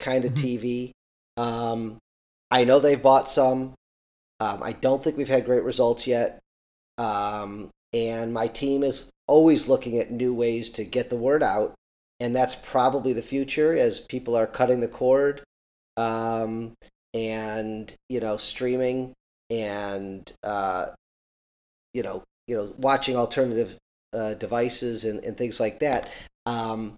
kind 0.01 0.25
of 0.25 0.33
TV. 0.33 0.93
Um, 1.37 1.99
I 2.51 2.65
know 2.65 2.79
they've 2.79 3.01
bought 3.01 3.29
some. 3.29 3.75
Um, 4.41 4.63
I 4.63 4.73
don't 4.73 5.03
think 5.03 5.17
we've 5.17 5.29
had 5.29 5.45
great 5.45 5.65
results 5.65 6.07
yet, 6.07 6.41
um, 6.99 7.71
and 7.93 8.33
my 8.33 8.49
team 8.49 8.83
is 8.83 9.11
always 9.27 9.69
looking 9.69 9.99
at 9.99 10.11
new 10.11 10.35
ways 10.35 10.71
to 10.71 10.85
get 10.85 11.11
the 11.11 11.17
word 11.17 11.43
out, 11.43 11.75
and 12.21 12.35
that's 12.35 12.55
probably 12.55 13.13
the 13.13 13.23
future 13.23 13.77
as 13.77 14.01
people 14.01 14.37
are 14.37 14.47
cutting 14.47 14.81
the 14.81 14.89
cord. 14.89 15.43
Um, 15.97 16.75
and 17.15 17.95
you 18.09 18.21
know 18.21 18.37
streaming 18.37 19.15
and 19.49 20.33
uh, 20.43 20.87
you 21.95 22.03
know 22.03 22.25
you 22.49 22.57
know 22.57 22.75
watching 22.77 23.17
alternative 23.17 23.79
uh, 24.15 24.35
devices 24.35 25.05
and, 25.05 25.23
and 25.25 25.37
things 25.37 25.61
like 25.61 25.81
that 25.81 26.09
um, 26.47 26.97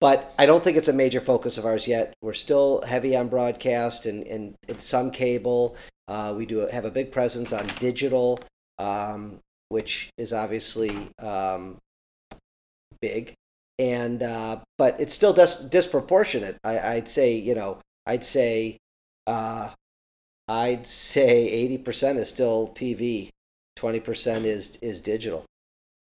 but 0.00 0.34
I 0.38 0.44
don't 0.44 0.62
think 0.62 0.76
it's 0.76 0.88
a 0.88 0.92
major 0.92 1.20
focus 1.20 1.56
of 1.56 1.64
ours 1.64 1.88
yet. 1.88 2.14
We're 2.20 2.34
still 2.34 2.82
heavy 2.82 3.16
on 3.16 3.28
broadcast 3.28 4.04
and, 4.04 4.26
and, 4.26 4.54
and 4.68 4.80
some 4.80 5.10
cable. 5.10 5.76
Uh, 6.06 6.34
we 6.36 6.44
do 6.44 6.58
have 6.58 6.84
a 6.84 6.90
big 6.90 7.10
presence 7.10 7.52
on 7.52 7.66
digital, 7.78 8.38
um, 8.78 9.40
which 9.70 10.10
is 10.18 10.32
obviously 10.32 11.10
um, 11.18 11.78
big, 13.00 13.32
and 13.78 14.22
uh, 14.22 14.60
but 14.76 15.00
it's 15.00 15.14
still 15.14 15.32
dis- 15.32 15.64
disproportionate. 15.64 16.58
I, 16.62 16.78
I'd 16.78 17.08
say 17.08 17.34
you 17.34 17.54
know 17.54 17.78
I'd 18.06 18.22
say 18.22 18.76
uh, 19.26 19.70
I'd 20.46 20.86
say 20.86 21.48
eighty 21.48 21.78
percent 21.78 22.18
is 22.18 22.28
still 22.28 22.68
TV, 22.68 23.30
twenty 23.74 23.98
percent 23.98 24.44
is 24.44 24.76
is 24.76 25.00
digital. 25.00 25.44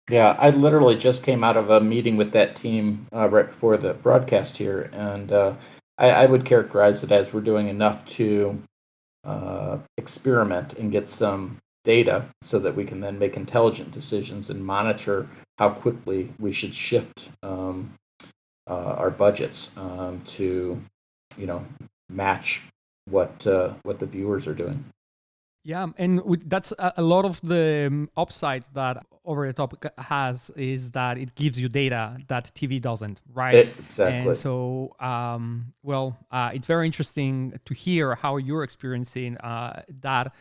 Yeah, 0.09 0.35
I 0.39 0.49
literally 0.49 0.97
just 0.97 1.23
came 1.23 1.43
out 1.43 1.55
of 1.55 1.69
a 1.69 1.79
meeting 1.79 2.17
with 2.17 2.31
that 2.31 2.55
team 2.55 3.07
uh, 3.13 3.29
right 3.29 3.47
before 3.47 3.77
the 3.77 3.93
broadcast 3.93 4.57
here, 4.57 4.89
and 4.91 5.31
uh, 5.31 5.53
I, 5.99 6.09
I 6.09 6.25
would 6.25 6.45
characterize 6.45 7.03
it 7.03 7.11
as 7.11 7.31
we're 7.31 7.41
doing 7.41 7.67
enough 7.67 8.05
to 8.17 8.59
uh, 9.23 9.77
experiment 9.97 10.73
and 10.73 10.91
get 10.91 11.11
some 11.11 11.57
data 11.83 12.25
so 12.41 12.57
that 12.57 12.75
we 12.75 12.85
can 12.85 13.01
then 13.01 13.19
make 13.19 13.37
intelligent 13.37 13.91
decisions 13.91 14.49
and 14.49 14.65
monitor 14.65 15.27
how 15.59 15.69
quickly 15.69 16.33
we 16.39 16.51
should 16.51 16.73
shift 16.73 17.29
um, 17.43 17.93
uh, 18.67 18.93
our 18.97 19.11
budgets 19.11 19.69
um, 19.77 20.21
to, 20.25 20.81
you 21.37 21.45
know, 21.45 21.63
match 22.09 22.61
what 23.05 23.45
uh, 23.45 23.73
what 23.83 23.99
the 23.99 24.05
viewers 24.07 24.47
are 24.47 24.55
doing. 24.55 24.85
Yeah, 25.69 25.85
and 25.97 26.25
with, 26.25 26.49
that's 26.49 26.71
a, 26.79 26.93
a 26.97 27.01
lot 27.03 27.25
of 27.25 27.39
the 27.41 27.85
um, 27.91 28.09
upside 28.17 28.63
that 28.73 29.05
over 29.23 29.45
the 29.45 29.53
top 29.53 29.71
has 29.99 30.49
is 30.55 30.91
that 30.91 31.19
it 31.19 31.35
gives 31.35 31.59
you 31.59 31.69
data 31.69 32.17
that 32.27 32.51
TV 32.55 32.81
doesn't, 32.81 33.21
right? 33.31 33.53
It- 33.53 33.73
exactly. 33.77 34.29
And 34.29 34.35
so, 34.35 34.95
um, 34.99 35.73
well, 35.83 36.17
uh, 36.31 36.49
it's 36.55 36.65
very 36.65 36.87
interesting 36.87 37.53
to 37.65 37.73
hear 37.75 38.15
how 38.15 38.37
you're 38.37 38.63
experiencing 38.63 39.37
uh, 39.37 39.83
that 40.01 40.33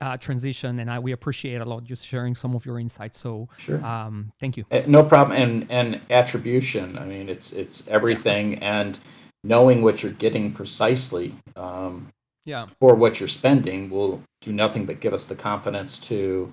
uh, 0.00 0.16
transition, 0.18 0.78
and 0.78 0.88
I, 0.88 1.00
we 1.00 1.10
appreciate 1.10 1.60
a 1.60 1.64
lot 1.64 1.82
just 1.82 2.06
sharing 2.06 2.36
some 2.36 2.54
of 2.54 2.64
your 2.64 2.78
insights. 2.78 3.18
So, 3.18 3.48
Sure. 3.58 3.84
um, 3.84 4.30
thank 4.38 4.56
you. 4.56 4.64
Uh, 4.70 4.82
No 4.86 5.02
problem. 5.02 5.36
And 5.42 5.66
and 5.70 6.00
attribution. 6.10 6.96
I 6.98 7.04
mean, 7.04 7.28
it's 7.28 7.52
it's 7.52 7.82
everything, 7.88 8.62
and 8.62 8.96
knowing 9.42 9.82
what 9.82 10.02
you're 10.02 10.18
getting 10.26 10.52
precisely 10.52 11.34
um, 11.56 12.12
Yeah. 12.48 12.66
for 12.80 12.94
what 12.94 13.20
you're 13.20 13.28
spending 13.28 13.90
will 13.90 14.22
do 14.40 14.52
nothing 14.52 14.86
but 14.86 15.00
give 15.00 15.12
us 15.12 15.24
the 15.24 15.34
confidence 15.34 15.98
to 16.10 16.52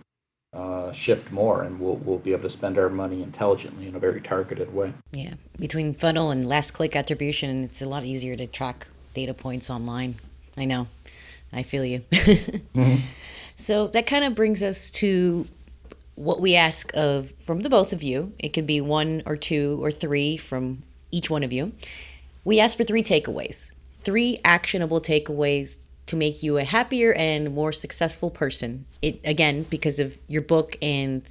uh, 0.54 0.92
shift 0.92 1.32
more, 1.32 1.64
and 1.64 1.80
we'll 1.80 1.96
we'll 1.96 2.20
be 2.20 2.32
able 2.32 2.44
to 2.44 2.50
spend 2.50 2.78
our 2.78 2.90
money 2.90 3.22
intelligently 3.22 3.88
in 3.88 3.96
a 3.96 4.00
very 4.00 4.22
targeted 4.22 4.74
way. 4.74 4.94
Yeah, 5.12 5.36
between 5.60 5.94
funnel 5.94 6.32
and 6.32 6.48
last 6.48 6.72
click 6.72 6.96
attribution, 6.96 7.64
it's 7.64 7.82
a 7.82 7.90
lot 7.90 8.04
easier 8.04 8.36
to 8.36 8.48
track 8.48 8.88
data 9.14 9.34
points 9.34 9.70
online. 9.70 10.16
I 10.58 10.66
know, 10.66 10.88
I 11.52 11.64
feel 11.64 11.86
you. 11.86 12.04
So 13.56 13.88
that 13.88 14.06
kind 14.06 14.26
of 14.26 14.36
brings 14.36 14.62
us 14.62 14.90
to 14.92 15.48
what 16.16 16.42
we 16.42 16.56
ask 16.56 16.92
of 16.96 17.32
from 17.46 17.62
the 17.62 17.70
both 17.70 17.94
of 17.94 18.04
you. 18.04 18.34
It 18.40 18.50
could 18.50 18.68
be 18.68 18.82
one 18.82 19.24
or 19.26 19.38
two 19.38 19.84
or 19.84 19.92
three 19.92 20.38
from 20.38 20.84
each 21.12 21.30
one 21.30 21.44
of 21.44 21.54
you. 21.54 21.74
We 22.44 22.60
ask 22.60 22.78
for 22.78 22.84
three 22.84 23.04
takeaways, 23.04 23.72
three 24.04 24.40
actionable 24.44 25.02
takeaways 25.02 25.85
to 26.08 26.16
make 26.16 26.44
you 26.44 26.58
a 26.58 26.64
happier 26.64 27.14
and 27.14 27.54
more 27.54 27.72
successful 27.72 28.30
person. 28.30 28.86
It 29.02 29.20
again 29.24 29.64
because 29.70 30.00
of 30.00 30.18
your 30.28 30.42
book 30.42 30.78
and 30.82 31.24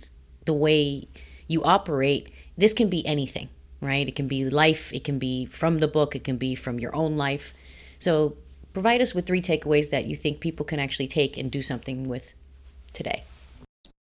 the 0.44 0.52
way 0.52 1.08
you 1.48 1.62
operate. 1.64 2.28
This 2.56 2.72
can 2.72 2.88
be 2.88 3.06
anything, 3.06 3.48
right? 3.80 4.06
It 4.06 4.14
can 4.16 4.28
be 4.28 4.48
life. 4.48 4.92
It 4.92 5.04
can 5.04 5.18
be 5.18 5.46
from 5.46 5.78
the 5.78 5.88
book. 5.88 6.14
It 6.14 6.24
can 6.24 6.36
be 6.36 6.54
from 6.54 6.78
your 6.80 6.94
own 6.94 7.16
life. 7.16 7.54
So 7.98 8.36
provide 8.72 9.00
us 9.00 9.14
with 9.14 9.26
three 9.26 9.40
takeaways 9.40 9.90
that 9.90 10.06
you 10.06 10.16
think 10.16 10.40
people 10.40 10.66
can 10.66 10.78
actually 10.78 11.06
take 11.06 11.36
and 11.38 11.50
do 11.50 11.62
something 11.62 12.08
with 12.08 12.34
today. 12.92 13.24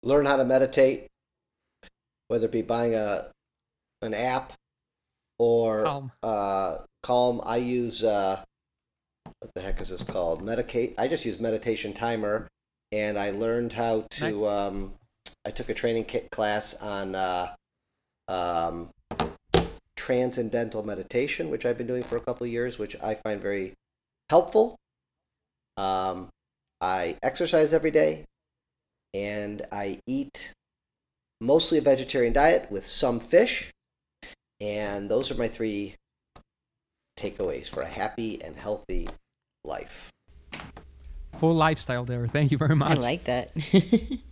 Learn 0.03 0.25
how 0.25 0.37
to 0.37 0.45
meditate. 0.45 1.07
whether 2.27 2.45
it 2.45 2.51
be 2.51 2.61
buying 2.61 2.93
a 2.93 3.31
an 4.01 4.13
app 4.13 4.53
or 5.39 5.83
Calm. 5.83 6.11
uh, 6.23 6.77
Calm. 7.03 7.41
I 7.45 7.57
use 7.57 8.03
uh, 8.03 8.43
what 9.39 9.53
the 9.53 9.61
heck 9.61 9.81
is 9.81 9.89
this 9.89 10.03
called? 10.03 10.41
Medicate. 10.43 10.93
I 10.97 11.07
just 11.07 11.25
use 11.25 11.39
Meditation 11.39 11.93
Timer, 11.93 12.47
and 12.91 13.17
I 13.17 13.31
learned 13.31 13.73
how 13.73 14.05
to. 14.11 14.31
Nice. 14.31 14.41
Um, 14.41 14.93
I 15.45 15.51
took 15.51 15.69
a 15.69 15.73
training 15.73 16.05
kit 16.05 16.29
class 16.29 16.81
on 16.81 17.15
uh, 17.15 17.55
um, 18.27 18.89
transcendental 19.95 20.83
meditation, 20.83 21.49
which 21.49 21.65
I've 21.65 21.77
been 21.77 21.87
doing 21.87 22.03
for 22.03 22.17
a 22.17 22.21
couple 22.21 22.45
of 22.45 22.51
years, 22.51 22.77
which 22.77 22.95
I 23.01 23.13
find 23.13 23.41
very 23.41 23.73
helpful. 24.29 24.75
Um, 25.77 26.29
I 26.81 27.17
exercise 27.23 27.73
every 27.73 27.91
day, 27.91 28.25
and 29.13 29.61
I 29.71 29.99
eat 30.07 30.53
mostly 31.39 31.77
a 31.77 31.81
vegetarian 31.81 32.33
diet 32.33 32.71
with 32.71 32.85
some 32.85 33.19
fish. 33.19 33.71
And 34.59 35.09
those 35.09 35.29
are 35.29 35.35
my 35.35 35.47
three 35.47 35.95
takeaways 37.17 37.67
for 37.67 37.81
a 37.81 37.87
happy 37.87 38.41
and 38.43 38.55
healthy 38.55 39.07
life. 39.67 40.11
Full 41.37 41.55
lifestyle 41.55 42.03
there. 42.03 42.25
Thank 42.27 42.51
you 42.51 42.57
very 42.57 42.75
much. 42.75 42.89
I 42.89 42.93
like 42.95 43.25
that. 43.25 43.51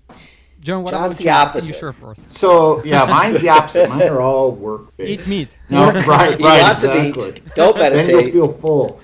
John, 0.66 0.82
what 0.82 0.92
John's 0.92 1.22
about 1.22 1.24
the 1.24 1.24
you? 1.24 1.30
What 1.30 1.36
can 1.36 1.48
opposite. 1.50 1.74
You 1.74 1.80
share 1.80 1.94
for 1.94 2.12
us? 2.12 2.20
So 2.32 2.84
yeah, 2.84 3.06
mine's 3.06 3.42
the 3.42 3.50
opposite. 3.50 3.88
Mine 3.88 4.02
are 4.04 4.20
all 4.22 4.52
work 4.52 4.98
based. 4.98 5.28
Eat 5.28 5.30
meat. 5.30 5.58
No, 5.70 5.92
right, 5.92 6.08
right, 6.08 6.40
Eat 6.40 6.42
lots 6.42 6.84
of 6.84 6.94
meat. 6.96 7.54
Don't 7.54 7.78
meditate. 7.78 8.08
then 8.08 8.24
you'll 8.24 8.32
feel 8.32 8.54
full. 8.54 9.00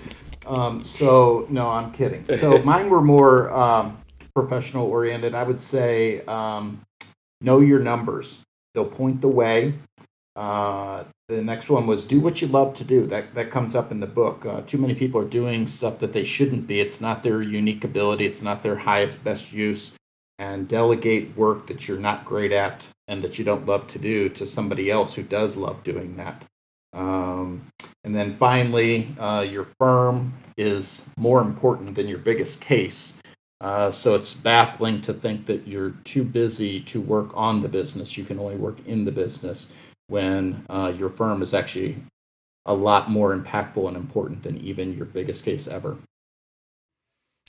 Um, 0.48 0.84
so 0.84 1.46
no, 1.50 1.70
I'm 1.70 1.92
kidding. 1.92 2.26
So 2.40 2.58
mine 2.64 2.90
were 2.90 3.02
more 3.02 3.52
um, 3.54 4.00
professional 4.36 4.88
oriented. 4.88 5.36
I 5.36 5.44
would 5.44 5.62
say 5.62 6.22
um, 6.26 6.82
know 7.42 7.60
your 7.60 7.80
numbers. 7.80 8.40
They'll 8.74 8.86
point 8.86 9.22
the 9.22 9.28
way. 9.28 9.76
Uh, 10.36 11.04
the 11.32 11.42
next 11.42 11.70
one 11.70 11.88
was 11.88 12.04
do 12.04 12.20
what 12.20 12.42
you 12.42 12.48
love 12.48 12.74
to 12.76 12.84
do. 12.84 13.08
That 13.08 13.34
that 13.36 13.52
comes 13.52 13.76
up 13.76 13.92
in 13.92 14.00
the 14.00 14.08
book. 14.08 14.46
Uh, 14.46 14.62
too 14.62 14.78
many 14.78 14.94
people 14.94 15.22
are 15.22 15.26
doing 15.26 15.66
stuff 15.66 16.00
that 16.00 16.14
they 16.14 16.24
shouldn't 16.24 16.68
be. 16.68 16.82
It's 16.82 17.00
not 17.00 17.24
their 17.24 17.42
unique 17.42 17.84
ability. 17.84 18.26
It's 18.26 18.42
not 18.42 18.62
their 18.64 18.76
highest 18.76 19.24
best 19.24 19.52
use. 19.52 19.94
And 20.40 20.68
delegate 20.68 21.38
work 21.38 21.68
that 21.68 21.88
you're 21.88 22.00
not 22.00 22.26
great 22.26 22.52
at 22.52 22.86
and 23.08 23.24
that 23.24 23.38
you 23.38 23.46
don't 23.46 23.68
love 23.68 23.88
to 23.90 24.00
do 24.00 24.28
to 24.30 24.48
somebody 24.48 24.90
else 24.90 25.14
who 25.14 25.22
does 25.22 25.56
love 25.56 25.84
doing 25.84 26.18
that. 26.18 26.44
Um, 26.94 27.68
and 28.04 28.16
then 28.16 28.36
finally, 28.38 29.16
uh, 29.20 29.46
your 29.48 29.68
firm 29.78 30.34
is 30.58 31.04
more 31.16 31.42
important 31.42 31.94
than 31.94 32.08
your 32.08 32.18
biggest 32.18 32.60
case. 32.60 33.14
Uh, 33.62 33.92
so 33.92 34.16
it's 34.16 34.34
baffling 34.34 35.00
to 35.04 35.14
think 35.14 35.46
that 35.46 35.68
you're 35.68 35.92
too 36.04 36.24
busy 36.24 36.80
to 36.80 37.00
work 37.00 37.30
on 37.36 37.62
the 37.62 37.70
business. 37.70 38.18
You 38.18 38.24
can 38.24 38.40
only 38.40 38.56
work 38.56 38.78
in 38.88 39.06
the 39.06 39.12
business 39.12 39.72
when 40.12 40.66
uh, 40.70 40.94
your 40.98 41.10
firm 41.10 41.42
is 41.42 41.54
actually 41.54 41.96
a 42.66 42.74
lot 42.74 43.10
more 43.10 43.34
impactful 43.34 43.88
and 43.88 43.96
important 43.96 44.44
than 44.44 44.58
even 44.58 44.94
your 44.94 45.06
biggest 45.06 45.46
case 45.46 45.70
ever. 45.70 45.98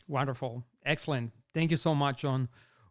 Wonderful. 0.06 0.62
Excellent. 0.86 1.32
Thank 1.54 1.72
you 1.72 1.76
so 1.76 1.92
much, 1.92 2.22
John. 2.22 2.48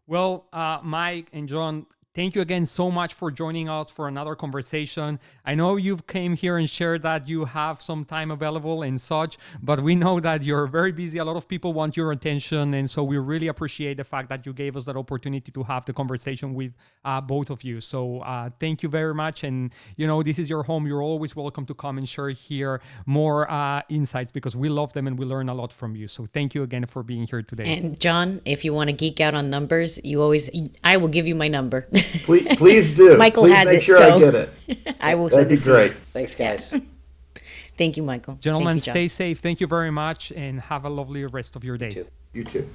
Well, 0.08 0.48
uh, 0.52 0.80
Mike 0.84 1.30
and 1.32 1.48
John, 1.48 1.86
thank 2.14 2.36
you 2.36 2.42
again 2.42 2.66
so 2.66 2.92
much 2.92 3.14
for 3.14 3.32
joining 3.32 3.70
us 3.70 3.90
for 3.90 4.08
another 4.08 4.36
conversation. 4.36 5.20
I 5.46 5.56
know 5.56 5.78
you've 5.78 6.08
came 6.08 6.36
here 6.36 6.58
and 6.58 6.70
shared 6.70 7.04
that 7.04 7.28
you 7.28 7.46
have 7.46 7.82
some 7.82 8.04
time 8.04 8.32
available 8.32 8.82
and 8.82 9.00
such, 9.00 9.38
but 9.62 9.82
we 9.82 9.96
know 9.96 10.20
that 10.20 10.44
you're 10.44 10.68
very 10.68 10.92
busy. 10.92 11.20
A 11.20 11.26
lot 11.26 11.38
of 11.38 11.48
people 11.48 11.74
want 11.74 11.96
your 11.96 12.12
attention, 12.12 12.74
and 12.74 12.90
so 12.90 13.04
we 13.04 13.18
really 13.18 13.48
appreciate 13.48 13.98
the 13.98 14.04
fact 14.04 14.30
that 14.30 14.46
you 14.46 14.54
gave 14.54 14.76
us 14.76 14.86
that 14.86 14.98
opportunity 14.98 15.52
to 15.52 15.64
have 15.64 15.86
the 15.86 15.94
conversation 15.94 16.54
with 16.54 16.74
uh, 17.06 17.22
both 17.22 17.50
of 17.50 17.64
you. 17.64 17.80
So 17.80 18.20
uh, 18.20 18.50
thank 18.60 18.84
you 18.84 18.90
very 18.90 19.14
much. 19.14 19.44
And 19.44 19.72
you 19.96 20.06
know, 20.06 20.22
this 20.22 20.38
is 20.38 20.50
your 20.50 20.64
home. 20.64 20.86
You're 20.88 21.04
always 21.04 21.36
welcome 21.36 21.66
to 21.68 21.74
come 21.74 21.98
and 21.98 22.08
share 22.08 22.30
here 22.30 22.82
more 23.06 23.50
uh, 23.50 23.82
insights 23.90 24.32
because 24.32 24.56
we 24.56 24.70
love 24.70 24.92
them 24.94 25.08
and 25.08 25.18
we 25.18 25.26
learn 25.26 25.48
a 25.50 25.54
lot 25.54 25.72
from 25.72 25.96
you. 25.96 26.08
So 26.08 26.26
thank 26.26 26.56
you 26.56 26.64
again 26.64 26.86
for 26.86 27.04
being 27.04 27.26
here 27.28 27.42
today. 27.42 27.78
and 27.78 28.00
John, 28.00 28.42
if 28.46 28.66
you 28.66 28.74
want 28.74 28.90
to 28.90 28.96
geek 28.96 29.22
out 29.22 29.34
on 29.34 29.50
numbers, 29.50 30.00
you 30.04 30.22
always 30.22 30.50
I 30.84 30.98
will 30.98 31.08
give 31.08 31.26
you 31.26 31.36
my 31.36 31.48
number. 31.48 31.88
Please, 32.24 32.56
please 32.58 32.94
do. 32.94 33.18
Michael 33.26 33.44
please 33.44 33.56
has 33.56 33.66
make 33.66 33.78
it, 33.78 33.84
sure 33.84 34.02
I 34.02 34.20
get 34.20 34.34
it. 34.36 34.96
I 35.02 35.16
will 35.16 35.30
That'd 35.30 35.48
send 35.48 35.50
be 35.50 35.56
it 35.56 35.64
to 35.64 35.70
you. 35.70 35.76
great. 35.76 35.94
Thanks, 36.14 36.36
guys. 36.36 36.74
Thank 37.78 37.98
you, 37.98 38.04
Michael. 38.04 38.36
Gentlemen, 38.36 38.76
you, 38.76 38.82
stay 38.82 39.08
safe. 39.08 39.40
Thank 39.40 39.60
you 39.60 39.68
very 39.68 39.92
much 39.92 40.32
and 40.32 40.60
have 40.62 40.86
a 40.86 40.90
lovely 40.90 41.26
rest 41.26 41.56
of 41.56 41.64
your 41.64 41.78
day. 41.78 41.90
too. 41.90 42.08
You 42.34 42.44
too. 42.44 42.70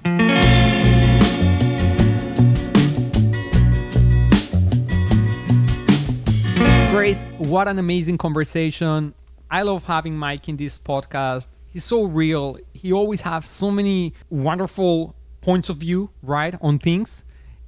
Grace, 6.90 7.24
what 7.36 7.68
an 7.68 7.78
amazing 7.78 8.16
conversation. 8.16 9.12
I 9.50 9.62
love 9.62 9.84
having 9.84 10.16
Mike 10.16 10.48
in 10.48 10.56
this 10.56 10.78
podcast. 10.78 11.48
He's 11.68 11.84
so 11.84 12.04
real. 12.04 12.56
He 12.72 12.90
always 12.92 13.20
has 13.20 13.48
so 13.48 13.70
many 13.70 14.14
wonderful 14.30 15.14
points 15.42 15.68
of 15.68 15.76
view, 15.76 16.08
right, 16.22 16.54
on 16.62 16.78
things. 16.78 17.25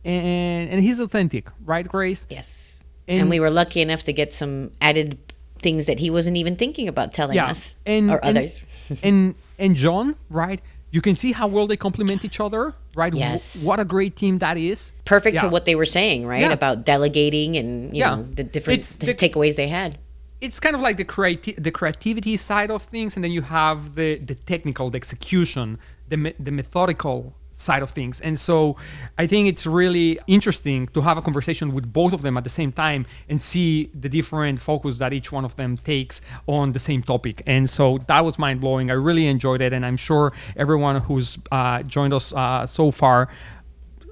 And 0.08 0.70
and 0.70 0.80
he's 0.82 0.98
authentic, 1.00 1.44
right, 1.64 1.86
Grace? 1.86 2.26
Yes. 2.30 2.82
And- 3.06 3.20
And, 3.20 3.30
we 3.30 3.40
were 3.40 3.50
lucky 3.50 3.80
enough 3.80 4.02
to 4.04 4.12
get 4.12 4.32
some 4.32 4.70
added 4.80 5.18
things 5.64 5.86
that 5.86 5.98
he 5.98 6.08
wasn't 6.10 6.36
even 6.36 6.54
thinking 6.56 6.88
about 6.88 7.12
telling 7.12 7.38
us 7.38 7.74
and 7.86 8.10
or 8.10 8.18
and- 8.24 8.38
others. 8.38 8.64
and 9.02 9.34
and 9.58 9.74
John, 9.76 10.14
right? 10.30 10.60
You 10.90 11.02
can 11.02 11.14
see 11.22 11.32
how 11.32 11.46
well 11.48 11.66
they 11.66 11.76
complement 11.76 12.24
each 12.24 12.40
other, 12.40 12.74
right? 12.94 13.12
Yes. 13.12 13.62
What 13.62 13.78
a 13.78 13.84
great 13.84 14.14
team 14.16 14.38
that 14.38 14.56
is. 14.56 14.92
Perfect 15.04 15.38
to 15.40 15.48
what 15.48 15.64
they 15.66 15.74
were 15.74 15.84
saying, 15.98 16.26
right? 16.26 16.40
Yeah. 16.40 16.52
About 16.60 16.76
delegating 16.86 17.56
and 17.60 17.94
you 17.94 18.00
Yeah. 18.00 18.14
know 18.16 18.22
the 18.38 18.44
different 18.44 18.82
the 19.00 19.06
the- 19.06 19.14
takeaways 19.14 19.54
they 19.62 19.68
had. 19.80 19.98
it's 20.46 20.60
kind 20.64 20.74
of 20.78 20.82
like 20.86 20.96
the 21.02 21.08
creati- 21.14 21.58
the 21.68 21.72
creativity 21.80 22.36
side 22.50 22.70
of 22.76 22.80
things 22.94 23.10
and 23.16 23.20
then 23.24 23.32
you 23.38 23.42
have 23.60 23.78
the 23.98 24.10
the 24.30 24.36
technical 24.52 24.86
the 24.92 24.98
execution 25.02 25.66
the 26.10 26.16
me- 26.24 26.36
the 26.46 26.52
methodical 26.60 27.18
side 27.58 27.82
of 27.82 27.90
things 27.90 28.20
and 28.20 28.38
so 28.38 28.76
i 29.18 29.26
think 29.26 29.48
it's 29.48 29.66
really 29.66 30.18
interesting 30.26 30.86
to 30.88 31.00
have 31.00 31.18
a 31.18 31.22
conversation 31.22 31.72
with 31.72 31.92
both 31.92 32.12
of 32.12 32.22
them 32.22 32.36
at 32.36 32.44
the 32.44 32.50
same 32.50 32.70
time 32.70 33.04
and 33.28 33.40
see 33.40 33.90
the 33.94 34.08
different 34.08 34.60
focus 34.60 34.98
that 34.98 35.12
each 35.12 35.32
one 35.32 35.44
of 35.44 35.56
them 35.56 35.76
takes 35.76 36.20
on 36.46 36.72
the 36.72 36.78
same 36.78 37.02
topic 37.02 37.42
and 37.46 37.68
so 37.68 37.98
that 38.06 38.24
was 38.24 38.38
mind 38.38 38.60
blowing 38.60 38.90
i 38.90 38.94
really 38.94 39.26
enjoyed 39.26 39.60
it 39.60 39.72
and 39.72 39.84
i'm 39.84 39.96
sure 39.96 40.32
everyone 40.56 41.00
who's 41.02 41.38
uh, 41.50 41.82
joined 41.82 42.14
us 42.14 42.32
uh, 42.32 42.64
so 42.66 42.90
far 42.90 43.28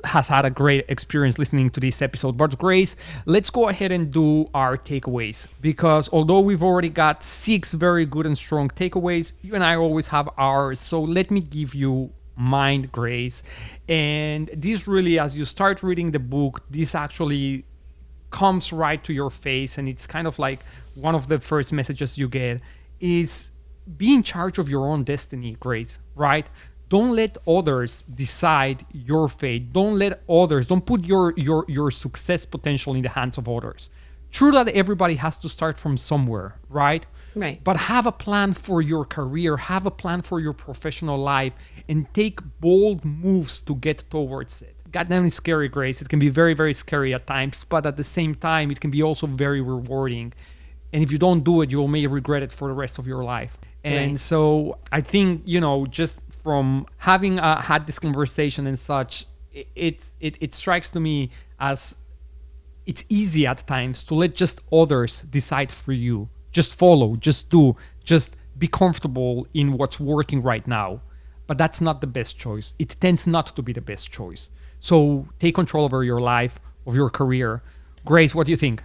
has 0.07 0.29
had 0.29 0.45
a 0.45 0.51
great 0.51 0.85
experience 0.89 1.39
listening 1.39 1.71
to 1.71 1.81
this 1.81 2.01
episode. 2.01 2.37
But 2.37 2.57
Grace, 2.59 2.97
let's 3.27 3.51
go 3.51 3.69
ahead 3.69 3.93
and 3.93 4.11
do 4.13 4.49
our 4.55 4.77
takeaways 4.79 5.47
because 5.61 6.09
although 6.13 6.41
we've 6.41 6.63
already 6.63 6.89
got 6.89 7.25
six 7.25 7.75
very 7.75 8.07
good 8.07 8.27
and 8.27 8.39
strong 8.39 8.69
takeaways, 8.69 9.33
you 9.43 9.55
and 9.55 9.65
I 9.65 9.77
always 9.77 10.09
have 10.09 10.29
ours. 10.39 10.79
So 10.79 11.03
let 11.03 11.31
me 11.31 11.41
give 11.41 11.75
you 11.75 12.13
mine, 12.37 12.89
Grace. 12.93 13.43
And 13.89 14.49
this 14.55 14.87
really, 14.87 15.19
as 15.19 15.37
you 15.37 15.45
start 15.45 15.83
reading 15.83 16.11
the 16.13 16.19
book, 16.19 16.63
this 16.71 16.95
actually 16.95 17.65
comes 18.31 18.73
right 18.73 19.03
to 19.05 19.13
your 19.13 19.31
face 19.31 19.79
and 19.79 19.89
it's 19.89 20.07
kind 20.07 20.27
of 20.27 20.39
like 20.39 20.61
one 20.95 21.15
of 21.15 21.29
the 21.29 21.39
first 21.41 21.73
messages 21.73 22.19
you 22.19 22.29
get 22.29 22.61
is 23.01 23.51
be 23.97 24.13
in 24.13 24.23
charge 24.23 24.59
of 24.59 24.69
your 24.69 24.87
own 24.87 25.05
destiny 25.05 25.57
grace 25.61 25.99
right? 26.15 26.49
Don't 26.89 27.17
let 27.17 27.37
others 27.47 28.03
decide 28.03 28.85
your 28.93 29.29
fate. 29.29 29.73
Don't 29.73 29.99
let 29.99 30.23
others 30.29 30.67
don't 30.67 30.85
put 30.85 31.05
your 31.05 31.33
your 31.37 31.65
your 31.69 31.91
success 31.91 32.45
potential 32.47 32.95
in 32.95 33.03
the 33.03 33.09
hands 33.09 33.39
of 33.39 33.49
others. 33.49 33.91
True 34.31 34.51
that 34.53 34.69
everybody 34.69 35.15
has 35.15 35.39
to 35.39 35.49
start 35.49 35.79
from 35.79 35.97
somewhere 35.97 36.57
right 36.69 37.07
Right. 37.37 37.63
but 37.63 37.77
have 37.77 38.07
a 38.07 38.13
plan 38.13 38.55
for 38.55 38.81
your 38.81 39.05
career 39.05 39.59
have 39.59 39.85
a 39.85 39.91
plan 39.91 40.23
for 40.23 40.41
your 40.41 40.55
professional 40.55 41.19
life 41.19 41.53
and 41.87 42.07
take 42.15 42.41
bold 42.61 43.05
moves 43.05 43.61
to 43.69 43.75
get 43.75 43.99
towards 44.11 44.63
it 44.63 44.75
goddamn 44.91 45.27
it's 45.27 45.37
scary 45.37 45.69
grace 45.69 46.01
it 46.01 46.09
can 46.09 46.19
be 46.19 46.31
very 46.31 46.55
very 46.55 46.73
scary 46.73 47.13
at 47.13 47.27
times 47.27 47.65
but 47.69 47.85
at 47.85 47.97
the 47.99 48.05
same 48.19 48.35
time 48.35 48.71
it 48.71 48.81
can 48.81 48.91
be 48.91 49.03
also 49.03 49.27
very 49.27 49.61
rewarding 49.61 50.33
and 50.95 51.03
if 51.05 51.13
you 51.13 51.19
don't 51.19 51.45
do 51.45 51.61
it 51.61 51.71
you 51.71 51.87
may 51.87 52.07
regret 52.07 52.43
it 52.43 52.53
for 52.53 52.69
the 52.69 52.75
rest 52.75 52.99
of 52.99 53.07
your 53.07 53.23
life 53.23 53.59
and 53.85 54.13
Right. 54.13 54.19
so 54.19 54.79
i 54.91 55.03
think 55.03 55.43
you 55.45 55.61
know 55.61 55.85
just 55.85 56.21
from 56.43 56.87
having 56.99 57.39
uh, 57.39 57.61
had 57.61 57.87
this 57.87 57.99
conversation 57.99 58.67
and 58.67 58.79
such 58.79 59.27
it, 59.53 59.69
it's 59.75 60.17
it, 60.21 60.37
it 60.41 60.55
strikes 60.55 60.91
to 60.93 61.01
me 61.01 61.31
as 61.61 61.97
it's 62.87 63.05
easy 63.09 63.47
at 63.47 63.67
times 63.67 64.05
to 64.05 64.15
let 64.15 64.35
just 64.35 64.61
others 64.73 65.23
decide 65.23 65.73
for 65.73 65.93
you. 65.93 66.29
Just 66.57 66.79
follow, 66.79 67.17
just 67.17 67.51
do, 67.51 67.77
just 68.03 68.35
be 68.57 68.67
comfortable 68.67 69.47
in 69.53 69.67
what's 69.79 70.01
working 70.01 70.41
right 70.41 70.67
now. 70.67 71.03
But 71.47 71.59
that's 71.59 71.83
not 71.83 72.01
the 72.01 72.07
best 72.07 72.39
choice. 72.39 72.73
It 72.79 72.97
tends 72.99 73.27
not 73.27 73.55
to 73.57 73.61
be 73.61 73.75
the 73.75 73.83
best 73.83 74.11
choice. 74.11 74.49
So 74.81 75.29
take 75.39 75.55
control 75.55 75.85
over 75.85 76.03
your 76.03 76.19
life, 76.37 76.59
of 76.87 76.95
your 76.95 77.11
career. 77.11 77.63
Grace, 78.07 78.35
what 78.35 78.47
do 78.47 78.53
you 78.53 78.57
think? 78.57 78.83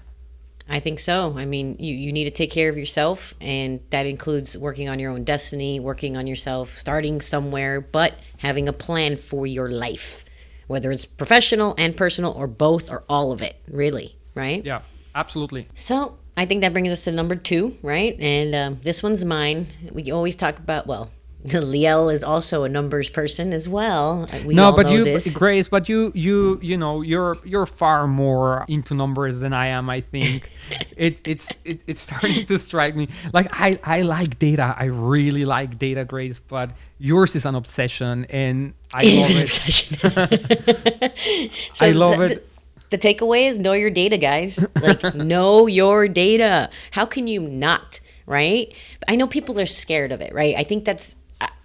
I 0.67 0.81
think 0.81 0.99
so. 0.99 1.35
I 1.37 1.45
mean, 1.45 1.77
you, 1.79 1.95
you 1.95 2.11
need 2.11 2.25
to 2.25 2.35
take 2.41 2.51
care 2.51 2.69
of 2.69 2.77
yourself, 2.77 3.33
and 3.39 3.79
that 3.89 4.05
includes 4.05 4.57
working 4.57 4.89
on 4.89 4.99
your 4.99 5.11
own 5.11 5.23
destiny, 5.23 5.79
working 5.79 6.17
on 6.17 6.27
yourself, 6.27 6.77
starting 6.77 7.21
somewhere, 7.21 7.79
but 7.79 8.15
having 8.39 8.67
a 8.67 8.73
plan 8.73 9.15
for 9.15 9.47
your 9.47 9.69
life, 9.69 10.25
whether 10.67 10.91
it's 10.91 11.05
professional 11.05 11.73
and 11.77 11.95
personal 11.95 12.33
or 12.35 12.47
both 12.47 12.91
or 12.91 13.05
all 13.07 13.31
of 13.31 13.41
it, 13.41 13.55
really, 13.69 14.17
right? 14.35 14.65
Yeah. 14.65 14.81
Absolutely. 15.13 15.67
So 15.73 16.17
I 16.41 16.45
think 16.45 16.61
that 16.61 16.73
brings 16.73 16.89
us 16.89 17.03
to 17.03 17.11
number 17.11 17.35
two, 17.35 17.77
right? 17.83 18.19
And 18.19 18.55
um, 18.55 18.79
this 18.81 19.03
one's 19.03 19.23
mine. 19.23 19.67
We 19.91 20.09
always 20.09 20.35
talk 20.35 20.57
about, 20.57 20.87
well, 20.87 21.11
Liel 21.45 22.11
is 22.11 22.23
also 22.23 22.63
a 22.63 22.69
numbers 22.69 23.11
person 23.11 23.53
as 23.53 23.69
well. 23.69 24.27
We 24.43 24.55
no, 24.55 24.71
but 24.71 24.89
you, 24.89 25.03
this. 25.03 25.35
Grace, 25.35 25.69
but 25.69 25.87
you, 25.87 26.11
you, 26.15 26.57
you 26.63 26.77
know, 26.77 27.01
you're 27.01 27.37
you're 27.45 27.67
far 27.67 28.07
more 28.07 28.65
into 28.67 28.95
numbers 28.95 29.39
than 29.39 29.53
I 29.53 29.67
am. 29.67 29.87
I 29.87 30.01
think 30.01 30.49
it, 30.97 31.21
it's 31.25 31.51
it, 31.63 31.81
it's 31.85 32.01
starting 32.01 32.43
to 32.47 32.57
strike 32.57 32.95
me. 32.95 33.09
Like 33.33 33.49
I, 33.51 33.77
I 33.83 34.01
like 34.01 34.39
data. 34.39 34.73
I 34.75 34.85
really 34.85 35.45
like 35.45 35.77
data, 35.77 36.05
Grace, 36.05 36.39
but 36.39 36.71
yours 36.97 37.35
is 37.35 37.45
an 37.45 37.53
obsession, 37.53 38.25
and 38.31 38.73
I 38.91 39.03
It 39.03 39.13
is 39.13 39.29
love 39.29 39.37
an 39.37 39.37
it. 39.37 39.43
obsession. 39.43 41.51
so 41.75 41.85
I 41.85 41.91
love 41.91 42.17
the, 42.17 42.25
it. 42.25 42.47
The, 42.91 42.97
takeaway 42.97 43.47
is 43.47 43.57
know 43.57 43.73
your 43.73 43.89
data, 43.89 44.17
guys. 44.17 44.63
Like 44.81 45.15
know 45.15 45.65
your 45.67 46.07
data. 46.07 46.69
How 46.91 47.05
can 47.05 47.25
you 47.27 47.41
not? 47.41 47.99
Right? 48.27 48.73
I 49.07 49.15
know 49.15 49.27
people 49.27 49.59
are 49.59 49.65
scared 49.65 50.11
of 50.11 50.21
it. 50.21 50.33
Right? 50.33 50.55
I 50.55 50.63
think 50.63 50.85
that's. 50.85 51.15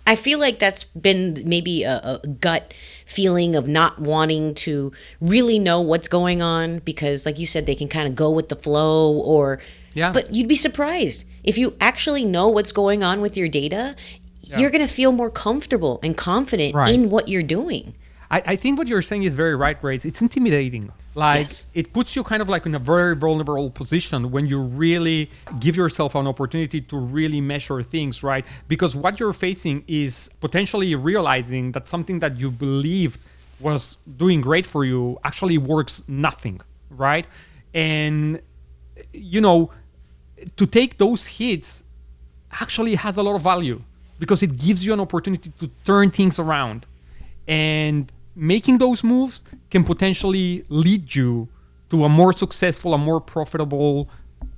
I- 0.09 0.15
feel 0.17 0.39
like 0.39 0.61
that's 0.61 0.85
been 0.85 1.43
maybe 1.45 1.83
a, 1.83 2.21
a 2.23 2.27
gut 2.29 2.73
feeling 3.07 3.57
of 3.57 3.67
not 3.67 3.99
wanting 3.99 4.55
to 4.55 4.93
really 5.21 5.59
know 5.59 5.81
what's 5.81 6.07
going 6.07 6.41
on 6.43 6.79
because, 6.79 7.27
like 7.27 7.41
you 7.41 7.47
said, 7.47 7.67
they 7.67 7.75
can 7.75 7.89
kind 7.89 8.07
of 8.09 8.15
go 8.15 8.31
with 8.31 8.49
the 8.49 8.57
flow 8.57 9.13
or. 9.13 9.59
Yeah. 9.95 10.13
But 10.13 10.33
you'd 10.33 10.47
be 10.47 10.55
surprised 10.57 11.25
if 11.43 11.59
you 11.59 11.75
actually 11.81 12.25
know 12.25 12.47
what's 12.49 12.71
going 12.73 13.03
on 13.03 13.21
with 13.21 13.37
your 13.37 13.49
data. 13.49 13.97
You're 14.43 14.71
going 14.71 14.87
to 14.87 14.93
feel 14.93 15.11
more 15.11 15.29
comfortable 15.29 15.99
and 16.05 16.17
confident 16.17 16.73
Right. 16.73 16.89
in 16.95 17.11
what 17.11 17.27
you're 17.29 17.43
doing. 17.43 17.95
I, 18.31 18.43
I 18.47 18.57
think 18.57 18.79
what 18.79 18.89
you're 18.89 19.03
saying 19.03 19.23
is 19.23 19.35
very 19.35 19.55
right, 19.55 19.81
Grace. 19.81 20.05
It's 20.05 20.21
intimidating. 20.21 20.93
Like 21.15 21.49
Yes. 21.49 21.67
it 21.73 21.93
puts 21.93 22.15
you 22.15 22.23
kind 22.23 22.43
of 22.43 22.49
like 22.49 22.67
in 22.67 22.75
a 22.75 22.79
very 22.79 23.17
vulnerable 23.17 23.71
position 23.71 24.31
when 24.31 24.47
you 24.47 24.61
really 24.61 25.31
give 25.61 25.77
yourself 25.77 26.15
an 26.15 26.27
opportunity 26.27 26.81
to 26.83 26.97
really 26.99 27.41
measure 27.41 27.83
things, 27.83 28.23
right? 28.23 28.45
Because 28.69 28.95
what 28.95 29.19
you're 29.19 29.33
facing 29.33 29.85
is 29.87 30.31
potentially 30.41 30.95
realizing 30.95 31.73
that 31.73 31.89
something 31.89 32.19
that 32.19 32.37
you 32.39 32.51
believed 32.51 33.19
was 33.61 33.97
doing 34.19 34.43
great 34.43 34.67
for 34.67 34.85
you 34.85 35.19
actually 35.25 35.57
works 35.57 36.03
nothing, 36.07 36.61
right? 36.91 37.27
And 37.73 38.41
you 39.13 39.41
know, 39.41 39.71
to 40.57 40.67
take 40.67 40.99
those 40.99 41.27
hits 41.27 41.83
actually 42.61 42.95
has 42.95 43.17
a 43.17 43.23
lot 43.23 43.37
of 43.37 43.43
value 43.43 43.81
because 44.19 44.43
it 44.43 44.59
gives 44.59 44.85
you 44.85 44.93
an 44.93 45.01
opportunity 45.01 45.51
to 45.59 45.71
turn 45.85 46.11
things 46.11 46.39
around 46.39 46.87
and 47.49 48.13
making 48.37 48.79
those 48.79 49.03
moves 49.03 49.43
can 49.71 49.83
potentially 49.83 50.65
lead 50.69 51.15
you 51.15 51.49
to 51.91 52.05
a 52.05 52.09
more 52.09 52.33
successful 52.33 52.93
a 52.95 52.99
more 52.99 53.21
profitable 53.21 54.09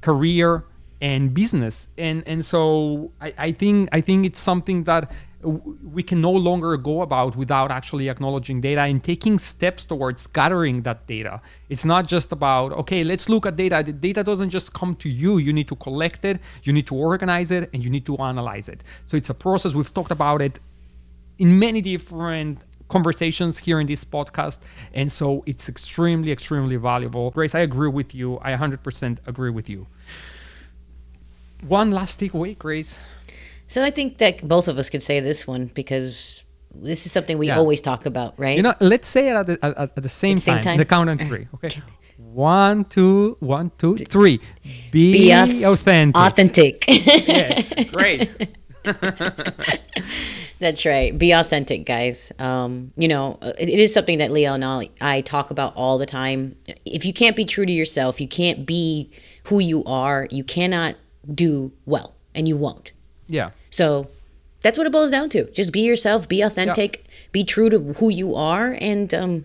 career 0.01 0.65
and 1.01 1.33
business. 1.33 1.89
And 1.97 2.27
and 2.27 2.45
so 2.45 3.13
i, 3.21 3.33
I 3.39 3.53
think 3.53 3.89
i 3.93 4.01
think 4.01 4.27
it's 4.27 4.41
something 4.41 4.85
that 4.85 5.13
we 5.43 6.03
can 6.03 6.21
no 6.21 6.33
longer 6.33 6.77
go 6.77 7.03
about 7.03 7.37
without 7.37 7.71
actually 7.71 8.09
acknowledging 8.09 8.61
data 8.61 8.81
and 8.81 9.05
taking 9.05 9.39
steps 9.39 9.85
towards 9.85 10.27
gathering 10.27 10.83
that 10.83 11.07
data. 11.07 11.41
It's 11.69 11.85
not 11.85 12.09
just 12.09 12.33
about 12.33 12.73
okay 12.73 13.05
let's 13.05 13.29
look 13.29 13.47
at 13.47 13.55
data. 13.55 13.83
The 13.87 13.93
data 13.93 14.25
doesn't 14.25 14.51
just 14.51 14.73
come 14.73 14.97
to 14.97 15.09
you. 15.09 15.39
You 15.39 15.53
need 15.53 15.69
to 15.69 15.77
collect 15.77 16.25
it 16.25 16.41
you 16.65 16.73
need 16.73 16.87
to 16.89 16.97
organize 16.97 17.53
it 17.53 17.71
and 17.73 17.85
you 17.85 17.91
need 17.91 18.07
to 18.07 18.17
analyze 18.17 18.69
it. 18.69 18.83
So 19.07 19.17
it's 19.17 19.31
a 19.31 19.35
process. 19.35 19.75
We've 19.75 19.95
talked 19.95 20.11
about 20.11 20.43
it 20.43 20.59
in 21.39 21.59
many 21.59 21.81
different 21.81 22.65
conversations 22.89 23.59
here 23.59 23.79
in 23.81 23.87
this 23.87 24.05
podcast 24.05 24.61
and 24.95 25.11
so 25.13 25.43
it's 25.47 25.69
extremely 25.69 26.31
extremely 26.33 26.77
valuable. 26.77 27.31
Grace 27.31 27.55
i 27.55 27.61
agree 27.61 27.89
with 27.91 28.15
you. 28.15 28.39
I 28.43 28.53
100% 28.55 29.19
agree 29.27 29.51
with 29.51 29.69
you. 29.69 29.87
One 31.67 31.91
last 31.91 32.21
takeaway 32.21 32.57
grace? 32.57 32.99
So 33.67 33.83
I 33.85 33.91
think 33.91 34.19
that 34.19 34.47
both 34.47 34.69
of 34.69 34.79
us 34.79 34.89
could 34.91 35.03
say 35.03 35.21
this 35.21 35.47
one 35.47 35.67
because 35.75 36.45
this 36.75 37.05
is 37.07 37.13
something 37.13 37.37
we 37.39 37.49
Yeah. 37.49 37.59
always 37.59 37.81
talk 37.83 38.07
about, 38.07 38.35
right? 38.39 38.57
you 38.57 38.63
know 38.63 38.75
let's 38.81 39.09
say 39.09 39.29
it 39.31 39.35
at 39.37 39.47
the, 39.47 39.59
at, 39.63 39.77
at 39.97 40.03
the 40.03 40.09
same, 40.09 40.37
At 40.39 40.43
same 40.43 40.55
time, 40.55 40.63
time? 40.65 40.79
the 40.79 40.85
count 40.85 41.11
on 41.11 41.19
three 41.19 41.47
okay? 41.55 41.83
One 42.17 42.85
two 42.85 43.37
one 43.41 43.71
two 43.79 43.97
three. 43.97 44.41
Be, 44.93 45.13
Be 45.31 45.65
authentic. 45.65 46.17
authentic. 46.23 46.85
yes 46.89 47.73
great 47.91 48.31
That's 50.61 50.85
right. 50.85 51.17
Be 51.17 51.33
authentic, 51.33 51.87
guys. 51.87 52.33
Um, 52.39 52.93
you 52.97 53.07
know, 53.07 53.39
it, 53.43 53.69
it 53.69 53.79
is 53.79 53.95
something 53.95 54.19
that 54.19 54.31
Liel 54.31 54.55
and 54.55 54.65
I, 54.65 54.91
I 55.01 55.21
talk 55.21 55.51
about 55.51 55.75
all 55.77 55.99
the 55.99 56.07
time. 56.07 56.57
If 56.85 57.05
you 57.05 57.13
can't 57.13 57.37
be 57.37 57.45
true 57.45 57.65
to 57.65 57.73
yourself, 57.73 58.21
you 58.21 58.27
can't 58.29 58.67
be 58.67 59.11
who 59.45 59.61
you 59.61 59.85
are, 59.85 60.27
you 60.31 60.43
cannot 60.43 60.97
do 61.33 61.73
well, 61.87 62.15
and 62.35 62.49
you 62.49 62.57
won't. 62.57 62.93
yeah 63.29 63.51
So 63.71 64.09
that's 64.63 64.77
what 64.77 64.87
it 64.87 64.93
boils 64.93 65.11
down 65.11 65.29
to. 65.31 65.51
Just 65.53 65.73
be 65.73 65.81
yourself, 65.81 66.29
be 66.29 66.43
authentic, 66.43 67.07
be 67.31 67.45
true 67.45 67.71
to 67.71 67.79
who 67.95 68.09
you 68.09 68.35
are, 68.35 68.77
and 68.81 69.15
um, 69.15 69.45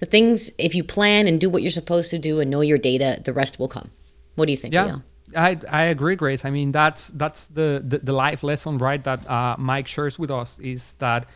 the 0.00 0.06
things. 0.06 0.50
If 0.58 0.74
you 0.74 0.84
plan 0.84 1.26
and 1.26 1.40
do 1.40 1.48
what 1.48 1.62
you're 1.62 1.70
supposed 1.70 2.10
to 2.10 2.18
do 2.18 2.40
and 2.40 2.50
know 2.50 2.60
your 2.60 2.78
data, 2.78 3.20
the 3.24 3.32
rest 3.32 3.58
will 3.58 3.68
come. 3.68 3.90
What 4.34 4.46
do 4.46 4.52
you 4.52 4.58
think, 4.58 4.74
yeah 4.74 4.86
Liel? 4.88 5.02
I, 5.36 5.58
I 5.68 5.82
agree 5.84 6.16
grace. 6.16 6.44
I 6.44 6.50
mean 6.50 6.72
that's 6.72 7.08
that's 7.08 7.46
the, 7.48 7.82
the 7.86 7.98
the 7.98 8.12
life 8.12 8.42
lesson 8.42 8.78
right 8.78 9.02
that 9.04 9.28
uh, 9.28 9.56
mike 9.58 9.86
shares 9.86 10.18
with 10.18 10.30
us 10.30 10.58
is 10.60 10.94
that 10.94 11.26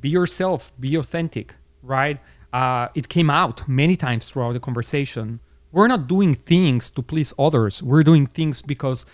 be 0.00 0.08
yourself 0.08 0.72
be 0.78 0.94
authentic 0.94 1.54
right? 1.82 2.18
Uh, 2.52 2.88
it 2.94 3.08
came 3.08 3.30
out 3.30 3.68
many 3.68 3.96
times 3.96 4.28
throughout 4.28 4.52
the 4.52 4.60
conversation. 4.60 5.40
We're 5.72 5.88
not 5.88 6.06
doing 6.06 6.34
things 6.34 6.90
to 6.92 7.02
please 7.02 7.34
others. 7.38 7.82
We're 7.82 8.02
doing 8.02 8.26
things 8.26 8.62
because 8.62 9.04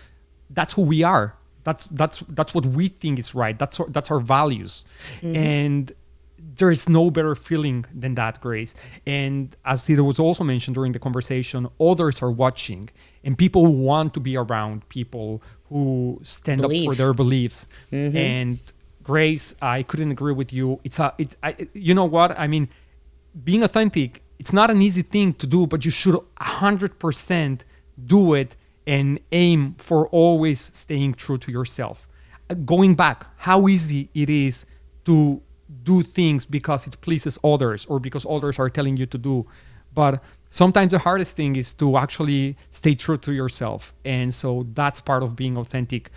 that's 0.51 0.74
who 0.74 0.82
we 0.82 1.03
are. 1.03 1.34
That's 1.64 1.86
that's 1.86 2.20
that's 2.28 2.55
what 2.55 2.66
we 2.66 2.88
think 2.88 3.18
is 3.18 3.34
right. 3.34 3.59
That's 3.59 3.80
our, 3.80 3.88
that's 3.88 4.11
our 4.11 4.20
values. 4.20 4.84
And 5.34 5.92
there 6.57 6.70
is 6.70 6.88
no 6.88 7.11
better 7.11 7.34
feeling 7.34 7.84
than 7.95 8.14
that 8.14 8.40
grace. 8.40 8.74
And 9.07 9.57
as 9.64 9.88
it 9.88 10.01
was 10.01 10.18
also 10.18 10.45
mentioned 10.45 10.74
during 10.74 10.92
the 10.92 10.99
conversation 10.99 11.68
others 11.80 12.22
are 12.22 12.30
watching 12.30 12.90
and 13.22 13.36
people 13.36 13.66
want 13.66 14.14
to 14.14 14.20
be 14.20 14.36
around 14.36 14.88
people 14.88 15.42
who 15.68 16.20
stand 16.22 16.64
up 16.64 16.70
for 16.84 16.95
their 16.95 17.12
beliefs. 17.12 17.68
Mm-hmm. 17.92 18.16
And 18.16 18.59
grace 19.03 19.55
i 19.61 19.82
couldn't 19.82 20.11
agree 20.11 20.32
with 20.32 20.53
you. 20.53 20.80
It's 20.84 20.99
a 20.99 21.14
it's 21.18 21.36
I, 21.42 21.68
you 21.72 21.95
know 21.95 22.05
what? 22.05 22.38
I 22.38 22.47
mean 22.47 22.68
being 23.45 23.62
authentic 23.62 24.22
it's 24.38 24.53
not 24.53 24.70
an 24.70 24.80
easy 24.82 25.03
thing 25.03 25.34
to 25.34 25.47
do 25.47 25.66
but 25.66 25.84
you 25.84 25.90
should 25.90 26.16
100% 26.40 27.61
do 28.07 28.34
it 28.34 28.57
and 28.86 29.18
aim 29.32 29.74
for 29.78 30.07
always 30.09 30.61
staying 30.74 31.14
true 31.14 31.38
to 31.38 31.51
yourself. 31.51 32.07
Going 32.64 32.95
back 32.95 33.26
how 33.38 33.68
easy 33.68 34.11
it 34.14 34.28
is 34.28 34.66
to 35.07 35.40
do 35.83 36.03
things 36.03 36.47
because 36.47 36.87
it 36.87 37.01
pleases 37.01 37.39
others 37.43 37.87
or 37.87 37.99
because 37.99 38.27
others 38.29 38.59
are 38.59 38.70
telling 38.70 38.97
you 38.97 39.07
to 39.07 39.18
do. 39.18 39.47
But 39.95 40.22
sometimes 40.51 40.91
the 40.93 40.99
hardest 40.99 41.37
thing 41.37 41.57
is 41.57 41.72
to 41.75 41.97
actually 41.97 42.57
stay 42.70 42.95
true 42.95 43.18
to 43.18 43.33
yourself. 43.33 43.95
And 44.05 44.35
so 44.35 44.66
that's 44.75 45.01
part 45.01 45.22
of 45.22 45.37
being 45.37 45.57
authentic. 45.57 46.11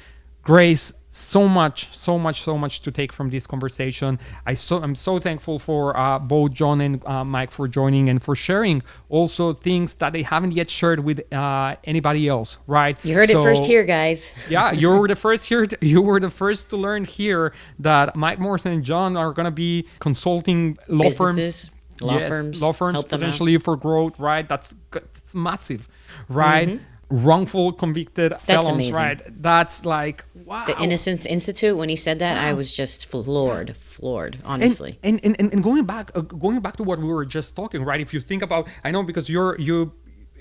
Grace 0.44 0.94
so 1.10 1.48
much 1.48 1.96
so 1.96 2.18
much 2.20 2.42
so 2.42 2.58
much 2.58 2.82
to 2.82 2.92
take 2.92 3.14
from 3.14 3.30
this 3.30 3.48
conversation 3.48 4.20
i 4.46 4.54
so 4.54 4.84
i'm 4.84 4.94
so 4.94 5.18
thankful 5.20 5.58
for 5.58 5.98
uh, 5.98 6.20
both 6.20 6.52
john 6.52 6.82
and 6.82 7.04
uh, 7.08 7.24
mike 7.24 7.50
for 7.50 7.68
joining 7.68 8.10
and 8.10 8.22
for 8.22 8.36
sharing 8.36 8.84
also 9.10 9.54
things 9.54 9.96
that 9.96 10.12
they 10.14 10.22
haven't 10.22 10.52
yet 10.52 10.70
shared 10.70 11.00
with 11.00 11.22
uh, 11.34 11.76
anybody 11.86 12.28
else 12.28 12.58
right 12.68 12.98
You 13.06 13.16
heard 13.16 13.30
it 13.30 13.34
first 13.36 13.66
here, 13.66 13.84
guys. 13.86 14.32
yeah, 14.50 14.72
you 14.72 14.90
were 14.90 15.08
the 15.08 15.16
first 15.16 15.46
here. 15.46 15.66
You 15.82 16.02
were 16.02 16.20
the 16.20 16.30
first 16.30 16.70
to 16.72 16.78
learn 16.78 17.06
here 17.06 17.54
that 17.80 18.16
Mike 18.16 18.40
Morse 18.40 18.66
and 18.66 18.84
John 18.84 19.16
are 19.16 19.32
gonna 19.32 19.52
be 19.52 19.88
consulting 20.00 20.78
law 20.88 21.06
Businesses, 21.06 21.70
firms, 21.70 22.02
law 22.02 22.20
firms, 22.20 22.62
law 22.62 22.72
firms 22.74 22.94
help 22.96 23.10
them 23.10 23.18
out. 23.18 23.20
potentially 23.22 23.58
for 23.58 23.76
growth. 23.78 24.20
Right, 24.20 24.48
that's 24.48 24.76
that's 24.92 25.34
massive, 25.34 25.88
right? 26.30 26.80
Wrongful 27.10 27.72
convicted 27.72 28.34
felons, 28.42 28.68
amazing. 28.68 28.94
right? 28.94 29.42
That's 29.42 29.86
like 29.86 30.26
wow. 30.36 30.66
The 30.66 30.78
Innocence 30.82 31.26
Institute, 31.26 31.78
when 31.78 31.88
he 31.88 31.96
said 31.96 32.20
that, 32.20 32.38
I 32.38 32.52
was 32.54 32.74
just 32.74 33.08
floored, 33.10 33.78
floored, 33.78 34.40
honestly. 34.44 35.00
And, 35.04 35.18
and, 35.24 35.36
and, 35.40 35.54
and 35.54 35.64
going 35.64 35.86
back 35.86 36.12
uh, 36.16 36.22
going 36.22 36.60
back 36.60 36.76
to 36.78 36.84
what 36.84 37.00
we 37.00 37.06
were 37.06 37.26
just 37.26 37.56
talking, 37.56 37.84
right? 37.86 38.02
If 38.02 38.14
you 38.14 38.20
think 38.20 38.44
about 38.44 38.68
I 38.84 38.92
know 38.92 39.04
because 39.04 39.30
you're 39.30 39.58
you 39.58 39.94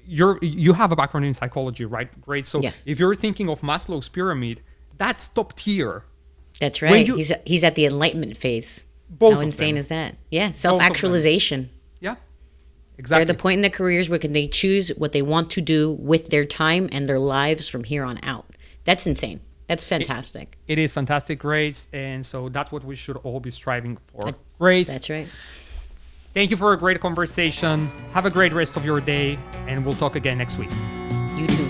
you're 0.09 0.41
you 0.43 0.73
have 0.73 0.91
a 0.91 0.97
background 0.97 1.25
in 1.27 1.35
psychology, 1.35 1.85
right? 1.85 2.09
Great. 2.21 2.47
So 2.47 2.61
Yes. 2.61 2.83
if 2.85 2.99
you're 2.99 3.15
thinking 3.15 3.49
of 3.49 3.61
Maslow's 3.61 4.09
pyramid, 4.09 4.61
that's 4.99 5.29
top 5.29 5.55
tier. 5.55 6.03
That's 6.59 6.83
right. 6.83 7.07
you- 7.07 7.15
he's 7.17 7.33
he's 7.45 7.63
at 7.63 7.77
the 7.77 7.87
enlightenment 7.87 8.37
phase. 8.37 8.83
Both 9.09 9.35
How 9.35 9.41
insane 9.43 9.75
them. 9.77 9.81
is 9.83 9.89
that? 9.89 10.17
Yeah, 10.33 10.51
self 10.51 10.83
actualization. 10.83 11.71
Yeah. 12.99 13.03
They're 13.09 13.21
Exactly. 13.21 13.23
at 13.23 13.29
the 13.29 13.35
point 13.43 13.55
in 13.59 13.63
their 13.63 13.71
careers 13.71 14.09
where 14.09 14.19
can 14.19 14.33
they 14.33 14.47
choose 14.49 14.89
what 14.97 15.13
they 15.13 15.23
want 15.23 15.51
to 15.51 15.61
do 15.61 15.93
with 15.99 16.29
their 16.31 16.45
time 16.47 16.89
and 16.93 17.09
their 17.09 17.19
lives 17.19 17.69
from 17.69 17.85
here 17.85 18.05
on 18.05 18.19
out. 18.23 18.47
That's 18.85 19.07
insane. 19.07 19.41
That's 19.69 19.85
fantastic. 19.85 20.57
it 20.69 20.79
is 20.79 20.93
fantastic, 20.93 21.41
Grace, 21.41 21.89
and 21.93 22.25
so 22.25 22.49
that's 22.49 22.71
what 22.71 22.85
we 22.85 22.95
should 22.95 23.17
all 23.25 23.41
be 23.41 23.51
striving 23.51 23.99
for. 24.07 24.33
Grace, 24.61 24.87
That's 24.87 25.11
right. 25.11 25.27
thank 26.35 26.53
you 26.53 26.57
for 26.57 26.73
a 26.73 26.77
great 26.79 27.01
conversation. 27.01 27.91
Have 28.13 28.27
a 28.27 28.31
great 28.31 28.53
rest 28.53 28.77
of 28.77 28.85
your 28.85 29.01
day, 29.01 29.37
and 29.67 29.85
we'll 29.85 29.97
talk 29.97 30.15
again 30.15 30.39
next 30.39 30.57
week. 30.57 30.71
You 31.37 31.49
too. 31.49 31.67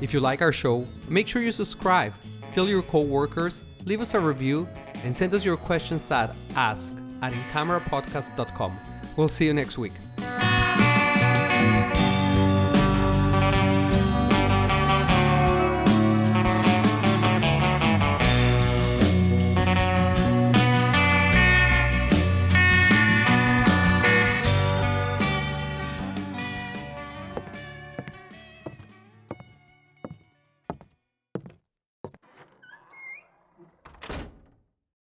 If 0.00 0.12
you 0.14 0.20
like 0.20 0.42
our 0.42 0.52
show, 0.52 0.86
make 1.08 1.28
sure 1.28 1.42
you 1.42 1.52
subscribe, 1.52 2.14
tell 2.52 2.68
your 2.68 2.82
coworkers, 2.82 3.62
leave 3.84 4.00
us 4.00 4.14
a 4.14 4.20
review, 4.20 4.66
and 5.04 5.16
send 5.16 5.34
us 5.34 5.44
your 5.44 5.56
questions 5.56 6.10
at 6.10 6.34
ask 6.54 6.96
at 7.22 7.32
incamerapodcast.com. 7.32 8.78
We'll 9.16 9.28
see 9.28 9.46
you 9.46 9.54
next 9.54 9.78
week. 9.78 9.92